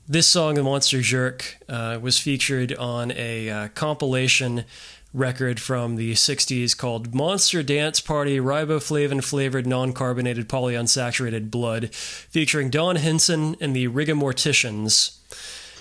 this 0.09 0.27
song, 0.27 0.55
"The 0.55 0.65
Monster 0.65 1.01
Jerk," 1.01 1.59
uh, 1.69 1.99
was 2.03 2.19
featured 2.19 2.75
on 2.75 3.13
a 3.13 3.49
uh, 3.49 3.69
compilation 3.69 4.65
record 5.13 5.61
from 5.61 5.95
the 5.95 6.15
'60s 6.15 6.77
called 6.77 7.15
"Monster 7.15 7.63
Dance 7.63 8.01
Party: 8.01 8.41
Riboflavin 8.41 9.23
Flavored 9.23 9.67
Non-Carbonated 9.67 10.49
Polyunsaturated 10.49 11.53
Blood," 11.53 11.95
featuring 11.95 12.69
Don 12.69 12.97
Hinson 12.97 13.57
and 13.61 13.77
the 13.77 13.87
Rigamorticians. 13.87 15.19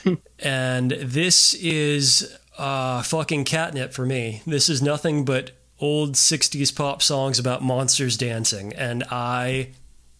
and 0.40 0.92
this 0.92 1.56
is 1.56 2.38
uh, 2.58 3.02
fucking 3.02 3.46
catnip 3.46 3.94
for 3.94 4.06
me. 4.06 4.42
This 4.46 4.70
is 4.70 4.82
nothing 4.82 5.26
but 5.26 5.52
old 5.80 6.14
60s 6.14 6.76
pop 6.76 7.02
songs 7.02 7.40
about 7.40 7.62
monsters 7.62 8.16
dancing 8.16 8.74
and 8.74 9.04
I 9.12 9.72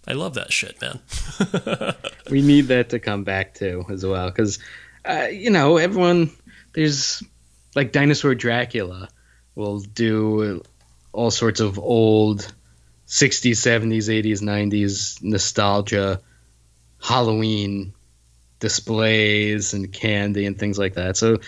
I 0.06 0.14
love 0.14 0.34
that 0.34 0.52
shit, 0.52 0.82
man. 0.82 1.00
We 2.30 2.42
need 2.42 2.68
that 2.68 2.90
to 2.90 3.00
come 3.00 3.24
back 3.24 3.54
too, 3.54 3.86
as 3.90 4.06
well, 4.06 4.30
because 4.30 4.60
uh, 5.06 5.28
you 5.32 5.50
know 5.50 5.78
everyone. 5.78 6.32
There's 6.74 7.22
like 7.76 7.92
Dinosaur 7.92 8.34
Dracula 8.34 9.10
will 9.56 9.80
do 9.80 10.64
all 11.12 11.30
sorts 11.30 11.60
of 11.60 11.78
old 11.78 12.52
60s, 13.08 13.52
70s, 13.52 14.10
80s, 14.10 14.42
90s 14.42 15.22
nostalgia, 15.22 16.22
Halloween 17.00 17.94
displays 18.60 19.74
and 19.74 19.92
candy 19.92 20.46
and 20.46 20.58
things 20.58 20.80
like 20.80 20.94
that. 20.96 21.18
So 21.18 21.40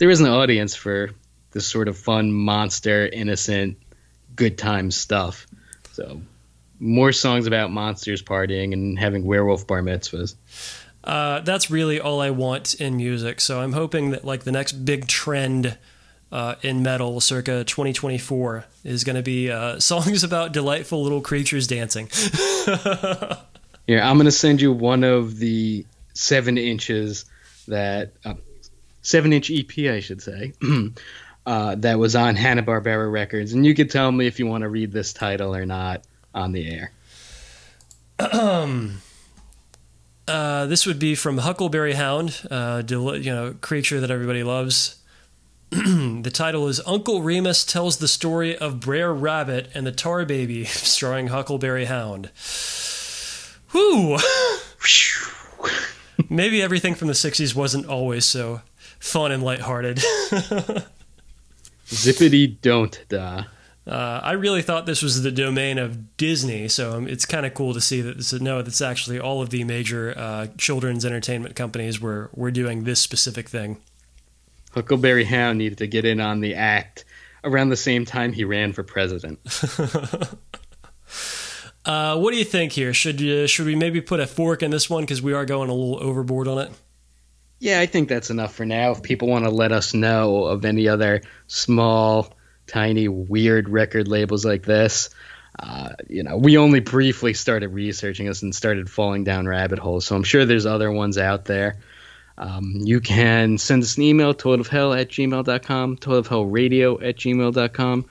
there 0.00 0.10
is 0.10 0.20
an 0.20 0.26
audience 0.26 0.74
for 0.74 1.10
this 1.52 1.66
sort 1.66 1.86
of 1.86 1.96
fun, 1.96 2.32
monster, 2.32 3.06
innocent, 3.06 3.78
good 4.34 4.56
time 4.56 4.90
stuff. 4.90 5.46
So 5.92 6.22
more 6.80 7.12
songs 7.12 7.46
about 7.46 7.70
monsters 7.70 8.22
partying 8.22 8.72
and 8.72 8.98
having 8.98 9.24
werewolf 9.24 9.66
bar 9.66 9.82
mitzvahs. 9.82 10.34
Uh, 11.04 11.40
that's 11.40 11.70
really 11.70 12.00
all 12.00 12.20
I 12.20 12.30
want 12.30 12.74
in 12.74 12.96
music. 12.96 13.42
So 13.42 13.60
I'm 13.60 13.74
hoping 13.74 14.10
that 14.10 14.24
like 14.24 14.44
the 14.44 14.52
next 14.52 14.72
big 14.72 15.06
trend 15.06 15.76
uh, 16.32 16.54
in 16.62 16.82
metal, 16.82 17.20
circa 17.20 17.64
2024, 17.64 18.64
is 18.84 19.04
going 19.04 19.16
to 19.16 19.22
be 19.22 19.50
uh, 19.50 19.78
songs 19.80 20.24
about 20.24 20.52
delightful 20.52 21.02
little 21.02 21.20
creatures 21.20 21.66
dancing. 21.66 22.08
Here, 23.86 24.00
I'm 24.00 24.18
gonna 24.18 24.30
send 24.30 24.60
you 24.60 24.72
one 24.72 25.02
of 25.02 25.38
the 25.38 25.84
seven 26.12 26.58
inches 26.58 27.24
that 27.66 28.12
uh, 28.24 28.34
seven 29.02 29.32
inch 29.32 29.50
EP, 29.50 29.90
I 29.90 30.00
should 30.00 30.22
say, 30.22 30.52
uh, 31.46 31.74
that 31.76 31.98
was 31.98 32.16
on 32.16 32.36
Hanna 32.36 32.62
Barbera 32.62 33.10
Records, 33.10 33.52
and 33.52 33.64
you 33.64 33.74
can 33.74 33.88
tell 33.88 34.10
me 34.10 34.26
if 34.26 34.38
you 34.38 34.46
want 34.46 34.62
to 34.62 34.68
read 34.68 34.92
this 34.92 35.12
title 35.12 35.54
or 35.54 35.66
not 35.66 36.04
on 36.34 36.52
the 36.52 36.68
air. 36.70 36.92
Uh, 40.28 40.66
this 40.66 40.86
would 40.86 41.00
be 41.00 41.16
from 41.16 41.38
Huckleberry 41.38 41.94
Hound, 41.94 42.46
uh, 42.52 42.82
del- 42.82 43.16
you 43.16 43.34
know, 43.34 43.56
creature 43.60 43.98
that 43.98 44.12
everybody 44.12 44.44
loves. 44.44 45.00
the 45.70 46.30
title 46.32 46.68
is 46.68 46.80
Uncle 46.86 47.20
Remus 47.22 47.64
Tells 47.64 47.96
the 47.96 48.06
Story 48.06 48.56
of 48.56 48.78
Brer 48.78 49.12
Rabbit 49.12 49.70
and 49.74 49.84
the 49.84 49.90
Tar 49.90 50.24
Baby, 50.24 50.64
starring 50.66 51.28
Huckleberry 51.28 51.86
Hound. 51.86 52.30
Whew! 53.72 54.18
Maybe 56.30 56.62
everything 56.62 56.94
from 56.94 57.08
the 57.08 57.14
60s 57.14 57.54
wasn't 57.54 57.86
always 57.86 58.24
so 58.24 58.62
fun 59.00 59.32
and 59.32 59.42
lighthearted. 59.42 59.96
Zippity 61.86 62.60
don't 62.60 63.04
da. 63.08 63.44
Uh, 63.86 64.20
I 64.22 64.32
really 64.32 64.62
thought 64.62 64.86
this 64.86 65.02
was 65.02 65.22
the 65.22 65.32
domain 65.32 65.78
of 65.78 66.16
Disney, 66.16 66.68
so 66.68 66.92
um, 66.92 67.08
it's 67.08 67.26
kind 67.26 67.44
of 67.44 67.54
cool 67.54 67.74
to 67.74 67.80
see 67.80 68.00
that 68.02 68.18
this 68.18 68.32
no, 68.34 68.62
that's 68.62 68.80
actually 68.80 69.18
all 69.18 69.42
of 69.42 69.50
the 69.50 69.64
major 69.64 70.14
uh, 70.16 70.46
children's 70.56 71.04
entertainment 71.04 71.56
companies 71.56 72.00
were 72.00 72.30
were 72.32 72.52
doing 72.52 72.84
this 72.84 73.00
specific 73.00 73.48
thing. 73.48 73.78
Huckleberry 74.72 75.24
Hound 75.24 75.58
needed 75.58 75.78
to 75.78 75.88
get 75.88 76.04
in 76.04 76.20
on 76.20 76.38
the 76.40 76.54
act 76.54 77.04
around 77.42 77.70
the 77.70 77.76
same 77.76 78.04
time 78.04 78.32
he 78.32 78.44
ran 78.44 78.72
for 78.72 78.84
president. 78.84 79.40
Uh, 81.82 82.18
what 82.18 82.30
do 82.30 82.36
you 82.36 82.44
think 82.44 82.72
here? 82.72 82.92
Should 82.92 83.22
uh, 83.22 83.46
should 83.46 83.66
we 83.66 83.74
maybe 83.74 84.00
put 84.02 84.20
a 84.20 84.26
fork 84.26 84.62
in 84.62 84.70
this 84.70 84.90
one 84.90 85.02
because 85.02 85.22
we 85.22 85.32
are 85.32 85.46
going 85.46 85.70
a 85.70 85.72
little 85.72 86.02
overboard 86.02 86.46
on 86.46 86.58
it? 86.58 86.70
Yeah, 87.60 87.78
I 87.78 87.86
think 87.86 88.08
that's 88.08 88.30
enough 88.30 88.54
for 88.54 88.64
now. 88.64 88.92
If 88.92 89.02
people 89.02 89.28
want 89.28 89.44
to 89.44 89.50
let 89.50 89.70
us 89.70 89.92
know 89.92 90.44
of 90.44 90.64
any 90.64 90.88
other 90.88 91.20
small, 91.46 92.34
tiny, 92.66 93.06
weird 93.06 93.68
record 93.68 94.08
labels 94.08 94.46
like 94.46 94.64
this, 94.64 95.10
uh, 95.58 95.90
you 96.08 96.22
know, 96.22 96.38
we 96.38 96.56
only 96.56 96.80
briefly 96.80 97.34
started 97.34 97.68
researching 97.68 98.26
this 98.26 98.42
and 98.42 98.54
started 98.54 98.88
falling 98.88 99.24
down 99.24 99.46
rabbit 99.46 99.78
holes. 99.78 100.06
So 100.06 100.16
I'm 100.16 100.22
sure 100.22 100.46
there's 100.46 100.64
other 100.64 100.90
ones 100.90 101.18
out 101.18 101.44
there. 101.44 101.76
Um, 102.38 102.76
you 102.76 103.00
can 103.00 103.58
send 103.58 103.82
us 103.82 103.98
an 103.98 104.04
email, 104.04 104.32
toilofhell 104.32 104.98
at 104.98 105.10
gmail.com, 105.10 105.98
toilofhellradio 105.98 107.06
at 107.06 107.16
gmail.com. 107.16 108.06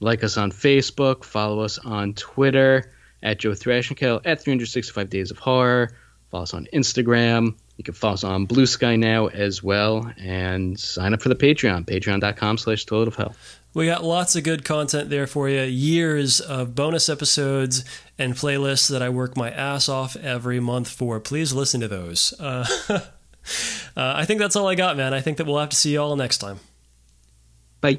Like 0.00 0.24
us 0.24 0.36
on 0.36 0.50
Facebook, 0.50 1.22
follow 1.22 1.60
us 1.60 1.78
on 1.78 2.14
Twitter 2.14 2.92
at 3.22 3.38
Joe 3.38 3.50
Thrashenkel, 3.50 4.22
at 4.24 4.42
365 4.42 5.08
Days 5.08 5.30
of 5.30 5.38
Horror. 5.38 5.96
Follow 6.30 6.42
us 6.42 6.54
on 6.54 6.66
Instagram. 6.72 7.54
You 7.82 7.86
can 7.86 7.94
follow 7.94 8.14
us 8.14 8.22
on 8.22 8.44
Blue 8.44 8.64
Sky 8.64 8.94
now 8.94 9.26
as 9.26 9.60
well. 9.60 10.08
And 10.16 10.78
sign 10.78 11.14
up 11.14 11.20
for 11.20 11.28
the 11.28 11.34
Patreon, 11.34 11.84
patreon.com 11.84 12.58
slash 12.58 12.84
toilet 12.84 13.08
of 13.08 13.16
hell. 13.16 13.34
We 13.74 13.86
got 13.86 14.04
lots 14.04 14.36
of 14.36 14.44
good 14.44 14.64
content 14.64 15.10
there 15.10 15.26
for 15.26 15.48
you. 15.48 15.62
Years 15.62 16.40
of 16.40 16.76
bonus 16.76 17.08
episodes 17.08 17.84
and 18.16 18.34
playlists 18.34 18.88
that 18.88 19.02
I 19.02 19.08
work 19.08 19.36
my 19.36 19.50
ass 19.50 19.88
off 19.88 20.14
every 20.14 20.60
month 20.60 20.88
for. 20.90 21.18
Please 21.18 21.52
listen 21.52 21.80
to 21.80 21.88
those. 21.88 22.32
Uh, 22.38 22.64
uh, 22.88 23.00
I 23.96 24.24
think 24.24 24.38
that's 24.38 24.54
all 24.54 24.68
I 24.68 24.76
got, 24.76 24.96
man. 24.96 25.12
I 25.12 25.20
think 25.20 25.38
that 25.38 25.46
we'll 25.48 25.58
have 25.58 25.70
to 25.70 25.76
see 25.76 25.94
you 25.94 26.00
all 26.00 26.14
next 26.14 26.38
time. 26.38 26.60
Bye. 27.80 27.98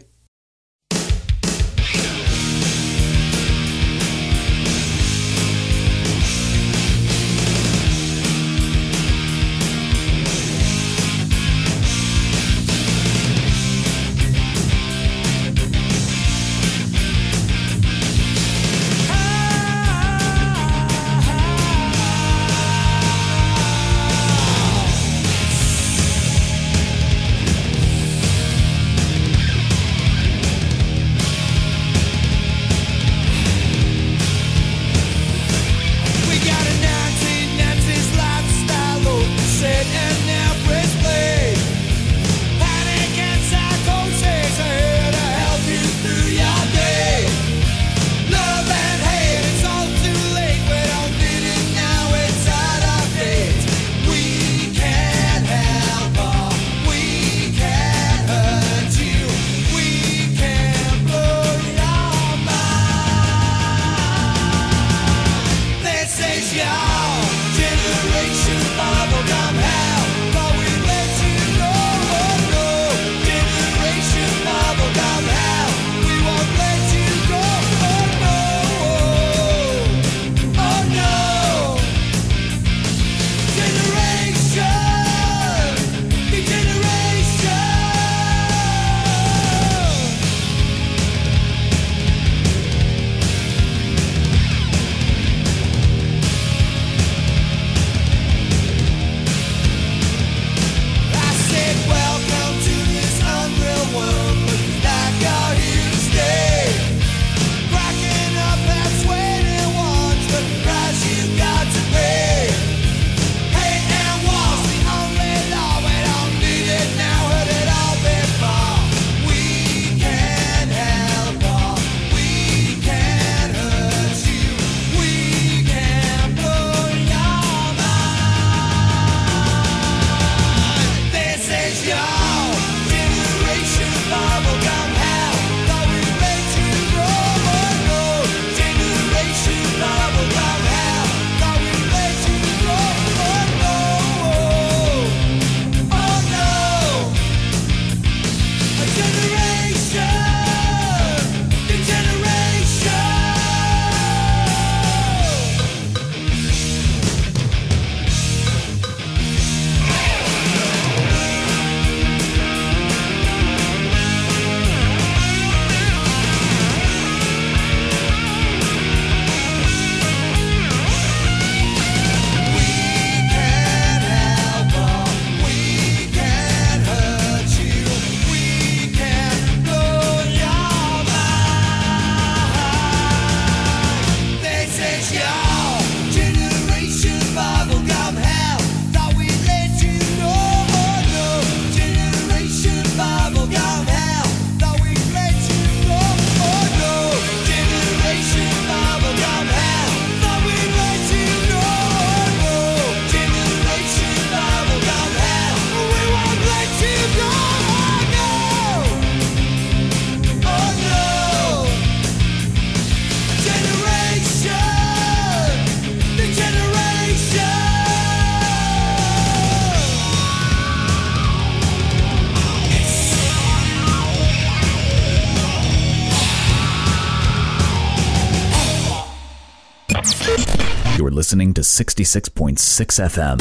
66.6 231.63 232.57
FM. 232.99 233.39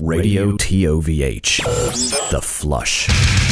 Radio 0.00 0.52
TOVH. 0.52 2.30
The 2.30 2.40
Flush. 2.40 3.47